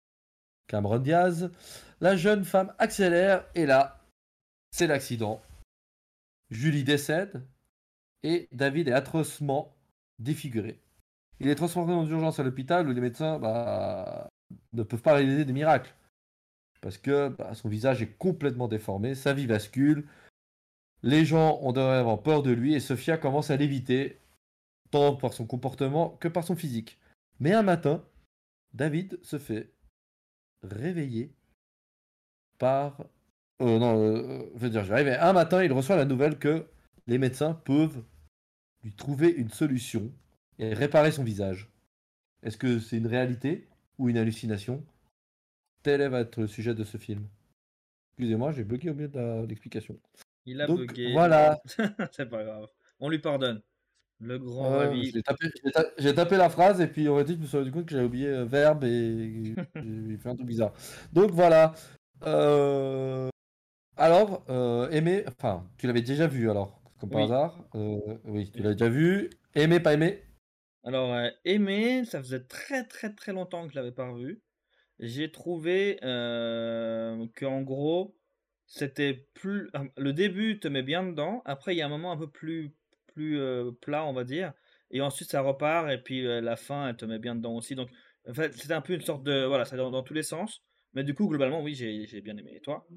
[0.67, 1.51] Cameron Diaz.
[1.99, 3.99] La jeune femme accélère et là,
[4.71, 5.41] c'est l'accident.
[6.51, 7.41] Julie décède
[8.23, 9.73] et David est atrocement
[10.19, 10.79] défiguré.
[11.39, 14.29] Il est transporté en urgence à l'hôpital où les médecins bah,
[14.73, 15.93] ne peuvent pas réaliser des miracles
[16.81, 20.07] parce que bah, son visage est complètement déformé, sa vie bascule,
[21.03, 24.19] les gens ont dorénavant peur de lui et Sophia commence à l'éviter,
[24.91, 26.99] tant par son comportement que par son physique.
[27.39, 28.03] Mais un matin,
[28.73, 29.71] David se fait
[30.63, 31.33] réveiller
[32.57, 33.01] par...
[33.61, 35.07] Euh, non, euh, je veux dire, j'arrive.
[35.07, 36.67] Un matin, il reçoit la nouvelle que
[37.07, 38.03] les médecins peuvent
[38.83, 40.11] lui trouver une solution
[40.59, 41.71] et réparer son visage.
[42.43, 43.67] Est-ce que c'est une réalité
[43.97, 44.83] ou une hallucination?
[45.83, 47.27] Tel va être le sujet de ce film.
[48.11, 49.97] Excusez-moi, j'ai bloqué au milieu de l'explication.
[50.45, 51.61] Il a Donc, Voilà.
[52.11, 52.67] c'est pas grave.
[52.99, 53.61] On lui pardonne.
[54.19, 54.93] Le grand
[55.97, 57.93] J'ai tapé, la phrase et puis on va dit, je me suis rendu compte que
[57.93, 60.73] j'avais oublié un verbe et j'ai fait un truc bizarre.
[61.11, 61.73] Donc voilà.
[62.23, 63.29] Euh,
[63.97, 67.65] alors, euh, aimer, enfin, tu l'avais déjà vu alors, comme par hasard.
[67.73, 69.31] Euh, oui, tu l'as déjà vu.
[69.55, 70.23] Aimer, pas aimer
[70.83, 74.43] Alors, aimer, ça faisait très très très longtemps que je l'avais pas revu
[75.01, 78.15] j'ai trouvé euh, qu'en gros,
[78.67, 79.69] c'était plus.
[79.97, 82.71] Le début te met bien dedans, après il y a un moment un peu plus,
[83.07, 84.53] plus euh, plat, on va dire.
[84.91, 87.73] et ensuite ça repart, et puis euh, la fin, elle te met bien dedans aussi.
[87.75, 87.89] Donc,
[88.29, 89.45] en fait, c'était un peu une sorte de.
[89.45, 90.61] Voilà, ça dans, dans tous les sens.
[90.93, 92.53] Mais du coup, globalement, oui, j'ai j'ai bien aimé.
[92.55, 92.87] Et toi?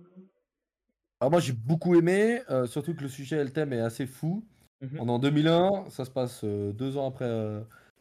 [1.21, 4.07] Alors moi j'ai beaucoup aimé, euh, surtout que le sujet et le thème est assez
[4.07, 4.47] fou.
[4.83, 5.01] Mhm.
[5.01, 7.31] On est en 2001, ça se passe deux ans après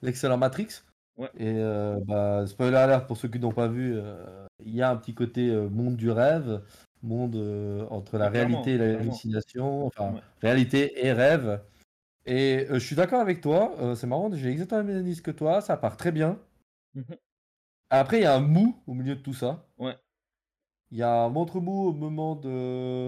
[0.01, 0.82] l'excellent Matrix.
[1.18, 1.30] Ouais.
[1.38, 4.89] Et euh, bah, spoiler alert pour ceux qui n'ont pas vu, euh, il y a
[4.91, 6.64] un petit côté euh, monde du rêve,
[7.01, 7.36] monde
[7.89, 9.01] entre la Ah, clairement, réalité et la clairement.
[9.01, 10.22] hallucination, enfin Ouais.
[10.41, 11.61] réalité et rêve.
[12.26, 15.61] Et je suis d'accord avec toi, c'est marrant, j'ai exactement la même analyse que toi,
[15.61, 16.39] ça part très bien.
[16.93, 17.18] Mhm.
[17.89, 19.68] Après, il y a un mou au milieu de tout ça.
[19.78, 19.97] Ouais.
[20.91, 23.05] Il y a un montre mou au moment de.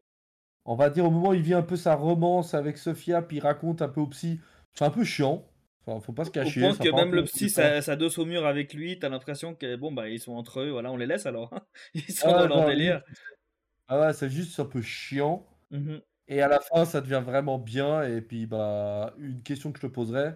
[0.66, 3.38] On va dire au moment où il vit un peu sa romance avec Sophia, puis
[3.38, 4.42] il raconte un peu au psy.
[4.74, 5.46] C'est un peu chiant.
[5.88, 6.62] Enfin, faut pas se Au cacher.
[6.62, 9.92] point ça que même le psy s'adosse au mur avec lui, t'as l'impression que bon
[9.92, 11.54] bah ils sont entre eux, voilà, on les laisse alors.
[11.94, 13.04] Ils sont Ah dans leur non, délire.
[13.88, 15.46] Ah ouais, c'est juste un peu chiant.
[15.70, 16.02] Mhm.
[16.28, 18.02] Et à la fin, ça devient vraiment bien.
[18.04, 20.36] Et puis, bah, une question que je te poserais.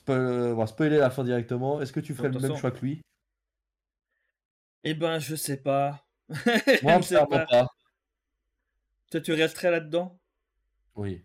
[0.00, 1.80] Spoil- on va spoiler la fin directement.
[1.80, 3.02] Est-ce que tu ferais le même choix que lui?
[4.84, 6.06] Eh ben, je sais pas.
[6.82, 7.46] Moi, je sais pas.
[7.46, 7.66] pas.
[9.10, 10.20] Toi, tu resterais là-dedans?
[10.94, 11.22] Oui.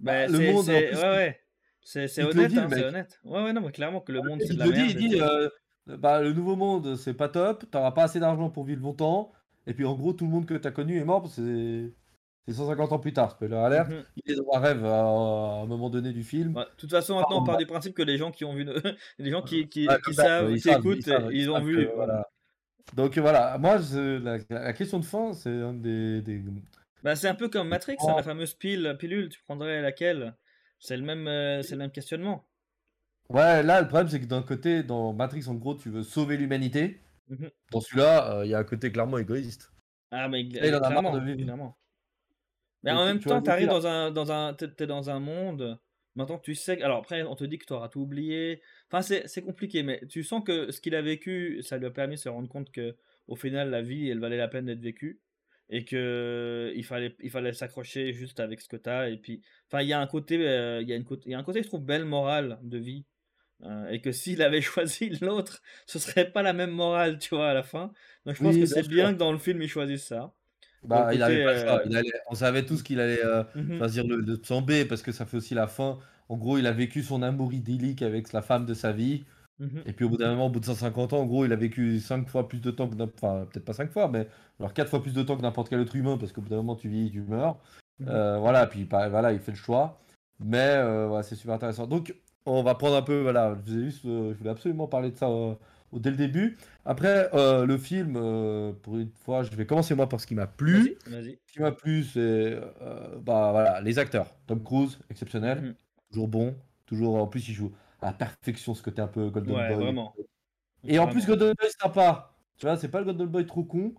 [0.00, 1.40] Bah, le monde, plus, ouais, ouais.
[1.90, 3.20] C'est, honnête, hein, c'est honnête.
[3.24, 4.90] Ouais, ouais, non, mais clairement que le monde, c'est Il de la dit, merde.
[4.90, 5.24] il et dit tout.
[5.24, 5.48] euh,
[5.98, 9.32] bah, le nouveau monde, c'est pas top, t'auras pas assez d'argent pour vivre longtemps,
[9.66, 11.92] et puis en gros, tout le monde que t'as connu est mort, c'est
[12.46, 13.90] c'est 150 ans plus tard, spoiler alert.
[13.90, 14.04] Mhm.
[14.24, 16.56] Il est dans un rêve à, à un moment donné du film.
[16.56, 18.64] Ouais, De toute façon, maintenant, on part du principe que les gens qui ont vu,
[18.64, 18.74] le-
[19.18, 21.76] les gens qui, qui, savent, ils qui écoutent, ils savent, ils, ils ont vu.
[21.76, 22.28] que, voilà.
[22.94, 26.42] Donc voilà, moi, je- la, la question de fin, c'est un des, des-
[27.02, 30.34] Bah, c'est un peu comme Matrix, hein, la fameuse pile, pilule, tu prendrais laquelle?
[30.80, 32.48] C'est le même, euh, c'est le même questionnement.
[33.28, 36.36] Ouais, là, le problème, c'est que d'un côté, dans Matrix, en gros, tu veux sauver
[36.36, 37.00] l'humanité.
[37.28, 37.50] Mhm.
[37.70, 39.70] Dans celui-là, euh, il y a un côté clairement égoïste.
[40.10, 41.42] Ah, mais il en a marre de vivre.
[41.44, 41.78] clairement.
[42.82, 45.78] Mais en même temps, t'arrives dans un, dans un, t'es dans un monde.
[46.16, 48.62] Maintenant tu sais, alors après, on te dit que tu auras tout oublié.
[48.88, 51.90] Enfin, c'est c'est compliqué, mais tu sens que ce qu'il a vécu, ça lui a
[51.90, 52.96] permis de se rendre compte que,
[53.28, 55.20] au final, la vie, elle valait la peine d'être vécue,
[55.70, 59.08] et que il fallait, il fallait s'accrocher juste avec ce que t'as.
[59.10, 61.34] Et puis, enfin, il y a un côté, euh, il y a une il y
[61.34, 63.06] a un côté, je trouve, belle morale de vie.
[63.62, 67.50] euh, et que s'il avait choisi l'autre, ce serait pas la même morale, tu vois,
[67.50, 67.92] à la fin.
[68.26, 70.34] Donc je pense Oui, que c'est bien que dans le film, il choisisse ça.
[70.82, 73.80] Bah, il avait pas euh, Il allait- on savait tous qu'il allait euh, Mhm.
[73.80, 75.98] choisir le, le plan B parce que ça fait aussi la fin.
[76.28, 79.24] En gros, il a vécu son amour idyllique avec la femme de sa vie.
[79.60, 79.82] Mhm.
[79.84, 81.56] Et puis au bout d'un moment, au bout de 150 ans, en gros, il a
[81.56, 84.26] vécu 5 fois plus de temps que n'importe Enfin, peut-être pas 5 fois, mais
[84.58, 86.56] alors 4 fois plus de temps que n'importe quel autre humain parce qu'au bout d'un
[86.56, 87.58] moment, tu vis, tu meurs.
[88.00, 88.08] Mhm.
[88.08, 90.00] Euh, voilà, puis bah, voilà, il fait le choix.
[90.42, 91.86] Mais euh, voilà, c'est super intéressant.
[91.86, 92.14] Donc,
[92.46, 93.20] on va prendre un peu.
[93.20, 95.28] Voilà, je, vous ai juste, euh, je voulais absolument parler de ça
[95.92, 96.56] dès le début.
[96.86, 98.14] Après, le film,
[98.82, 100.96] pour une fois, je vais commencer moi par ce qui m'a plu.
[101.06, 101.38] Vas-y, vas-y.
[101.46, 102.58] Ce qui m'a plu, c'est
[103.22, 104.28] bah, voilà, les acteurs.
[104.46, 105.74] Tom Cruise, exceptionnel, Mhm.
[106.12, 106.56] toujours bon,
[106.86, 107.72] toujours en plus il joue
[108.02, 109.84] à perfection ce côté un peu Golden Ouais, Boy.
[109.84, 110.14] vraiment.
[110.86, 111.26] Et en plus.
[111.26, 112.34] Golden Boy c'est sympa.
[112.56, 113.94] Tu vois, c'est pas le Golden Boy trop con.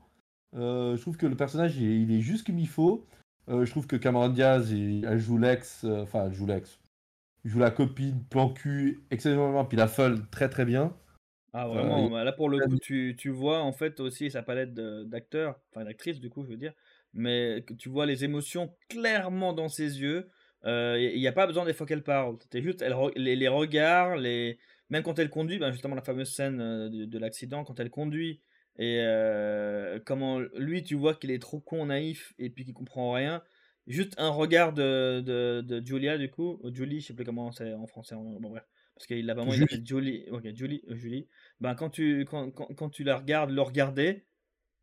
[0.56, 3.06] Euh, je trouve que le personnage il est, il est juste comme il faut.
[3.50, 6.80] Euh, je trouve que Cameron Diaz, il- elle joue l'ex, euh, enfin elle joue l'ex.
[7.44, 10.96] Il joue la copine, plan cul, excellemment, puis la folle très très bien.
[11.54, 14.74] Ah vraiment, bah, là pour le coup tu, tu vois en fait aussi sa palette
[14.74, 16.74] d'acteurs, enfin d'actrices du coup je veux dire,
[17.14, 20.30] mais tu vois les émotions clairement dans ses yeux,
[20.66, 24.18] il n'y a pas besoin des fois qu'elle parle, c'était juste elle les, les regards,
[24.18, 24.60] les...
[24.90, 27.90] même quand elle conduit, ben, justement la fameuse scène euh, de, de l'accident quand elle
[27.90, 28.42] conduit,
[28.78, 33.12] et euh, comment lui tu vois qu'il est trop con, naïf, et puis qu'il comprend
[33.12, 33.42] rien,
[33.88, 37.52] juste un regard de, de, de Julia du coup, ou Julie, je sais plus comment
[37.52, 38.64] c'est en français, en- bon bref.
[38.96, 40.26] Parce qu'il l'a vraiment, il l'appelle Julie.
[40.30, 41.28] Ok, Julie, euh, Julie.
[41.60, 44.26] Ben, quand tu, quand, quand, quand tu la regardes, le regarder,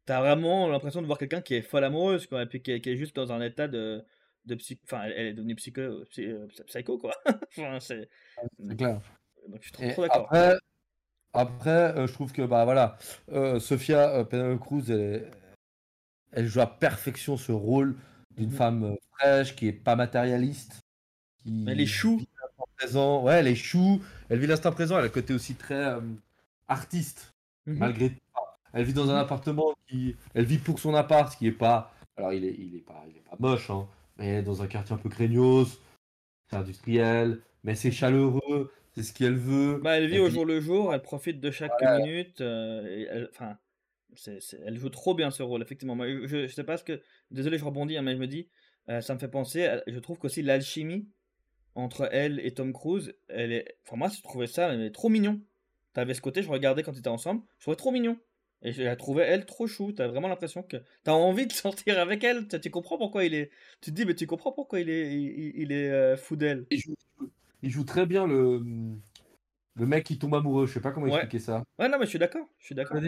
[0.06, 2.80] t'as vraiment l'impression de voir quelqu'un qui est folle amoureuse, quoi, et puis qui est,
[2.80, 4.02] qui est juste dans un état de,
[4.48, 4.78] de psy...
[4.84, 7.12] Enfin, elle, elle est devenue psycho, psy- euh, psycho, quoi.
[7.56, 8.08] enfin, c'est...
[8.76, 9.00] Clair.
[9.48, 10.24] Donc, je suis trop, d'accord.
[10.26, 10.58] après,
[11.32, 12.98] après euh, je trouve que bah voilà,
[13.30, 15.30] euh, Sophia euh, Penelope Cruz, elle,
[16.32, 17.96] elle joue à perfection ce rôle
[18.36, 18.56] d'une Mhm.
[18.56, 20.80] femme euh, fraîche, qui est pas matérialiste,
[21.42, 22.18] qui Mais les choux.
[22.18, 23.22] vit l'instant présent.
[23.24, 24.02] Ouais, elle est chou.
[24.28, 24.96] Elle vit l'instant présent.
[24.96, 26.00] Elle a le côté aussi très euh,
[26.68, 27.32] artiste,
[27.66, 27.78] Mhm.
[27.78, 28.16] malgré tout.
[28.74, 29.20] Elle vit dans un Mhm.
[29.20, 31.92] appartement qui, elle vit pour son appart, qui est pas.
[32.16, 33.88] Alors il est, il est pas, il est pas moche, hein,
[34.18, 35.80] mais dans un quartier un peu craignos,
[36.50, 39.80] c'est industriel, mais c'est chaleureux, c'est ce qu'elle veut.
[39.82, 41.98] Bah, elle vit au jour le jour, elle profite de chaque Voilà.
[42.00, 42.40] minute.
[42.40, 43.58] euh, et elle, enfin,
[44.64, 45.94] elle joue trop bien ce rôle, effectivement.
[45.94, 47.00] Moi, je, je sais pas ce que.
[47.30, 48.48] Désolé, je rebondis, hein, mais je me dis,
[48.88, 49.66] euh, ça me fait penser.
[49.66, 51.08] à- je trouve qu'aussi l'alchimie
[51.74, 53.78] entre elle et Tom Cruise, elle est.
[53.86, 55.40] Enfin, moi, je trouvais ça mais trop mignon.
[55.92, 58.18] T'avais ce côté, je regardais quand ils étaient ensemble, je trouvais trop mignon.
[58.62, 59.92] Et je la trouvais, elle, trop chou.
[59.92, 62.48] T'as vraiment l'impression que t'as envie de sortir avec elle.
[62.48, 63.50] Tu, tu comprends pourquoi il est.
[63.80, 66.66] Tu te dis, mais tu comprends pourquoi il est, il, est euh, fou d'elle.
[67.62, 68.62] Il joue très bien le,
[69.76, 70.66] le mec qui tombe amoureux.
[70.66, 71.12] Je sais pas comment Ouais.
[71.12, 71.62] expliquer ça.
[71.78, 72.46] Ouais, non, mais je suis d'accord.
[72.58, 73.00] Je suis d'accord.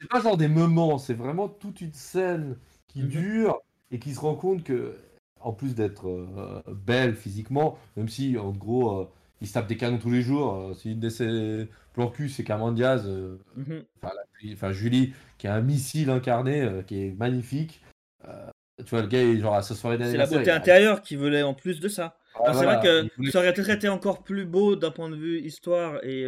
[0.00, 2.58] C'est pas genre des moments, c'est vraiment toute une scène
[2.88, 3.08] qui Mhm.
[3.08, 4.94] dure et qui se rend compte que,
[5.40, 9.08] en plus d'être euh, belle physiquement, même si en gros euh,
[9.40, 12.44] il se tape des canons tous les jours, c'est une de ses plans cul, c'est
[12.44, 13.84] Cameron Diaz, euh, Mhm.
[14.02, 17.80] enfin, la- enfin, Julie, qui a un missile incarné, euh, qui est magnifique.
[18.28, 18.46] Euh,
[18.78, 21.16] tu vois, le gars, il est genre à sa soirée C'est la beauté intérieure qui
[21.16, 22.18] voulait en plus de ça.
[22.44, 25.40] C'est voilà, vrai que ça aurait peut-être été encore plus beau d'un point de vue
[25.40, 26.26] histoire et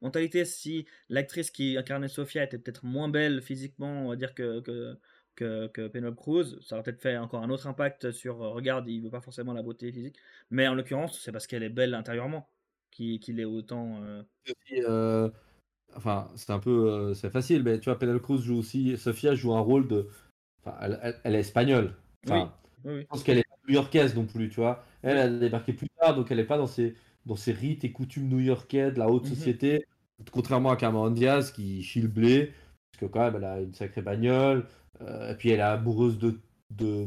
[0.00, 4.60] mentalité si l'actrice qui incarnait Sophia était peut-être moins belle physiquement, on va dire, que,
[4.60, 4.96] que,
[5.36, 6.58] que, que Penelope Cruz.
[6.62, 9.62] Ça aurait peut-être fait encore un autre impact sur, regarde, il veut pas forcément la
[9.62, 10.16] beauté physique.
[10.50, 12.48] Mais en l'occurrence, c'est parce qu'elle est belle intérieurement
[12.92, 14.02] qu'il qu'il est autant.
[14.04, 14.22] euh,
[14.72, 15.30] euh,
[15.96, 19.34] enfin, c'est un peu, euh, c'est facile, mais tu vois, Penelope Cruz joue aussi, Sofia
[19.34, 20.08] joue un rôle de,
[20.64, 21.96] enfin, elle, elle- elle est espagnole.
[22.26, 22.54] Enfin,
[22.84, 23.00] Oui, oui.
[23.02, 24.84] je pense qu'elle est new-yorkaise non plus, tu vois.
[25.02, 26.96] Elle, a débarqué plus tard, donc elle est pas dans ses,
[27.26, 29.30] dans ses rites et coutumes new-yorkais de la haute Mhm.
[29.30, 29.86] société,
[30.32, 32.52] contrairement à Cameron Diaz qui chie le blé,
[32.92, 34.66] parce que quand même, elle a une sacrée bagnole,
[35.02, 36.40] euh, et puis elle est amoureuse de,
[36.70, 37.06] de,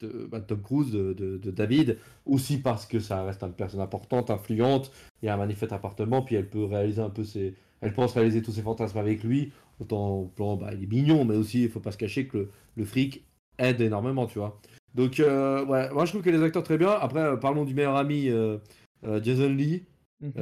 [0.00, 3.80] de, bah, Tom Cruise, de, de- de David, aussi parce que ça reste une personne
[3.80, 4.92] importante, influente,
[5.22, 7.54] et un magnifique appartement, puis elle peut réaliser un peu ses.
[7.80, 11.24] Elle pense réaliser tous ses fantasmes avec lui, autant au plan, bah, il est mignon,
[11.24, 13.24] mais aussi il faut pas se cacher que le, le fric
[13.58, 14.60] aide énormément, tu vois.
[14.94, 16.90] Donc, euh, ouais, moi je trouve que les acteurs très bien.
[16.90, 18.58] Après, euh, parlons du meilleur ami euh,
[19.22, 19.84] Jason Lee,
[20.20, 20.32] Mhm.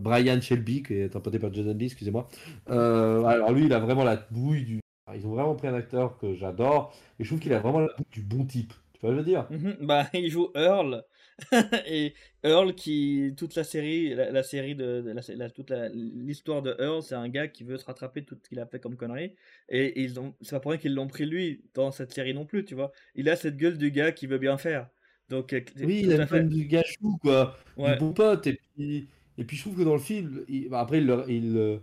[0.00, 2.28] Brian Shelby, qui est interprété par Jason Lee, excusez-moi.
[2.66, 4.80] Alors lui, il a vraiment la bouille du.
[5.16, 7.88] Ils ont vraiment pris un acteur que j'adore, et je trouve qu'il a vraiment la
[8.12, 8.72] du bon type.
[8.94, 9.46] Tu vois je veux dire?
[9.48, 11.04] Mhm, Bah, il joue Earl.
[11.86, 15.88] et Earl qui toute la série la, la série de, de la, la- toute la-
[15.90, 18.80] l'histoire de Earl c'est un gars qui veut se rattraper tout ce qu'il a fait
[18.80, 19.34] comme conneries
[19.68, 22.46] et ils ont c'est pas pour rien qu'ils l'ont pris lui dans cette série non
[22.46, 24.88] plus tu vois il a cette gueule du gars qui veut bien faire
[25.28, 27.56] donc euh, Oui, il a à le fait fun du gâchou, quoi.
[27.76, 28.46] ouais Du bon pote.
[28.46, 31.80] Et puis, et puis je trouve que dans le film, il- bah, après, il, il,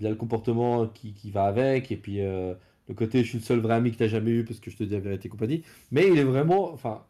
[0.00, 1.92] il a le comportement qui, qui va avec.
[1.92, 2.54] Et puis euh,
[2.88, 4.76] le côté, je suis le seul vrai ami que tu jamais eu parce que je
[4.76, 5.62] te dis la vérité et compagnie.
[5.90, 6.72] Mais il est vraiment.
[6.72, 7.04] Enfin,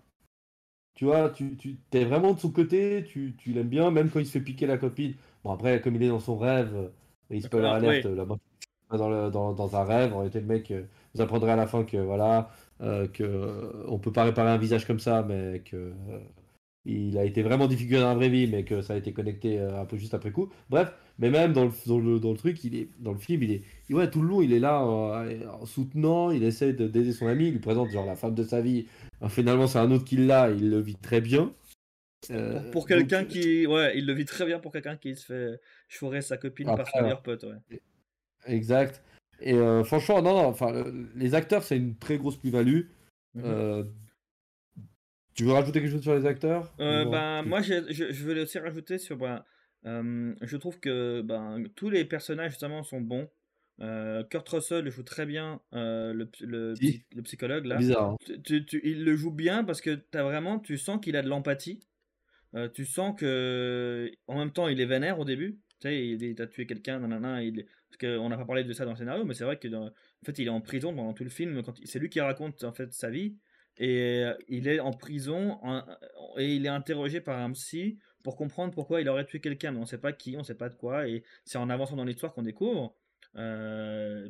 [0.95, 4.21] tu vois, tu, tu es vraiment de son côté, tu, tu l'aimes bien, même quand
[4.21, 5.15] il se fait piquer la copine.
[5.43, 6.89] Bon, après, comme il est dans son rêve, euh,
[7.31, 8.17] il spoiler alerte, oui.
[8.17, 8.37] là-bas,
[8.91, 10.85] dans, le, dans, dans un rêve, en réalité, le mec, euh,
[11.15, 12.51] vous apprendrez à la fin que, voilà,
[12.83, 15.93] euh, que on peut pas réparer un visage comme ça, mais que.
[16.85, 19.59] Il a été vraiment défiguré dans la vraie vie, mais que ça a été connecté
[19.61, 20.51] euh, un peu juste après coup.
[20.69, 23.43] Bref, mais même dans le, dans le, dans le truc, il est, dans le film,
[23.45, 26.89] il est, ouais, tout le long, il est là euh, en soutenant, il essaie de-
[26.89, 28.87] d'aider son ami, il lui présente genre la femme de sa vie.
[29.21, 31.53] Alors, finalement, c'est un autre qui l'a, il le vit très bien.
[32.31, 35.17] Euh, pour, pour donc, quelqu'un qui ouais il le vit très bien pour quelqu'un qui
[35.17, 37.81] se fait chourer sa copine par son meilleur pote ouais
[38.47, 39.03] Exact.
[39.41, 42.83] Et euh, franchement, non, non, enfin, le- les acteurs, c'est une très grosse plus-value.
[43.35, 43.45] Mhm.
[45.35, 48.59] Tu veux rajouter quelque chose sur les acteurs Euh, ben, moi, je, je voulais aussi
[48.59, 49.19] rajouter sur.
[49.85, 53.29] Euh, je trouve que ben, tous les personnages, justement, sont bons.
[53.81, 56.83] Euh, Kurt Russell joue très bien euh, le, le, Si.
[56.83, 57.77] psy- le psychologue, là.
[57.79, 58.11] Bizarre.
[58.11, 58.17] hein.
[58.25, 61.23] Tu- tu- tu- il le joue bien parce que as vraiment, tu sens qu'il a
[61.23, 61.81] de l'empathie.
[62.75, 65.59] Tu sens que, en même temps, il est vénère au début.
[65.81, 67.43] Tu sais, il, il a tué quelqu'un, nanana.
[67.43, 69.69] Il, parce qu'on n'a pas parlé de ça dans le scénario, mais c'est vrai que,
[69.69, 71.63] dans- en fait, il est en prison pendant tout le film.
[71.63, 73.37] Quand c'est lui qui raconte en fait sa vie,
[73.79, 75.59] et il est en prison
[76.37, 79.79] et il est interrogé par un psy pour comprendre pourquoi il aurait tué quelqu'un, mais
[79.79, 82.33] on sait pas qui, on sait pas de quoi, et c'est en avançant dans l'histoire
[82.33, 82.95] qu'on découvre.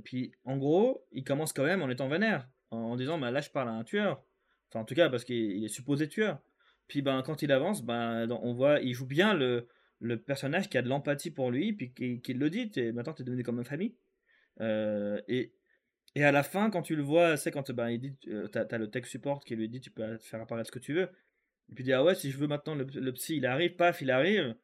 [0.05, 3.51] Puis, en gros, il commence quand même en étant vénère, en, disant, bah, là, je
[3.51, 4.23] parle à un tueur.
[4.71, 6.41] Enfin, en tout cas, parce qu'il il est supposé tueur.
[6.89, 9.69] Puis, ben, quand il avance, ben, on voit, il joue bien le,
[10.01, 13.13] le personnage qui a de l'empathie pour lui, puis qui, qui le dit, t'es- maintenant,
[13.13, 13.95] tu es devenu comme une famille.
[16.15, 18.65] Et à la fin, quand tu le vois, c'est quand ben, il dit, euh, t'as,
[18.65, 21.09] t'as le tech support qui lui dit, tu peux faire apparaître ce que tu veux.
[21.71, 24.03] Et puis il dit, ah ouais, si je veux maintenant, le, psy, il arrive, paf,
[24.03, 24.55] il arrive.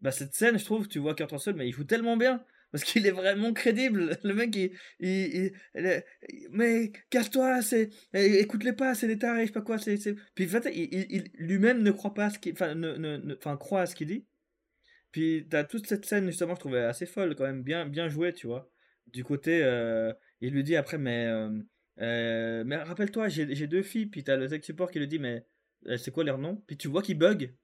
[0.00, 2.44] Bah, cette scène, je trouve, tu vois Kurt Russell, mais il joue tellement bien.
[2.72, 4.18] Parce qu'il est vraiment crédible.
[4.24, 4.72] Le mec, il.
[4.98, 7.90] il, il- mais casse-toi, c'est.
[8.14, 9.78] é- Écoute-les pas, c'est des tarés, je sais pas quoi.
[9.78, 9.96] c'est
[10.34, 12.52] Puis il, lui-même ne croit pas à ce qu'il.
[12.54, 14.24] Enfin, ne- enfin, croit à ce qu'il dit.
[15.12, 18.32] Puis t'as toute cette scène, justement, je trouvais assez folle, quand même, bien, bien jouée,
[18.32, 18.70] tu vois.
[19.08, 19.62] Du côté.
[19.62, 20.12] euh,
[20.48, 21.26] il lui dit après, mais.
[21.26, 21.50] euh,
[22.00, 24.06] euh, mais rappelle-toi, j'ai deux filles.
[24.06, 25.44] Puis t'as le tech support qui lui dit, mais.
[25.86, 26.56] euh, c'est quoi leur nom?
[26.66, 27.54] Puis tu vois qu'il bug.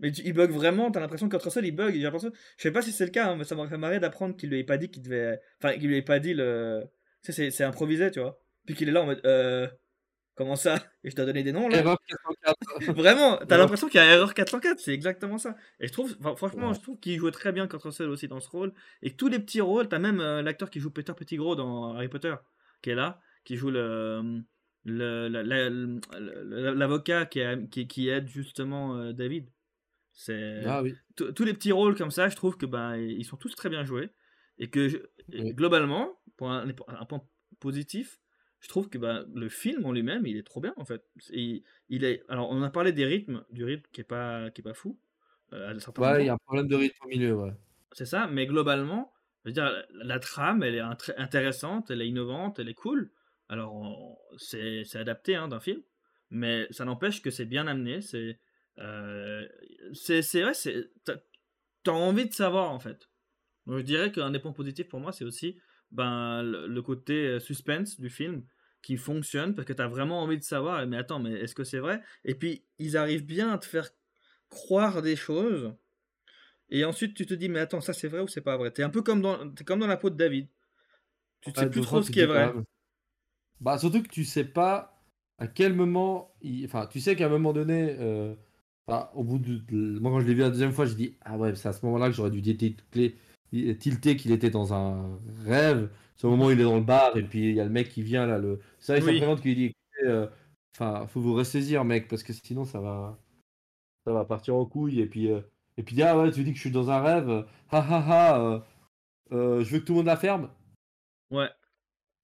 [0.00, 1.94] Mais tu- il bug vraiment, t'as l'impression que Russell il bug.
[1.94, 2.30] J'ai je
[2.62, 4.58] sais pas si c'est le cas, hein, mais ça m'aurait fait marrer d'apprendre qu'il lui
[4.58, 5.40] ait pas dit qu'il devait.
[5.62, 6.84] Enfin, qu'il lui ait pas dit le.
[7.22, 8.38] C'est improvisé, tu vois.
[8.66, 9.20] Puis qu'il est là en mode.
[9.24, 9.68] Euh.
[10.36, 10.76] Comment ça?
[11.04, 11.78] Et je t'ai donné des noms là?
[11.78, 12.56] Erreur 404.
[12.96, 13.58] Vraiment, t'as Ouais.
[13.58, 15.54] l'impression qu'il y a erreur 404, c'est exactement ça.
[15.78, 16.74] Et je trouve, enfin, franchement, Ouais.
[16.74, 18.72] je trouve qu'il jouait très bien Kurt Russell aussi dans ce rôle.
[19.02, 21.94] Et que tous les petits rôles, t'as même euh, l'acteur qui joue Peter Pettigrew dans
[21.94, 22.34] Harry Potter,
[22.82, 24.42] qui est là, qui joue le.
[24.86, 26.00] le- la- la- le-
[26.74, 29.48] L'avocat qui, a- qui, qui aide justement euh, David.
[30.12, 30.94] C'est Ah oui.
[31.16, 33.84] Tous les petits rôles comme ça, je trouve que ben ils sont tous très bien
[33.84, 34.10] joués
[34.58, 34.98] et que je-
[35.32, 35.54] Oui.
[35.54, 37.22] globalement, pour un, un point
[37.60, 38.20] positif,
[38.64, 41.04] je trouve que ben, le film en lui-même, il est trop bien en fait.
[41.28, 44.62] Il, il est alors on a parlé des rythmes, du rythme qui est pas qui
[44.62, 44.98] est pas fou
[45.52, 47.52] euh, Ouais, il y a un problème de rythme au milieu, ouais.
[47.92, 49.12] C'est ça, mais globalement,
[49.44, 50.80] je veux dire, la, la trame, elle est
[51.18, 53.10] intéressante, elle est innovante, elle est cool.
[53.50, 55.82] Alors, c'est adapté hein, d'un film,
[56.30, 58.00] mais ça n'empêche que c'est bien amené.
[58.00, 58.38] C'est
[58.78, 59.46] euh,
[59.92, 63.10] c'est vrai, c'est t'as envie de savoir en fait.
[63.66, 65.58] Donc, je dirais qu'un des points positifs pour moi, c'est aussi
[65.90, 68.42] ben, le, le côté euh, suspense du film
[68.84, 70.86] qui fonctionne parce que tu as vraiment envie de savoir.
[70.86, 72.02] Mais attends, mais est-ce que c'est vrai?
[72.24, 73.88] Et puis, ils arrivent bien à te faire
[74.50, 75.74] croire des choses.
[76.70, 78.70] Et ensuite, tu te dis, mais attends, ça c'est vrai ou c'est pas vrai?
[78.70, 80.48] T'es un peu comme dans, t'es comme dans la peau de David.
[81.40, 82.52] Tu ne sais plus trop ce qui est vrai.
[83.60, 85.00] Bah, surtout que tu sais pas
[85.38, 86.34] à quel moment.
[86.42, 88.34] il- Enfin, tu sais qu'à un moment donné, euh,
[88.86, 89.98] enfin, au bout de.
[90.00, 91.84] Moi, quand je l'ai vu la deuxième fois, j'ai dit Ah ouais, c'est à ce
[91.86, 95.90] moment-là que j'aurais dû tilter qu'il était dans un rêve.
[96.16, 97.70] C'est au moment où il est dans le bar et puis il y a le
[97.70, 98.38] mec qui vient là.
[98.38, 98.60] Le...
[98.86, 99.12] Vrai, il Oui.
[99.14, 99.74] s'imprésente qu'il dit
[100.04, 100.28] euh,
[100.74, 103.18] Enfin, faut vous ressaisir, mec, parce que sinon ça va.
[104.06, 105.00] Ça va partir en couille.
[105.00, 105.40] Et puis, euh,
[105.76, 107.28] et puis Ah ouais, tu dis que je suis dans un rêve.
[107.70, 108.40] Ha ha ha.
[108.40, 108.60] euh,
[109.32, 110.50] euh, je veux que tout le monde la ferme.
[111.30, 111.48] Ouais.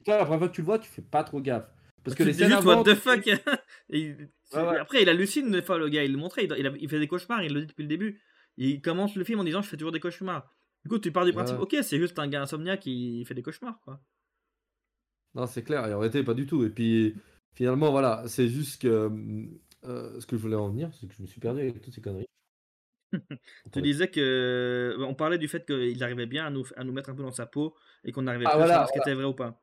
[0.04, 1.68] Toi, la première fois que tu le vois, tu fais pas trop gaffe.
[2.04, 3.26] Parce que tu les scènes juste, what the fuck
[3.90, 4.78] Et il- Ouais, ouais.
[4.78, 7.06] Après, il hallucine fois, le gars, il le montrait, il, il a- il fait des
[7.06, 8.20] cauchemars, il le dit depuis le début.
[8.56, 10.52] Il commence le film en disant, je fais toujours des cauchemars.
[10.84, 11.62] Du coup, tu pars du principe, ouais.
[11.62, 14.00] ok, c'est juste un gars insomniaque qui fait des cauchemars, quoi.
[15.34, 16.64] Non, c'est clair, et en réalité, pas du tout.
[16.64, 17.14] Et puis,
[17.54, 19.10] finalement, voilà, c'est juste que
[19.84, 21.94] euh, ce que je voulais en venir, c'est que je me suis perdu avec toutes
[21.94, 22.26] ces conneries.
[23.72, 24.96] Tu disais que.
[25.00, 27.32] On parlait du fait qu'il arrivait bien à nous, à nous mettre un peu dans
[27.32, 27.74] sa peau
[28.04, 29.60] et qu'on arrivait Ah, plus à voilà, savoir ce qui était vrai ou pas.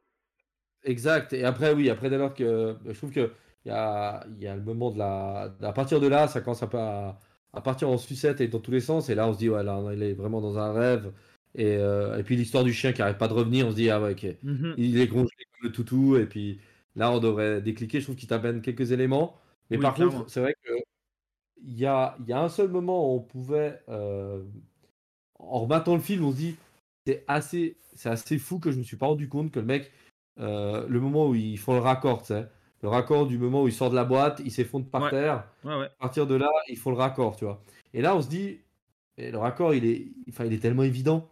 [0.84, 1.34] Exact.
[1.34, 3.32] Et après, oui, après, dès lors que je trouve que
[3.66, 5.54] il y a, y a le moment de la.
[5.62, 7.20] À partir de là, ça commence un peu à,
[7.58, 9.10] à partir en sucette et dans tous les sens.
[9.10, 11.12] Et là, on se dit, ouais, là, il est vraiment dans un rêve.
[11.56, 13.90] Et, euh, et puis, l'histoire du chien qui arrête pas de revenir, on se dit,
[13.90, 14.36] ah ouais, ok.
[14.44, 14.76] Mhm.
[14.78, 16.18] Il est congelé comme le toutou.
[16.18, 16.60] Et puis
[16.96, 18.00] là, on devrait décliquer.
[18.00, 19.36] Je trouve qu'il t'amène quelques éléments.
[19.72, 20.20] Mais Oui, par clairement.
[20.20, 20.72] contre, c'est vrai que
[21.66, 24.44] il y a, y a un seul moment où on pouvait, euh,
[25.40, 26.56] en rematant le film, on se dit,
[27.06, 29.92] c'est assez, c'est assez fou que je me suis pas rendu compte que le mec,
[30.40, 32.48] euh, le moment où ils font le raccord, tu sais,
[32.82, 35.10] le raccord du moment où il sort de la boîte, il s'effondre par Ouais.
[35.10, 35.48] terre.
[35.64, 35.86] Ouais, ouais.
[35.86, 37.64] À partir de là, ils font le raccord, tu vois.
[37.94, 38.60] Et là, on se dit,
[39.18, 41.30] mais le raccord, il est, enfin, il est tellement évident.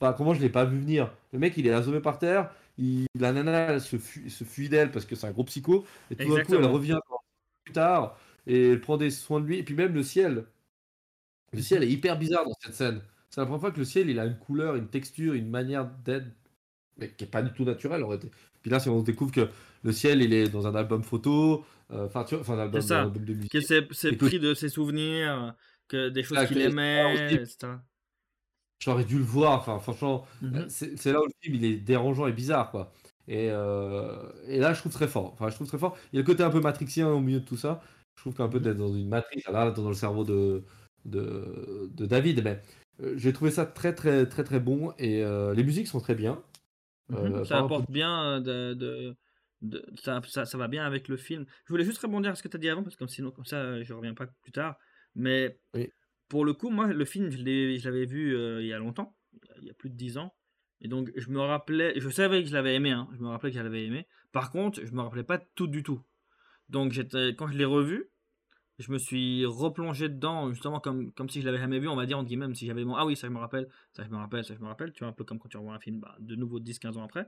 [0.00, 1.12] Enfin, comment je l'ai pas vu venir?
[1.32, 2.50] Le mec, il est assommé par terre.
[2.78, 5.84] Il, la nana, elle se fuit, se fuit d'elle parce que c'est un gros psycho.
[6.10, 6.98] Et tout d'un coup, elle revient
[7.64, 9.58] plus tard et elle prend des soins de lui.
[9.58, 10.46] Et puis même le ciel.
[11.52, 13.02] Le ciel est hyper bizarre dans cette scène.
[13.28, 15.84] C'est la première fois que le ciel, il a une couleur, une texture, une manière
[16.04, 16.26] d'être,
[16.96, 18.04] mais qui est pas du tout naturelle.
[18.62, 19.48] Puis là, c'est on découvre que
[19.82, 22.80] le ciel, il est dans un album photo, euh, enfin, tu vois, enfin, un album,
[22.80, 23.02] C'est ça.
[23.02, 23.52] album de musique.
[23.52, 25.54] Que c'est pris de ses souvenirs,
[25.88, 27.68] que des choses Ah, qu'il aimait, etc.
[28.82, 29.58] J'aurais dû le voir.
[29.58, 30.54] Enfin, franchement, Mhm.
[30.56, 32.92] euh, c'est là où le film il est dérangeant et bizarre, quoi.
[33.28, 34.16] Et, euh,
[34.48, 35.32] et là, je trouve très fort.
[35.34, 35.96] Enfin, je trouve très fort.
[36.12, 37.82] Il y a le côté un peu matrixien au milieu de tout ça.
[38.16, 40.62] Je trouve qu'un peu d'être dans une matrice, là, dans le cerveau de,
[41.04, 42.42] de, de David.
[42.42, 42.60] Mais
[43.02, 44.92] euh, j'ai trouvé ça très, très, très, très bon.
[44.98, 46.42] Et euh, les musiques sont très bien.
[47.10, 47.44] Mhm.
[47.44, 49.14] ça apporte bien de, de-
[49.62, 51.44] de- ça, ça, ça va bien avec le film.
[51.66, 53.30] Je voulais juste rebondir à ce que tu as dit avant parce que comme sinon
[53.30, 54.76] comme ça je reviens pas plus tard.
[55.14, 55.90] Mais Oui.
[56.28, 57.38] pour le coup moi le film je
[57.84, 59.16] l'avais vu euh, il y a longtemps,
[59.58, 60.34] il y a plus de 10 ans.
[60.80, 63.50] Et donc je me rappelais, je savais que je l'avais aimé, hein, je me rappelais
[63.50, 64.06] que je l'avais aimé.
[64.32, 66.00] Par contre je me rappelais pas tout du tout.
[66.68, 68.08] Donc j'étais quand je l'ai revu,
[68.78, 72.06] je me suis replongé dedans justement comme, comme si je l'avais jamais vu, on va
[72.06, 74.08] dire entre guillemets, même si j'avais bon, ah oui ça je me rappelle, ça je
[74.08, 75.80] me rappelle, ça je me rappelle, tu vois un peu comme quand tu revois un
[75.80, 77.26] film bah, de nouveau 10-15 ans après.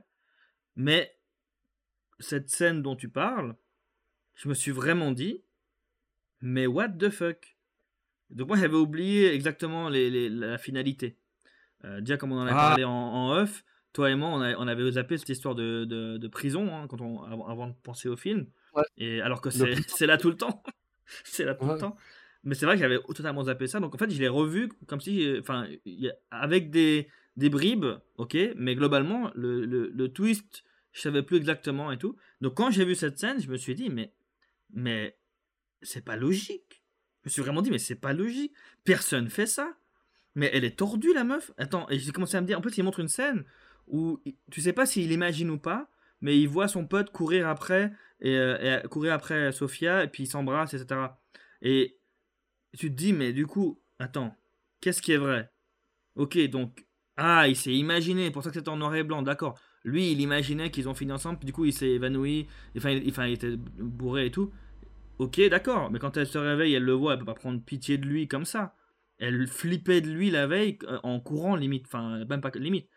[0.75, 1.15] Mais
[2.19, 3.55] cette scène dont tu parles,
[4.35, 5.41] je me suis vraiment dit,
[6.41, 7.57] mais what the fuck?
[8.29, 11.17] Donc moi j'avais oublié exactement les, les- la finalité.
[11.85, 12.69] Euh, déjà comme on en a Ah.
[12.69, 13.63] parlé en, en off,
[13.93, 16.87] toi et moi on, a- on avait zappé cette histoire de, de- de prison hein,
[16.87, 18.47] quand on, avant, avant de penser au film.
[18.75, 18.83] Ouais.
[18.97, 20.63] Et alors que c'est là tout le temps.
[21.23, 21.73] c'est là tout Ouais.
[21.73, 21.95] le temps.
[22.45, 23.79] Mais c'est vrai que j'avais totalement zappé ça.
[23.79, 25.67] Donc en fait je l'ai revu comme si, euh, enfin,
[26.31, 27.07] avec des,
[27.37, 27.85] des bribes,
[28.17, 30.63] ok, mais globalement le, le, le twist,
[30.93, 32.15] je savais plus exactement et tout.
[32.41, 34.13] Donc quand j'ai vu cette scène, je me suis dit mais
[34.73, 35.17] mais
[35.81, 36.83] c'est pas logique.
[37.23, 38.53] Je me suis vraiment dit mais c'est pas logique.
[38.83, 39.75] Personne fait ça.
[40.35, 41.51] Mais elle est tordue la meuf.
[41.57, 43.43] Attends, et j'ai commencé à me dire en plus il montre une scène
[43.87, 45.89] où il- tu sais pas s'il imagine ou pas,
[46.21, 47.91] mais il voit son pote courir après
[48.21, 51.19] et, euh, courir après Sofia et puis ils s'embrassent etc.
[51.61, 51.97] Et
[52.77, 54.35] tu te dis mais du coup attends
[54.81, 55.51] qu'est-ce qui est vrai?
[56.15, 56.85] Ok donc
[57.17, 59.59] ah il s'est imaginé pour ça que c'était en noir et blanc d'accord.
[59.83, 62.47] Lui il imaginait qu'ils ont fini ensemble du coup il s'est évanoui
[62.77, 64.51] enfin il, était bourré et tout.
[65.19, 67.97] Ok d'accord mais quand elle se réveille elle le voit elle peut pas prendre pitié
[67.97, 68.75] de lui comme ça.
[69.19, 72.89] elle flippait de lui la veille euh, en courant limite, enfin même pas limite.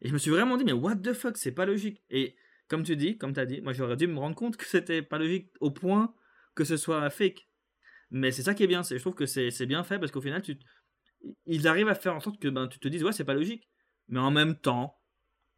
[0.00, 2.02] Et je me suis vraiment dit mais what the fuck, c'est pas logique.
[2.10, 2.36] Et
[2.68, 5.02] comme tu dis, comme tu as dit, moi j'aurais dû me rendre compte que c'était
[5.02, 6.14] pas logique au point
[6.54, 7.48] que ce soit fake.
[8.10, 10.42] Mais c'est ça qui est bien, je trouve que c'est bien fait parce qu'au final,
[11.46, 13.68] ils arrivent à faire en sorte que ben, tu te dises, ouais, c'est pas logique.
[14.08, 14.98] Mais en même temps,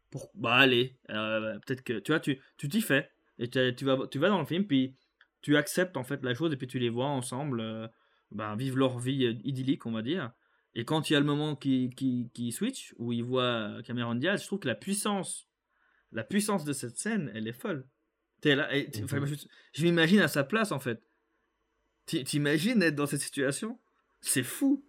[0.09, 3.09] pour, bah allez, euh, peut-être que, tu vois, tu t'y fais.
[3.39, 4.95] Et tu, vas, tu vas dans le film, puis
[5.41, 7.87] tu acceptes en fait la chose, et puis tu les vois ensemble euh,
[8.31, 10.31] ben, vivre leur vie idyllique, on va dire.
[10.73, 14.15] Et quand il y a le moment qui, qui, qui switch, où ils voient Cameron
[14.15, 15.47] Diaz, je trouve que la puissance,
[16.11, 17.87] la puissance de cette scène, elle est folle.
[18.43, 19.25] Es là, et mhm.
[19.25, 19.35] je,
[19.73, 21.01] je m'imagine à sa place en fait.
[22.05, 23.79] T'imagines être dans cette situation?
[24.21, 24.86] C'est fou.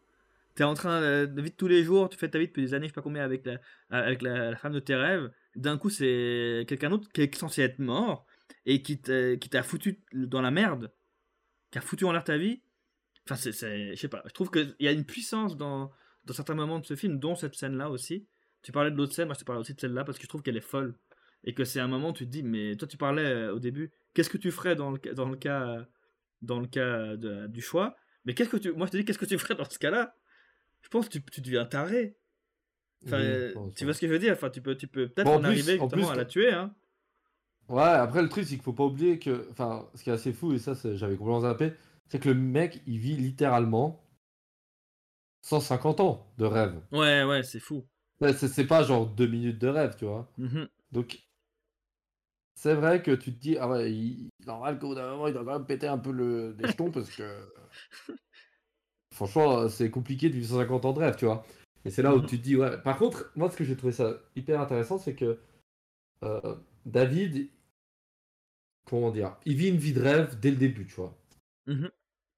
[0.59, 2.87] T'es en train de vivre tous les jours, tu fais ta vie depuis des années,
[2.87, 3.61] je sais pas combien, avec la,
[3.91, 5.31] avec la, femme de tes rêves.
[5.55, 8.27] D'un coup, c'est quelqu'un d'autre qui est censé être mort
[8.67, 10.93] et qui t'a foutu dans la merde,
[11.71, 12.61] qui a foutu en l'air ta vie.
[13.25, 15.93] Enfin, c'est, je sais pas, je trouve qu'il y a une puissance dans,
[16.25, 18.27] dans certains moments de ce film, dont cette scène-là aussi.
[18.63, 20.29] Tu parlais de l'autre scène, moi je te parlais aussi de celle-là parce que je
[20.29, 20.99] trouve qu'elle est folle.
[21.45, 23.61] Et que c'est un moment où tu te dis, mais toi tu parlais euh, au
[23.61, 25.87] début, qu'est-ce que tu ferais dans le, dans le cas
[26.43, 27.15] dans le cas
[27.47, 27.97] du choix?
[28.25, 28.73] Mais qu'est-ce que tu.
[28.73, 30.17] Moi, je te dis, qu'est-ce que tu ferais dans ce cas-là?
[30.83, 32.17] Je pense que tu, tu deviens taré.
[33.07, 33.19] Enfin,
[33.77, 34.33] tu vois ce que je veux dire?
[34.33, 36.53] Enfin, tu peux, tu peux peut-être en, arriver justement à la tuer.
[36.53, 36.75] Hein.
[37.69, 39.47] Ouais, après, le truc, c'est qu'il faut pas oublier que.
[39.51, 41.73] Enfin, ce qui est assez fou, et ça, j'avais complètement zappé,
[42.09, 44.03] c'est que le mec, il vit littéralement
[45.43, 46.81] 150 ans de rêve.
[46.93, 47.87] Ouais, ouais, c'est fou.
[48.21, 50.31] c'est pas genre deux minutes de rêve, tu vois.
[50.39, 51.23] Mmh Donc,
[52.55, 55.33] c'est vrai que tu te dis, ah ouais, il, normal qu'au bout d'un moment, il
[55.33, 57.53] doit quand même péter un peu le, les jetons parce que.
[59.19, 61.45] Franchement, c'est compliqué de vivre 150 ans de rêve, tu vois.
[61.85, 62.27] Et c'est là où mmh.
[62.27, 62.79] tu te dis, ouais.
[62.83, 65.41] Par contre, moi, ce que j'ai trouvé ça hyper intéressant, c'est que
[66.23, 66.55] euh,
[66.87, 67.49] David,
[68.85, 71.19] comment dire, il vit une vie de rêve dès le début, tu vois.
[71.67, 71.89] Mmh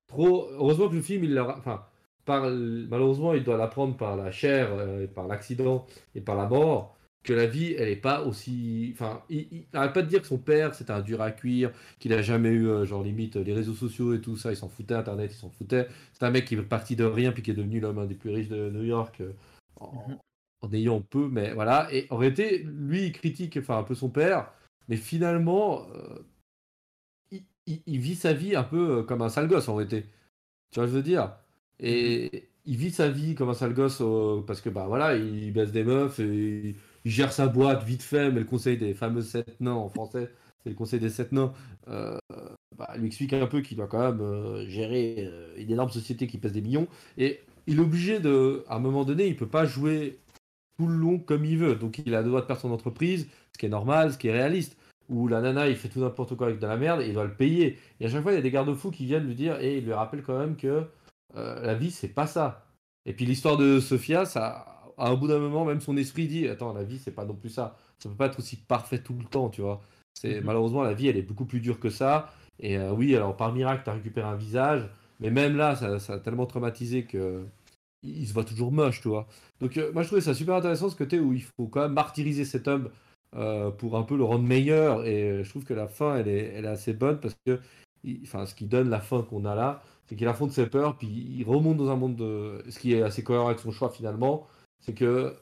[0.07, 0.48] Trop.
[0.52, 1.55] Heureusement que le film, il l'a.
[1.59, 1.85] Enfin,
[2.24, 2.44] par...
[2.44, 7.32] malheureusement, il doit l'apprendre par la chair, euh, par l'accident et par la mort que
[7.32, 8.90] la vie, elle est pas aussi.
[8.94, 12.12] Enfin, il n'arrête pas de dire que son père, c'était un dur à cuire, qu'il
[12.12, 14.94] a jamais eu, euh, genre, limite, les réseaux sociaux et tout ça, il s'en foutait,
[14.94, 15.88] Internet, il s'en foutait.
[16.14, 18.14] C'est un mec qui est parti de rien, puis qui est devenu l'homme un des
[18.14, 19.32] plus riches de New York, euh,
[19.80, 20.18] mhm.
[20.62, 21.88] en, ayant peu, mais voilà.
[21.92, 24.51] Et en réalité, lui, il critique enfin, un peu son père,
[24.88, 30.06] mais finalement, euh, il, vit sa vie un peu comme un sale gosse, en réalité.
[30.70, 31.36] Tu vois ce que je veux dire?
[31.78, 32.30] Et.
[32.32, 32.40] Mhm.
[32.66, 34.02] Il vit sa vie comme un sale gosse
[34.47, 38.31] parce que bah voilà, il baisse des meufs et il gère sa boîte vite fait,
[38.31, 40.31] mais le conseil des fameux sept nains en français,
[40.62, 41.52] c'est le conseil des sept nains,
[41.89, 42.16] euh,
[42.77, 46.27] bah, lui explique un peu qu'il doit quand même euh, gérer euh, une énorme société
[46.27, 46.89] qui pèse des millions.
[47.16, 50.18] Et il est obligé de, à un moment donné, il peut pas jouer
[50.78, 51.77] tout le long comme il veut.
[51.77, 54.28] Donc il a le droit de perdre son entreprise, ce qui est normal, ce qui
[54.28, 54.77] est réaliste.
[55.09, 57.24] Ou la nana, il fait tout n'importe quoi avec de la merde et il doit
[57.24, 57.78] le payer.
[57.98, 59.85] Et à chaque fois, il y a des garde-fous qui viennent lui dire et il
[59.85, 60.85] lui rappelle quand même que
[61.35, 62.66] la vie, c'est pas ça.
[63.06, 64.69] Et puis l'histoire de Sophia, ça,
[65.01, 67.35] à un bout d'un moment, même son esprit dit Attends, la vie, c'est pas non
[67.35, 67.77] plus ça.
[67.98, 69.81] Ça peut pas être aussi parfait tout le temps, tu vois.
[70.14, 70.44] C'est mhm.
[70.44, 72.31] Malheureusement, la vie, elle est beaucoup plus dure que ça.
[72.60, 74.89] Et euh, oui, alors par miracle, tu as récupéré un visage.
[75.20, 77.44] Mais même là, ça, a tellement traumatisé que
[78.02, 79.27] il se voit toujours moche, tu vois.
[79.60, 81.93] Donc, euh, moi, je trouvais ça super intéressant ce côté où il faut quand même
[81.93, 82.90] martyriser cet homme
[83.36, 85.05] euh, pour un peu le rendre meilleur.
[85.05, 87.60] Et je trouve que la fin, elle est, elle est assez bonne parce que,
[88.22, 91.06] enfin, ce qui donne la fin qu'on a là, c'est qu'il affronte ses peurs, puis
[91.06, 92.64] il remonte dans un monde de.
[92.68, 94.47] Ce qui est assez cohérent avec son choix finalement
[94.81, 95.36] c'est que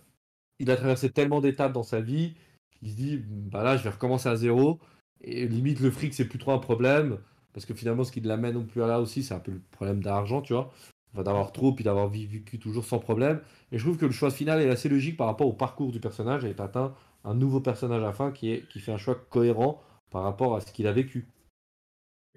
[0.58, 2.34] il a traversé tellement d'étapes dans sa vie
[2.78, 4.80] qu'il se dit bah là je vais recommencer à zéro.
[5.20, 7.18] Et limite le fric c'est plus trop un problème.
[7.52, 9.62] Parce que finalement ce qui l'amène non plus à là aussi c'est un peu le
[9.70, 10.72] problème d'argent tu vois.
[11.14, 13.40] D'avoir trop puis d'avoir vécu toujours sans problème.
[13.72, 16.00] Et je trouve que le choix final est assez logique par rapport au parcours du
[16.00, 16.44] personnage.
[16.44, 16.94] Et atteint
[17.24, 20.54] un nouveau personnage à la fin qui, est, qui fait un choix cohérent par rapport
[20.54, 21.26] à ce qu'il a vécu.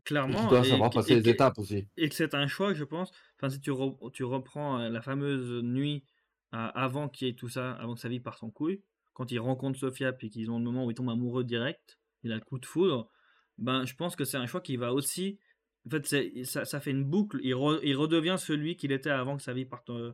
[0.03, 1.85] Clairement et doit savoir passer les étapes aussi.
[1.97, 3.11] et que c'est un choix je pense.
[3.37, 3.71] Enfin si tu,
[4.13, 6.03] tu reprends euh, la fameuse nuit
[6.51, 8.81] avant qu'il y ait tout ça, avant que sa vie parte en couille,
[9.13, 12.31] quand il rencontre Sofia puis qu'ils ont le moment où il tombe amoureux direct, il
[12.31, 13.09] a le coup de foudre,
[13.57, 15.39] ben je pense que c'est un choix qui va aussi.
[15.87, 17.39] En fait, ça, fait une boucle.
[17.43, 19.89] Il, redevient celui qu'il était avant que sa vie parte.
[19.89, 20.13] Euh,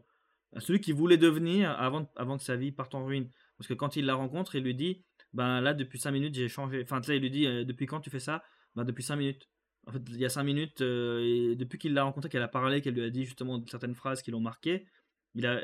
[0.60, 3.30] celui qu'il voulait devenir avant, avant que sa vie parte en ruine.
[3.58, 5.04] Parce que quand il la rencontre, il lui dit
[5.34, 6.82] Ben là, depuis 5 minutes, j'ai changé.
[6.84, 8.44] Enfin, tu sais, il lui dit euh, Depuis quand tu fais ça?
[8.76, 9.50] Ben depuis 5 minutes.
[9.88, 12.82] En fait, il y a 5 minutes, euh, depuis qu'il l'a rencontré, qu'elle a parlé,
[12.82, 14.86] qu'elle lui a dit justement certaines phrases qui l'ont marqué,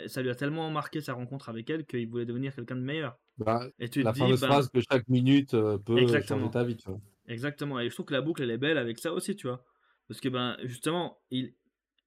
[0.08, 3.18] ça lui a tellement marqué sa rencontre avec elle qu'il voulait devenir quelqu'un de meilleur.
[3.38, 6.78] Bah, et tu la fameuse ben phrase que chaque minute euh, peut changer ta vie,
[6.78, 7.00] tu vois.
[7.28, 7.80] Exactement.
[7.80, 9.64] Et je trouve que la boucle, elle est belle avec ça aussi, tu vois.
[10.08, 11.54] Parce que, ben, justement, il,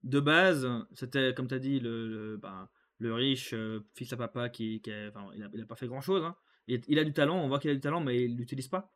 [0.03, 2.69] de base, c'était, comme tu as dit, le, ben,
[2.99, 6.23] le riche euh, fils à papa qui, qui enfin, il, a, pas fait grand chose.
[6.23, 6.37] Hein.
[6.69, 8.93] Il, il, a du talent, on voit qu'il a du talent, mais il l'utilise pas.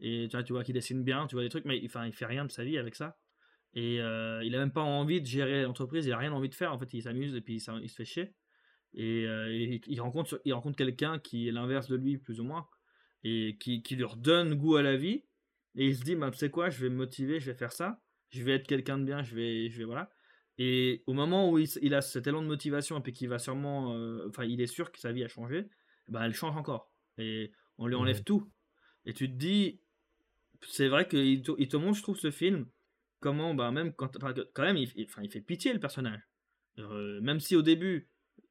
[0.00, 2.12] Et tu vois, tu vois qu'il dessine bien, tu vois des trucs, mais enfin, il
[2.12, 3.16] fait rien de sa vie avec ça.
[3.74, 6.54] Et euh, il a même pas envie de gérer l'entreprise, il a rien envie de
[6.54, 6.72] faire.
[6.72, 8.34] En fait, il s'amuse et puis il, il se fait chier.
[8.94, 12.44] Et, euh, et il rencontre, il rencontre quelqu'un qui est l'inverse de lui, plus ou
[12.44, 12.68] moins,
[13.24, 15.24] et qui, qui lui redonne goût à la vie.
[15.74, 17.72] Et il se dit, bah, tu sais quoi, je vais me motiver, je vais faire
[17.72, 20.10] ça, je vais être quelqu'un de bien, je vais, je vais, voilà.
[20.58, 23.38] Et au moment où il, il a cet élan de motivation et puis qu'il va
[23.38, 25.66] sûrement, euh, enfin, il est sûr que sa vie a changé,
[26.08, 26.92] bah, elle change encore.
[27.16, 28.22] Et on lui enlève Ouais.
[28.22, 28.52] tout.
[29.06, 29.80] Et tu te dis,
[30.62, 32.66] c'est vrai qu'il te, il te montre, je trouve, ce film,
[33.22, 34.18] comment, bah, même quand,
[34.54, 36.20] quand même, il, il- il fait pitié le personnage.
[36.78, 38.10] Euh, même si au début,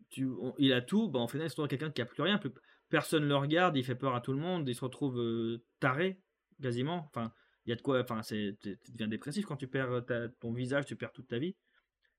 [0.10, 0.28] tu,
[0.58, 2.52] il a tout, bah, en final, il se retrouve quelqu'un qui a plus rien, plus-
[2.90, 6.20] personne le regarde, il fait peur à tout le monde, il se retrouve euh, taré,
[6.62, 7.06] quasiment.
[7.10, 7.32] Enfin,
[7.66, 8.58] il y a de quoi, enfin, tu
[8.90, 11.56] deviens dépressif quand tu perds ta- ton visage, tu perds toute ta vie.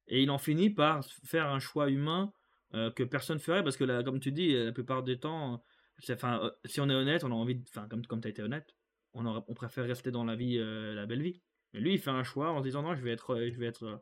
[0.09, 2.33] Et il en finit par faire un choix humain
[2.75, 5.63] euh, que personne ferait, parce que là, comme tu dis, la plupart du temps,
[6.11, 8.75] enfin, si on est honnête, on a envie, enfin, comme, comme tu as été honnête,
[9.15, 11.41] on, on préfère rester dans la vie, la belle vie.
[11.75, 13.85] Lui, il fait un choix en se disant non, je vais être, je vais être,
[13.85, 13.97] euh,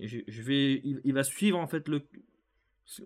[0.00, 2.06] je, je vais, il, il va suivre en fait le,
[2.84, 3.02] ce,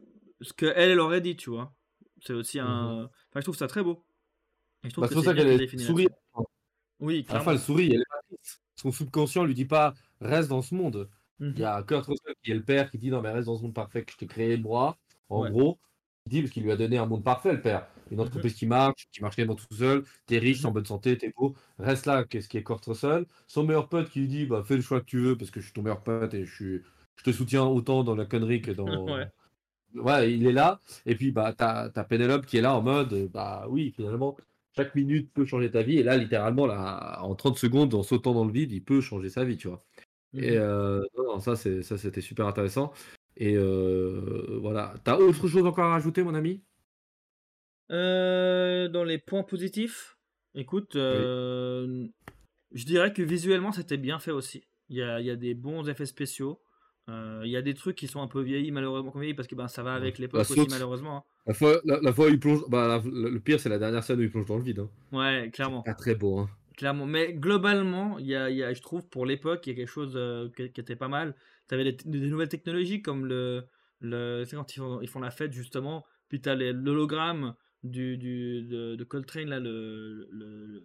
[0.57, 1.75] que elle, elle aurait dit, tu vois.
[2.21, 4.05] C'est aussi un, enfin, je trouve ça très beau.
[4.85, 6.05] Et je trouve Bah, que c'est ça qu'elle défini sourit.
[6.05, 6.49] là-dessus.
[7.01, 7.45] Oui, clairement.
[7.45, 8.63] fin, elle sourit, elle est pas triste.
[8.77, 11.11] Son subconscient lui dit pas reste dans ce monde.
[11.41, 11.53] Mhm.
[11.57, 13.57] Il y a Kurt Russell qui est le père qui dit non mais reste dans
[13.59, 14.97] ce monde parfait que je t'ai créé moi.
[15.29, 15.51] En Ouais.
[15.51, 15.79] gros,
[16.27, 17.87] il dit parce qu'il lui a donné un monde parfait le père.
[18.11, 21.17] Une entreprise qui marche, qui marche quasiment tout seul, t'es riche, t'es en bonne santé,
[21.19, 23.27] t'es beau, reste là, qu'est-ce qui est Kurt Russell.
[23.47, 25.61] Son meilleur pote qui lui dit bah fais le choix que tu veux parce que
[25.61, 26.83] je suis ton meilleur pote et je suis
[27.17, 29.07] je te soutiens autant dans la connerie que dans.
[29.09, 29.29] Ouais.
[29.95, 30.81] Ouais, il est là.
[31.07, 34.37] Et puis bah t'as t'as Penelope qui est là en mode bah oui finalement
[34.77, 38.35] chaque minute peut changer ta vie et là littéralement là en 30 secondes en sautant
[38.35, 39.85] dans le vide il peut changer sa vie tu vois.
[40.37, 40.59] Et Mhm.
[40.59, 42.93] euh, non, ça, ça, c'était super intéressant.
[43.37, 44.95] Et euh, voilà.
[45.05, 46.63] T'as autre chose encore à rajouter, mon ami?
[47.91, 50.17] Euh, dans les points positifs,
[50.55, 52.07] écoute, euh,
[52.73, 54.65] je dirais que visuellement c'était bien fait aussi.
[54.89, 56.61] Il y a, il y a des bons effets spéciaux.
[57.11, 59.69] Euh, il y a des trucs qui sont un peu vieillis malheureusement parce que ben
[59.69, 60.71] ça va avec l'époque aussi saute.
[60.71, 61.19] malheureusement.
[61.19, 61.23] hein.
[61.47, 62.63] la fois, la, la fois où il plonge.
[62.71, 64.79] Bah, la- le le pire, c'est la dernière scène où il plonge dans le vide.
[64.79, 64.89] Hein.
[65.13, 66.39] Ouais, clairement, Pas très beau.
[66.39, 66.49] Hein.
[66.79, 67.05] clairement.
[67.05, 69.77] Mais globalement, il y a, il y a- je trouve pour l'époque il y a
[69.77, 71.37] quelque chose euh, qui, qui était pas mal.
[71.69, 73.65] Tu avais des, des nouvelles technologies comme le,
[74.01, 76.07] le, c'est quand ils font, ils font la fête justement.
[76.31, 77.55] Puis tu as l'hologramme
[77.85, 80.83] du, du de, de Coltrane là, le, le,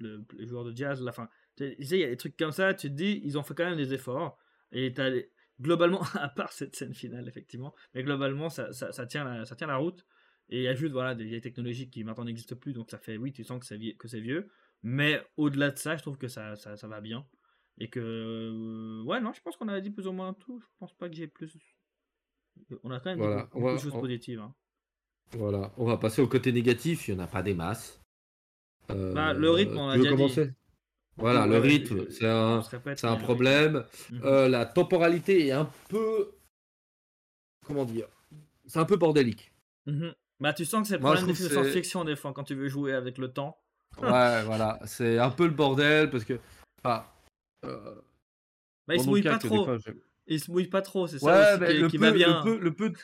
[0.00, 1.00] le, joueur de jazz.
[1.02, 1.28] La fin.
[1.56, 2.74] Tu sais, il y a des trucs comme ça.
[2.74, 4.36] Tu te dis, ils ont fait quand même des efforts.
[4.72, 5.30] Et les-
[5.60, 9.56] globalement, à part cette scène finale effectivement, mais globalement ça, ça, ça tient la, ça
[9.56, 10.04] tient la route.
[10.48, 12.98] Et il y a juste voilà, des vieilles technologies qui maintenant n'existent plus, donc ça
[12.98, 14.48] fait, oui, tu sens que c'est que vieux.
[14.82, 17.24] Mais au-delà de ça, je trouve que ça, ça, ça va bien.
[17.78, 20.58] Et que, euh, ouais, non, je pense qu'on a dit plus ou moins tout.
[20.60, 21.56] Je pense pas que j'ai plus.
[22.82, 24.40] On a quand même Voilà, beaucoup, on va- beaucoup de choses on- positives.
[24.40, 24.54] hein.
[25.32, 25.70] Voilà.
[25.76, 27.08] On va passer au côté négatif.
[27.08, 28.00] Il n'y en a pas des masses.
[28.90, 30.16] Euh, Bah, le rythme, on a déjà dit.
[30.16, 30.52] commencer?
[31.16, 32.62] Voilà, le rythme, c'est un,
[32.96, 33.84] c'est un problème.
[34.10, 34.20] Mhm.
[34.24, 36.32] Euh, la temporalité est un peu.
[37.66, 38.06] Comment dire
[38.66, 39.52] C'est un peu bordélique.
[39.86, 40.14] Mhm.
[40.40, 42.54] Bah, tu sens que c'est le problème des films de science-fiction des fois quand tu
[42.54, 43.58] veux jouer avec le temps.
[44.00, 44.78] Ouais, voilà.
[44.86, 46.38] C'est un peu le bordel parce que.
[46.84, 47.12] ah,
[47.66, 47.94] euh,
[48.88, 49.64] Bah, il dans se mon mouille cas, pas trop.
[49.64, 49.92] fois, je-
[50.30, 52.10] Il se mouille pas trop, c'est ça Ouais, aussi mais qui, le qui peu, va
[52.12, 52.96] le peu- le peu de-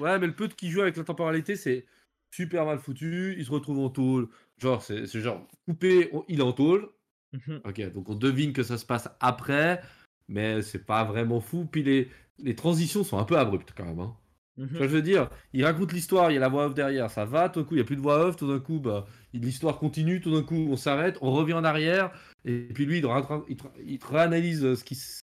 [0.00, 1.86] ouais, mais le peu de qui joue avec la temporalité, c'est
[2.34, 3.34] super mal foutu.
[3.38, 4.28] Il se retrouve en tôle.
[4.58, 6.88] Genre, c'est genre coupé, on- il est en tôle.
[7.32, 7.60] Mhm.
[7.64, 9.80] Ok, donc on devine que ça se passe après,
[10.28, 11.66] mais c'est pas vraiment fou.
[11.70, 14.00] Puis les, les transitions sont un peu abruptes quand même.
[14.00, 14.14] Hein.
[14.58, 14.68] Mhm.
[14.68, 17.10] Tu vois, je veux dire, il raconte l'histoire, il y a la voix off derrière,
[17.10, 18.80] ça va, tout d'un coup, il n'y a plus de voix off, tout d'un coup,
[18.80, 22.12] bah, l'histoire continue, tout d'un coup, on s'arrête, on revient en arrière,
[22.44, 23.56] et puis lui, il,
[23.86, 24.84] il, réanalyse euh, ce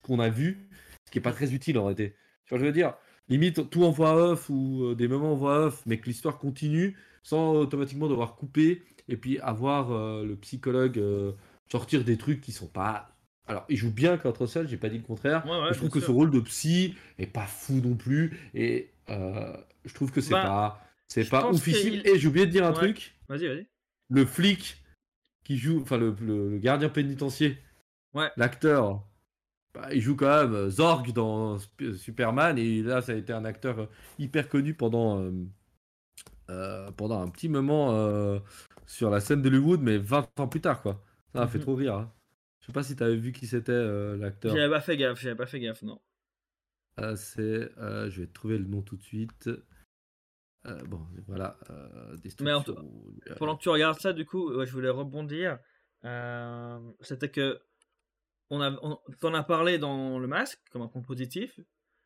[0.03, 0.69] qu'on a vu,
[1.07, 2.15] ce qui est pas très utile en réalité.
[2.45, 2.93] Tu vois, je veux dire,
[3.29, 6.37] limite tout en voix off ou euh, des moments en voix off, mais que l'histoire
[6.37, 11.31] continue sans automatiquement devoir couper, et puis avoir euh, le psychologue euh,
[11.71, 13.15] sortir des trucs qui sont pas.
[13.47, 15.45] Alors, il joue bien contre seul, j'ai pas dit le contraire.
[15.45, 16.07] Ouais, ouais, mais je trouve que sûr.
[16.07, 19.55] ce rôle de psy est pas fou non plus, et euh,
[19.85, 20.83] je trouve que c'est Bah, pas.
[21.07, 22.75] C'est pas qu'il- Et j'ai oublié de dire un Ouais.
[22.75, 23.65] truc Vas-y, vas-y.
[24.09, 24.83] le flic
[25.45, 27.55] qui joue, enfin le, le- le gardien pénitentiaire,
[28.13, 28.29] Ouais.
[28.35, 29.06] l'acteur,
[29.77, 33.33] bah, il joue quand même euh, Zorg dans Sp- Superman et là ça a été
[33.33, 33.85] un acteur euh,
[34.19, 35.31] hyper connu pendant, euh,
[36.49, 38.39] euh, pendant un petit moment euh,
[38.85, 41.03] sur la scène d'Hollywood, mais 20 ans plus tard quoi.
[41.33, 41.63] Ça m'a fait Mhm.
[41.63, 41.95] trop rire.
[41.95, 42.11] hein.
[42.61, 44.55] Je sais pas si t'avais vu qui c'était euh, l'acteur.
[44.55, 45.99] J'avais pas fait gaffe, j'avais pas fait gaffe, non.
[46.99, 49.49] Euh, c'est, euh, je vais trouver le nom tout de suite.
[50.65, 51.57] Euh, bon, voilà.
[51.69, 55.59] Euh, Mais en euh, Pendant que tu regardes ça, du coup, ouais, je voulais rebondir.
[56.05, 57.59] Euh, C'était que
[58.49, 61.59] on a, on, t'en as parlé dans le masque comme un point positif.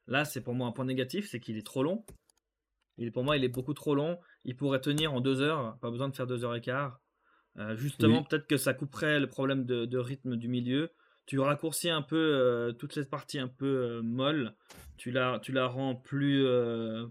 [0.08, 2.04] Là, c'est pour moi un point négatif, c'est qu'il est trop long.
[2.98, 4.20] Il, pour moi, il est beaucoup trop long.
[4.44, 7.00] Il pourrait tenir en deux heures, pas besoin de faire deux heures et quart.
[7.58, 8.26] Euh, justement, Oui.
[8.30, 10.92] peut-être que ça couperait le problème de, de rythme du milieu.
[11.26, 14.54] tu raccourcis un peu euh, toute cette partie un peu euh, molle,
[14.98, 17.06] tu la, tu la rends plus, euh,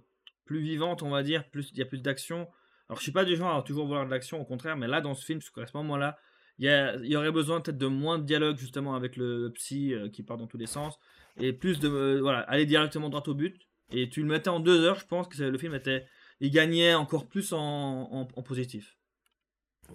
[0.44, 2.48] plus vivante, on va dire, plus il y a plus d'action.
[2.89, 5.01] Alors je suis pas du genre à toujours vouloir de l'action, au contraire, mais là
[5.01, 6.19] dans ce film, à ce moment-là,
[6.60, 6.66] il
[7.02, 10.36] y, y, aurait besoin peut-être de moins de dialogue justement avec le, psy qui part
[10.36, 10.98] dans tous les sens,
[11.40, 13.56] et plus de voilà, aller directement droit au but.
[13.92, 16.06] Et tu le mettais en deux heures, je pense que le film était,
[16.38, 19.00] il gagnait encore plus en positif.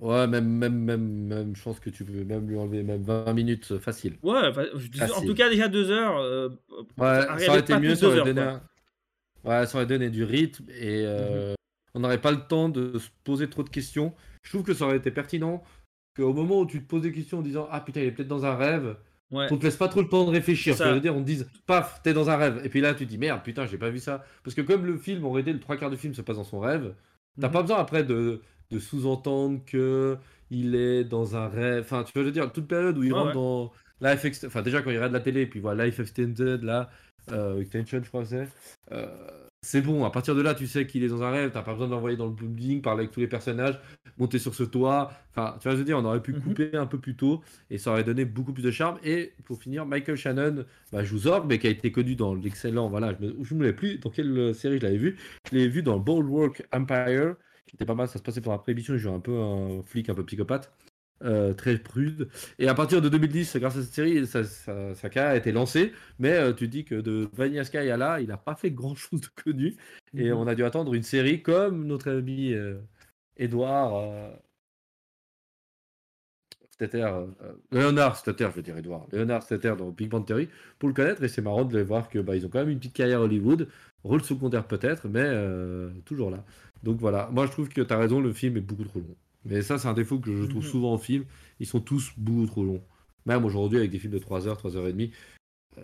[0.02, 3.34] Ouais, même, même, même, même, je pense que tu peux même lui enlever même 20
[3.34, 4.18] minutes euh, facile.
[4.24, 4.52] Ouais,
[5.16, 6.18] en tout cas, déjà 2 heures.
[6.18, 6.50] Euh,
[6.98, 8.58] ouais, ça aurait été mieux, ça aurait, donné
[9.44, 11.56] ouais, ça aurait donné du rythme et euh, mhm.
[11.94, 14.14] on n'aurait pas le temps de se poser trop de questions.
[14.44, 15.64] Je trouve que ça aurait été pertinent
[16.16, 18.28] qu'au moment où tu te poses des questions en disant Ah putain, il est peut-être
[18.28, 18.96] dans un rêve,
[19.32, 19.48] ouais.
[19.52, 20.76] on te laisse pas trop le temps de réfléchir.
[20.76, 22.62] Ça veut dire, on te dise Paf, t'es dans un rêve.
[22.64, 24.24] Et puis là, tu te dis Merde, putain, j'ai pas vu ça.
[24.44, 26.44] Parce que comme le film, aurait été le trois quarts du film se passe dans
[26.44, 26.94] son rêve,
[27.40, 27.54] t'as mhm.
[27.54, 30.18] pas besoin après de de sous-entendre que
[30.50, 31.84] il est dans un rêve.
[31.84, 33.72] Enfin, tu veux dire, toute période où il rentre dans
[34.02, 34.52] Life Extended.
[34.52, 36.90] Enfin, déjà quand il regarde la télé, puis voilà Life Extended, là,
[37.32, 38.48] euh, Extension, je crois que c'est.
[38.92, 41.64] Euh, c'est bon, à partir de là, tu sais qu'il est dans un rêve, t'as
[41.64, 43.80] pas besoin d'envoyer dans le building, parler avec tous les personnages,
[44.20, 45.12] monter sur ce toit.
[45.32, 46.42] Enfin, tu vois, je veux dire, on aurait pu mhm.
[46.42, 49.00] couper un peu plus tôt et ça aurait donné beaucoup plus de charme.
[49.04, 52.90] Et pour finir, Michael Shannon bah, joue Zorg, mais qui a été connu dans l'excellent.
[52.90, 55.18] Voilà, je me, je me plus dans quelle série je l'avais vu?
[55.52, 57.34] Je l'ai vu dans Boardwalk Empire
[57.66, 58.08] qui était pas mal.
[58.08, 58.94] Ça se passait pour la prévision.
[58.94, 60.72] Il jouait un peu un flic un peu psychopathe.
[61.24, 62.28] Euh, très prude.
[62.60, 65.94] Et à partir de 2010, grâce à cette série, sa, sa, carrière a été lancée.
[66.20, 68.96] Mais euh, tu dis que de Vanilla Sky à là, il n'a pas fait grand
[68.96, 69.78] chose de connu.
[70.14, 70.38] Et mhm.
[70.38, 72.80] on a dû attendre une série comme notre ami euh,
[73.38, 74.34] Edouard.
[76.72, 77.10] Stetter,
[77.72, 81.24] Léonard Stetter, je veux dire Edouard, Léonard Stetter dans Big Bang Theory, pour le connaître,
[81.24, 83.22] et c'est marrant de les voir que bah, ils ont quand même une petite carrière
[83.22, 83.70] Hollywood,
[84.04, 85.26] rôle secondaire peut-être, mais
[86.04, 86.44] toujours là.
[86.84, 89.16] Donc voilà, moi je trouve que tu as raison, le film est beaucoup trop long.
[89.46, 90.70] Mais ça, c'est un défaut que je trouve mhm.
[90.70, 91.26] souvent en film.
[91.60, 92.84] Ils sont tous beaucoup trop longs.
[93.26, 95.12] Même aujourd'hui, avec des films de 3 heures, 3 heures et demie,
[95.78, 95.82] euh,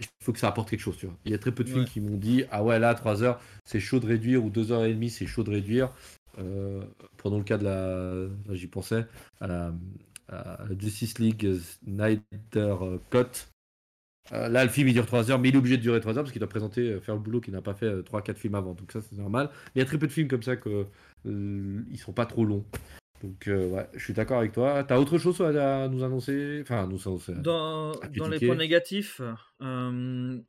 [0.00, 0.96] il faut que ça apporte quelque chose.
[0.96, 1.16] Tu vois.
[1.24, 3.40] Il y a très peu de films qui m'ont dit Ah ouais, là, 3 heures,
[3.64, 5.90] c'est chaud de réduire, ou 2 heures et demie, c'est chaud de réduire.
[6.38, 6.82] Euh,
[7.16, 8.54] prenons le cas de la.
[8.54, 9.06] J'y pensais,
[9.40, 9.72] à la,
[10.78, 12.76] Justice League Snyder
[13.10, 13.48] Cut.
[14.32, 16.18] Euh, là, le film il dure 3 heures, mais il est obligé de durer 3
[16.18, 18.54] heures parce qu'il doit présenter, faire le boulot qu'il n'a pas fait 3-4 euh, films
[18.54, 18.74] avant.
[18.74, 19.48] Donc, ça, c'est normal.
[19.52, 20.86] Mais il y a très peu de films comme ça que
[21.24, 22.64] ils sont pas trop longs.
[23.22, 24.84] Donc, ouais, je suis d'accord avec toi.
[24.84, 26.60] T'as autre chose à, nous annoncer?
[26.62, 27.34] Enfin, nous annoncer.
[27.34, 29.20] Dans, dans les points négatifs,
[29.60, 30.44] il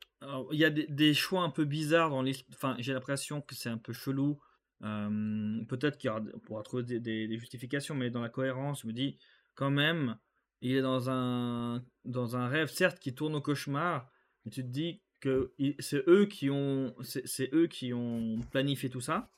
[0.52, 2.36] y a des, choix un peu bizarres dans les.
[2.54, 4.38] Enfin, j'ai l'impression que c'est un peu chelou.
[4.80, 9.18] Peut-être qu'on pourra trouver des, des, justifications, mais dans la cohérence, je me dis
[9.54, 10.16] quand même
[10.62, 14.10] il est dans un, dans un rêve, certes, qui tourne au cauchemar,
[14.44, 19.00] mais tu te dis que c'est eux qui ont, c'est eux qui ont planifié tout
[19.00, 19.30] ça,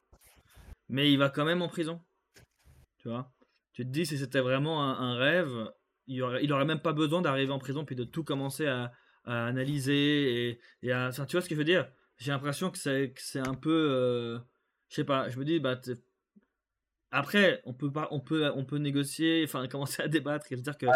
[0.92, 2.00] mais il va quand même en prison.
[2.98, 3.32] Tu vois?
[3.72, 5.70] Tu te dis, si c'était vraiment un, rêve,
[6.06, 8.92] il aurait, il aurait même pas besoin d'arriver en prison puis de tout commencer à,
[9.24, 11.88] analyser et, et à, tu vois ce que je veux dire?
[12.18, 14.38] J'ai l'impression que c'est un peu, euh,
[14.90, 15.80] je sais pas, je me dis, bah,
[17.10, 20.46] après, on peut pas, on peut, on peut négocier, enfin commencer à débattre.
[20.46, 20.86] C'est-à-dire que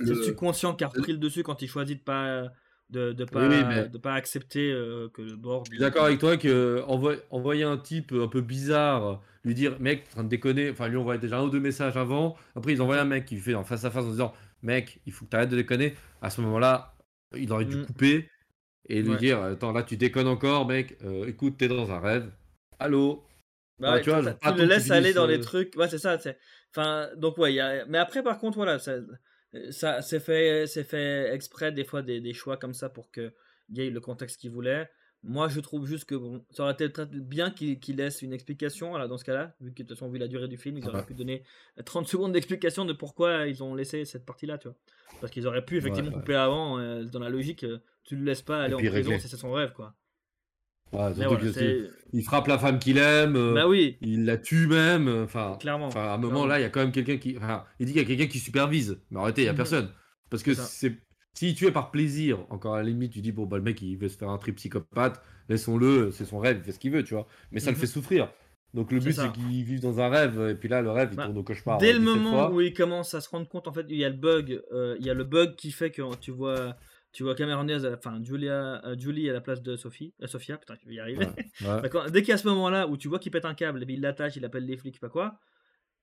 [0.00, 2.50] je suis conscient qu'il a repris le dessus quand il choisit de pas,
[2.90, 5.66] de, de pas, de pas accepter euh, que le board.
[5.66, 6.82] Je suis d'accord avec toi que
[7.30, 10.96] envoyer un type un peu bizarre, lui dire mec, en train de déconner, enfin lui
[10.96, 12.36] envoyer déjà un ou deux messages avant.
[12.54, 14.32] Après ils envoient un mec qui fait en face à face en disant
[14.62, 15.94] mec, il faut que tu arrêtes de déconner.
[16.22, 16.94] À ce moment-là,
[17.36, 17.86] il aurait dû mm.
[17.86, 18.28] couper
[18.88, 22.30] et lui dire attends là tu déconnes encore mec, euh, écoute t'es dans un rêve.
[22.78, 23.24] Allô,
[23.78, 25.74] bah, tu vois, tu le laisses aller dans les trucs.
[25.76, 26.18] Ouais, c'est ça.
[26.74, 27.86] Enfin, donc ouais, y a...
[27.86, 28.96] mais après, par contre, voilà, ça,
[29.70, 33.32] ça c'est fait, fait exprès des fois des, des, choix comme ça pour que
[33.70, 34.88] y ait le contexte qu'il voulait.
[35.24, 39.08] Moi, je trouve juste que bon, ça aurait été bien qu'il laisse une explication là,
[39.08, 40.88] dans ce cas-là, vu que de toute façon, vu la durée du film, ils ah
[40.90, 41.06] auraient bah.
[41.06, 41.42] pu donner
[41.84, 44.76] 30 secondes d'explication de pourquoi ils ont laissé cette partie-là, tu vois.
[45.20, 48.42] Parce qu'ils auraient pu effectivement couper avant, euh, dans la logique, euh, tu le laisses
[48.42, 49.94] pas aller en prison c'est son rêve, quoi
[52.12, 53.96] il frappe la femme qu'il aime, euh, bah oui.
[54.00, 55.08] il la tue même.
[55.24, 55.88] Enfin, Clairement.
[55.90, 57.36] à un moment là, il y a quand même quelqu'un qui.
[57.78, 59.00] il dit qu'il y a quelqu'un qui supervise.
[59.10, 59.56] Mais arrêtez, il n'y a mhm.
[59.56, 59.88] personne.
[60.30, 60.96] Parce que c'est.
[61.34, 63.80] Si tu es par plaisir, encore à la limite, tu dis, bon, bah, le mec,
[63.80, 66.90] il veut se faire un trip psychopathe, laissons-le, c'est son rêve, il fait ce qu'il
[66.90, 67.28] veut, tu vois.
[67.52, 67.80] Mais ça le mhm.
[67.80, 68.28] fait souffrir.
[68.74, 71.16] Donc le but, c'est qu'il vive dans un rêve, et puis là, le rêve, il
[71.16, 71.78] bah, tourne au cauchemar.
[71.78, 74.08] Dès le moment où il commence à se rendre compte, en fait, il y a
[74.08, 76.76] le bug, euh, il y a le bug qui fait que tu vois
[77.12, 80.56] tu vois Cameron Diaz, enfin Julia, euh, Julie à la place de Sophie, euh, Sophia,
[80.58, 81.26] putain, je vais y arriver.
[82.12, 83.94] Dès qu'il y a ce moment-là où tu vois qu'il pète un câble, et puis
[83.94, 85.38] il l'attache, il appelle les flics, pas quoi,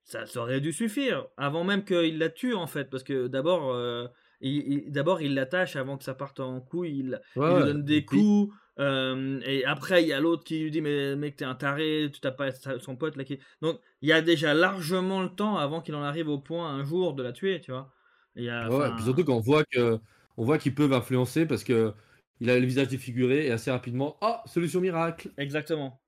[0.03, 1.25] ça, ça, aurait dû suffire.
[1.37, 4.07] Avant même qu'il la tue, en fait, parce que d'abord, euh,
[4.41, 8.53] il, d'abord il l'attache avant que ça parte en couille, il, lui donne des coups.
[8.79, 12.19] et après, il y a l'autre qui lui dit Mais mec, t'es un taré, tu
[12.19, 13.39] t'as pas son pote là qui.
[13.61, 16.83] Donc, il y a déjà largement le temps avant qu'il en arrive au point un
[16.83, 17.91] jour de la tuer, tu vois.
[18.35, 19.99] Et, euh, Ouais, enfin, puis surtout qu'on voit que
[20.37, 21.93] on voit qu'ils peuvent influencer parce que
[22.39, 25.31] il a le visage défiguré et assez rapidement, ah, solution miracle.
[25.37, 26.01] Exactement.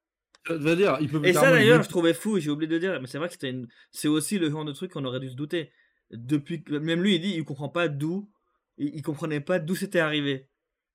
[0.45, 2.99] Je veux dire, ils peuvent Et ça d'ailleurs, je trouvais fou, j'ai oublié de dire,
[3.01, 3.67] mais c'est vrai que c'était une...
[3.91, 5.71] c'est aussi le genre de truc qu'on aurait dû se douter.
[6.11, 6.63] Depuis.
[6.69, 8.29] Même lui, il dit, il comprend pas d'où,
[8.77, 10.47] il, il comprenait pas d'où c'était arrivé.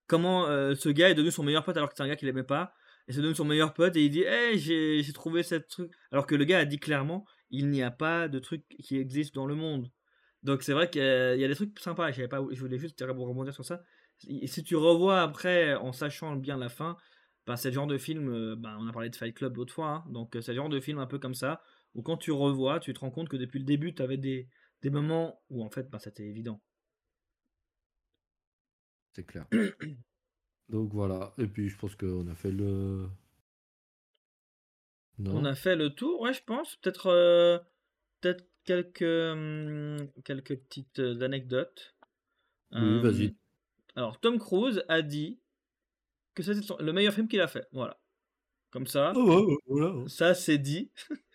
[0.06, 2.28] Comment euh, ce gars est devenu son meilleur pote alors que c'est un gars qu'il
[2.28, 2.74] aimait pas,
[3.08, 5.90] et c'est devenu son meilleur pote, et il dit, hey, j'ai j'ai trouvé cette truc.
[6.10, 9.34] Alors que le gars a dit clairement, il n'y a pas de truc qui existe
[9.34, 9.90] dans le monde.
[10.42, 12.44] Donc c'est vrai qu'il y, a il y a des trucs sympas, je, savais pas,
[12.50, 13.82] je voulais juste rebondir sur ça.
[14.28, 16.96] Et si tu revois après, en sachant bien la fin,
[17.46, 19.74] ben, c'est le genre de film, euh, ben, on a parlé de Fight Club l'autre
[19.74, 21.60] fois, hein, donc euh, c'est le genre de film un peu comme ça,
[21.94, 24.48] où quand tu revois, tu te rends compte que depuis le début, tu avais des,
[24.82, 26.60] des moments où en fait, ben, c'était évident.
[29.12, 29.46] C'est clair.
[30.68, 31.34] Donc voilà.
[31.38, 33.08] Et puis je pense qu'on a fait le.
[35.18, 35.36] Non.
[35.36, 36.76] On a fait le tour, ouais, je pense.
[36.76, 37.58] Peut-être euh,
[38.20, 41.94] peut-être quelques, hum, quelques petites euh, anecdotes.
[42.72, 43.26] Oui, vas-y.
[43.26, 43.30] Euh,
[43.96, 45.38] Alors, Tom Cruise a dit
[46.34, 47.66] que c'était le meilleur film qu'il a fait.
[47.72, 47.98] Voilà.
[48.70, 49.12] Comme ça.
[49.14, 50.04] Ah.
[50.08, 50.90] Ça, c'est dit.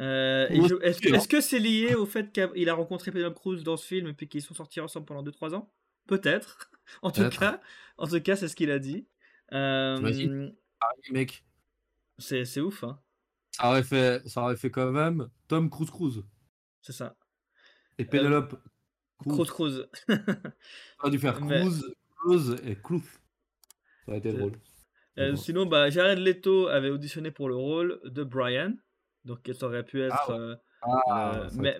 [0.00, 3.86] Euh, je- Est-ce que c'est lié au fait qu'il a rencontré Penelope Cruz dans ce
[3.86, 5.72] film et puis qu'ils sont sortis ensemble pendant 2-3 ans?
[6.06, 6.70] Peut-être.
[7.02, 7.60] En tout cas,
[7.98, 9.06] en tout cas, c'est ce qu'il a dit.
[9.52, 11.44] Euh, T'imagines Ah, mec,
[12.18, 12.98] c'est c'est ouf, hein.
[13.52, 16.24] ça aurait fait, ça aurait fait quand même Tom Cruise Cruise
[16.82, 17.16] C'est ça.
[17.98, 18.56] et Penelope
[19.18, 19.48] Cruz Cruz.
[19.48, 19.86] Cruz.
[20.08, 23.02] On aurait dû faire Cruise, Cruise et Cruise.
[24.04, 24.52] Ça aurait été drôle.
[25.18, 28.74] Euh, sinon, bah, Jared Leto avait auditionné pour le rôle de Brian.
[29.24, 30.30] Donc, ça aurait pu être.
[30.30, 30.38] ouais.
[30.38, 31.78] euh, Ah, Euh, ça- mais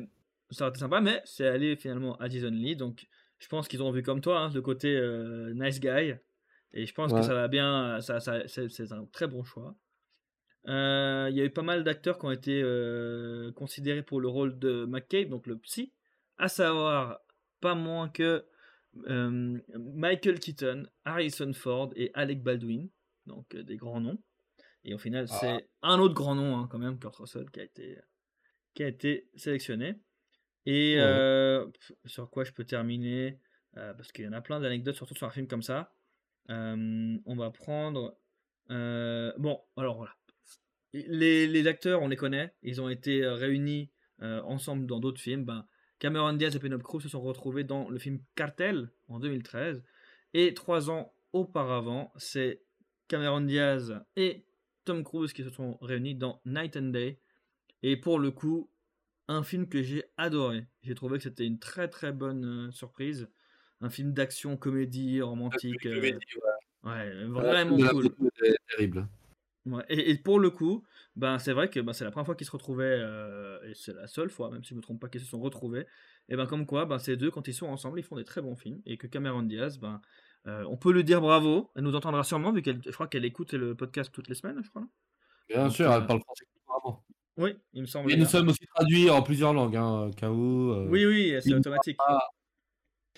[0.50, 2.76] ça aurait été sympa, mais c'est allé finalement à Jason Lee.
[2.76, 3.08] Donc,
[3.40, 6.14] je pense qu'ils ont vu comme toi hein, le côté euh, nice guy.
[6.74, 7.18] Et je pense Ouais.
[7.20, 8.00] que ça va bien.
[8.00, 9.74] Ça, ça- c'est un très bon choix.
[10.68, 14.28] Euh, Il y a eu pas mal d'acteurs qui ont été euh, considérés pour le
[14.28, 15.92] rôle de McCabe, donc le psy,
[16.38, 17.20] à savoir
[17.60, 18.44] pas moins que
[19.08, 22.88] euh, Michael Keaton, Harrison Ford et Alec Baldwin,
[23.26, 24.18] donc euh, des grands noms.
[24.84, 25.38] Et au final, Ah.
[25.40, 27.98] c'est un autre grand nom hein, quand même, Kurt Russell, qui a été
[28.74, 29.96] qui a été sélectionné.
[30.66, 31.02] Et Ouais.
[31.02, 31.66] euh,
[32.06, 33.38] sur quoi je peux terminer
[33.74, 35.92] Parce qu'il y en a plein d'anecdotes, surtout sur un film comme ça.
[36.48, 38.16] On va prendre.
[38.68, 40.12] bon, alors voilà.
[40.92, 42.52] Les, les acteurs, on les connaît.
[42.62, 43.90] Ils ont été euh, réunis
[44.22, 45.44] euh, ensemble dans d'autres films.
[45.44, 45.66] Ben,
[45.98, 49.82] Cameron Diaz et Penelope Cruz se sont retrouvés dans le film Cartel en 2013.
[50.34, 52.62] Et trois ans auparavant, c'est
[53.08, 54.44] Cameron Diaz et
[54.84, 57.18] Tom Cruise qui se sont réunis dans Night and Day.
[57.82, 58.70] Et pour le coup,
[59.28, 60.66] un film que j'ai adoré.
[60.82, 63.28] J'ai trouvé que c'était une très très bonne euh, surprise.
[63.80, 65.86] Un film d'action, comédie, romantique.
[65.86, 66.18] euh, Comédie,
[66.84, 66.90] ouais.
[66.90, 68.10] ouais, vraiment cool.
[68.68, 69.08] terrible.
[69.64, 70.82] Ouais, Et, et pour le coup,
[71.14, 73.94] ben, c'est vrai que ben, c'est la première fois qu'ils se retrouvaient, euh, et c'est
[73.94, 75.86] la seule fois, même si je ne me trompe pas, qu'ils se sont retrouvés.
[76.28, 78.42] Et ben comme quoi, ben, ces deux, quand ils sont ensemble, ils font des très
[78.42, 78.80] bons films.
[78.86, 80.00] Et que Cameron Diaz, ben,
[80.48, 81.70] euh, on peut lui dire bravo.
[81.76, 84.60] Elle nous entendra sûrement, vu qu'elle, je crois qu'elle écoute le podcast toutes les semaines,
[84.64, 84.86] je crois.
[85.48, 87.04] Bien Donc, sûr, euh, elle parle français couramment.
[87.36, 88.10] Oui, il me semble.
[88.10, 88.24] Et bien.
[88.24, 90.72] nous sommes aussi traduits en plusieurs langues, hein, KO.
[90.72, 91.96] euh, Oui, oui, c'est automatique.
[92.00, 92.18] Ah,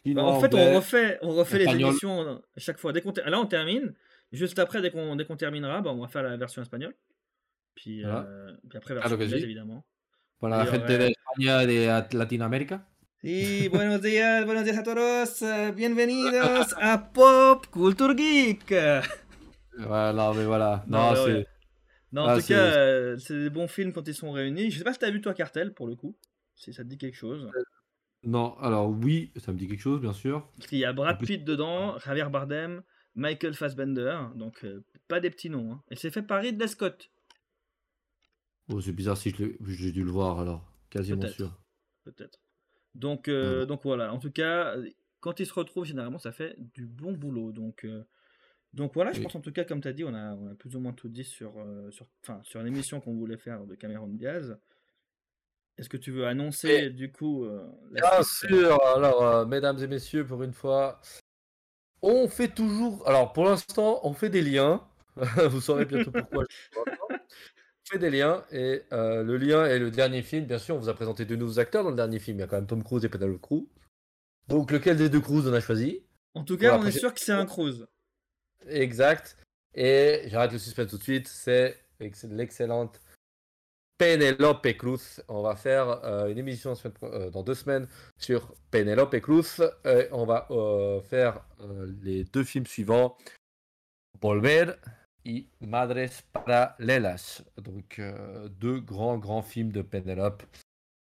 [0.04, 2.92] Bah, en fait, on refait, on refait les émissions à chaque fois.
[2.92, 3.94] Dès Là, on termine.
[4.34, 6.94] Juste après, dès qu'on dès qu'on terminera, bah, on va faire la version espagnole.
[7.74, 8.20] Puis, Voilà.
[8.26, 9.44] euh, puis après, version Claro anglaise, sí.
[9.44, 9.84] évidemment.
[10.40, 12.86] Para la gente de España y de At- Latinoamérica.
[13.22, 15.40] Y buenos días, buenos días a todos.
[15.42, 18.74] eh, Bienvenidos a Pop Culture Geek.
[19.78, 20.84] Voilà, mais voilà.
[20.88, 21.32] Non, c'est.
[21.34, 21.46] ouais.
[22.12, 24.70] Non, en Ah, tout cas, euh, c'est des bons films quand ils sont réunis.
[24.70, 26.16] Je sais pas si t'as vu toi Cartel pour le coup,
[26.54, 27.50] si ça te dit quelque chose.
[28.22, 30.48] Non, alors oui, ça me dit quelque chose, bien sûr.
[30.70, 32.82] Il y a Brad Pitt dedans, Javier Bardem,
[33.14, 35.72] Michael Fassbender, donc euh, pas des petits noms.
[35.72, 35.82] hein.
[35.90, 37.10] Et c'est fait par Ridley Scott.
[38.68, 40.64] Oh, c'est bizarre si je l'ai- j'ai dû le voir alors.
[40.90, 41.34] Quasiment Peut-être.
[41.36, 41.60] sûr.
[42.04, 42.40] peut-être.
[42.94, 43.66] Donc, euh, Ouais.
[43.66, 44.88] donc voilà, en tout cas, euh,
[45.20, 47.50] quand ils se retrouvent, généralement, ça fait du bon boulot.
[47.52, 48.04] Donc, euh,
[48.72, 50.54] donc voilà, je pense en tout cas, comme tu as dit, on a, on a
[50.54, 51.52] plus ou moins tout dit sur,
[51.90, 54.56] sur, enfin, sur l'émission qu'on voulait faire de Cameron Diaz.
[55.76, 58.50] Est-ce que tu veux annoncer du coup euh, la Bien suite?
[58.50, 61.00] sûr, alors, euh, mesdames et messieurs, pour une fois,
[62.06, 63.06] on fait toujours.
[63.08, 64.86] Alors, pour l'instant, on fait des liens.
[65.48, 66.44] Vous saurez bientôt pourquoi.
[66.76, 70.46] On fait des liens, et euh, le lien est le dernier film.
[70.46, 72.38] Bien sûr, on vous a présenté deux nouveaux acteurs dans le dernier film.
[72.38, 73.66] Il y a quand même Tom Cruise et Penelope Cruz.
[74.48, 76.02] Donc, lequel des deux Cruise on a choisi?
[76.34, 77.86] En tout cas, Voilà, on est sûr que c'est un cruise.
[78.66, 79.36] Exact.
[79.74, 81.28] Et j'arrête le suspense tout de suite.
[81.28, 83.00] C'est ex- l'excellente
[83.98, 85.22] Penelope Cruz.
[85.28, 87.86] On va faire euh, une émission euh, dans deux semaines
[88.18, 89.62] sur Penelope Cruz.
[90.10, 91.40] On va euh, faire
[92.02, 93.16] les deux films suivants
[94.20, 94.72] Volver
[95.24, 97.42] et Madres Paralelas.
[97.58, 98.00] Donc,
[98.60, 100.42] deux grands, grands films de Penelope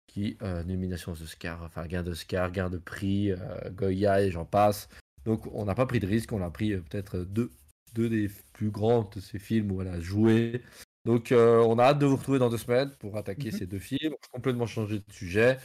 [0.07, 3.32] qui, nomination aux Oscars, enfin gain d'Oscar, gain de prix,
[3.72, 4.90] Goya et j'en passe.
[5.26, 7.52] Donc on n'a pas pris de risque, on a pris peut-être deux,
[7.94, 10.64] deux des plus grands de ces films où elle a joué.
[11.10, 13.57] Donc on a hâte de vous retrouver dans deux semaines pour attaquer mhm.
[13.57, 14.14] ces deux films.
[14.14, 15.57] On va complètement changer de sujet.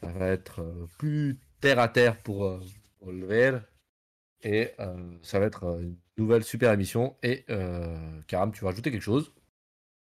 [0.00, 0.64] Ça va être
[0.98, 2.60] plus terre à terre pour,
[3.00, 3.60] pour le VR.
[4.44, 4.70] Et
[5.22, 7.16] ça va être une nouvelle super émission.
[7.24, 7.44] Et
[8.28, 9.32] Karam, tu vas ajouter quelque chose?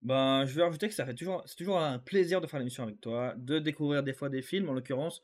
[0.03, 2.83] Ben, je vais rajouter que ça fait toujours, c'est toujours un plaisir de faire l'émission
[2.83, 4.69] avec toi, de découvrir des fois des films.
[4.69, 5.23] En l'occurrence,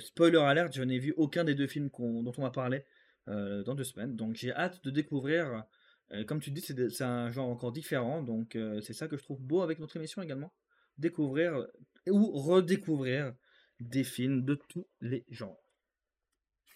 [0.00, 2.84] spoiler alert, je n'ai vu aucun des deux films dont on m'a parlé
[3.26, 4.16] dans deux semaines.
[4.16, 5.64] Donc j'ai hâte de découvrir.
[6.26, 8.22] Comme tu dis, c'est, un genre encore différent.
[8.22, 10.52] Donc c'est ça que je trouve beau avec notre émission également.
[10.98, 11.66] Découvrir
[12.08, 13.34] ou redécouvrir
[13.80, 15.60] des films de tous les genres.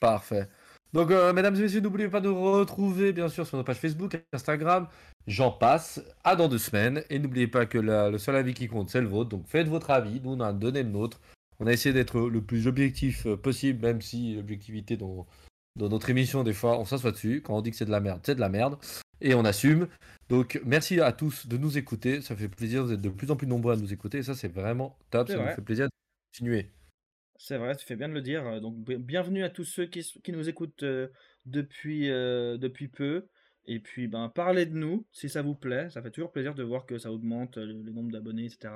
[0.00, 0.48] Parfait.
[0.92, 4.18] Donc, euh, mesdames et messieurs, n'oubliez pas de retrouver, bien sûr, sur nos pages Facebook,
[4.32, 4.88] Instagram.
[5.26, 6.02] J'en passe.
[6.24, 7.04] À dans deux semaines.
[7.10, 9.30] Et n'oubliez pas que le seul avis qui compte, c'est le vôtre.
[9.30, 10.20] Donc, faites votre avis.
[10.20, 11.20] Nous, on a donné le nôtre.
[11.60, 15.26] On a essayé d'être le plus objectif euh, possible, même si l'objectivité dans,
[15.76, 17.42] dans notre émission, des fois, on s'assoit dessus.
[17.42, 18.76] Quand on dit que c'est de la merde, c'est de la merde.
[19.20, 19.88] Et on assume.
[20.28, 22.20] Donc, merci à tous de nous écouter.
[22.22, 22.84] Ça fait plaisir.
[22.84, 24.18] Vous êtes de plus en plus nombreux à nous écouter.
[24.18, 25.28] Et ça, c'est vraiment top.
[25.28, 25.90] Ça nous fait plaisir de
[26.32, 26.70] continuer.
[27.42, 28.60] C'est vrai, tu fais bien de le dire.
[28.60, 31.08] Donc, bienvenue à tous ceux qui, nous écoutent euh,
[31.46, 33.28] depuis, euh, depuis peu.
[33.66, 35.88] Et puis, ben, parlez de nous si ça vous plaît.
[35.88, 38.74] Ça fait toujours plaisir de voir que ça augmente euh, le, nombre d'abonnés, etc.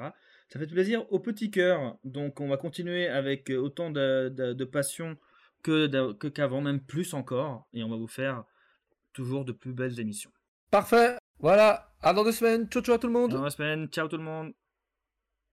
[0.49, 1.99] Ça fait plaisir au petit cœur.
[2.05, 5.19] Donc, on va continuer avec autant de, passion
[5.65, 7.66] que qu'avant, même plus encore.
[7.73, 8.45] Et on va vous faire
[9.12, 10.31] toujours de plus belles émissions.
[10.70, 11.16] Parfait.
[11.41, 11.93] Voilà.
[12.03, 12.69] À dans deux semaines.
[12.69, 13.32] Ciao, ciao à tout le monde.
[13.32, 13.89] Dans deux semaines.
[13.89, 14.53] Ciao tout le monde.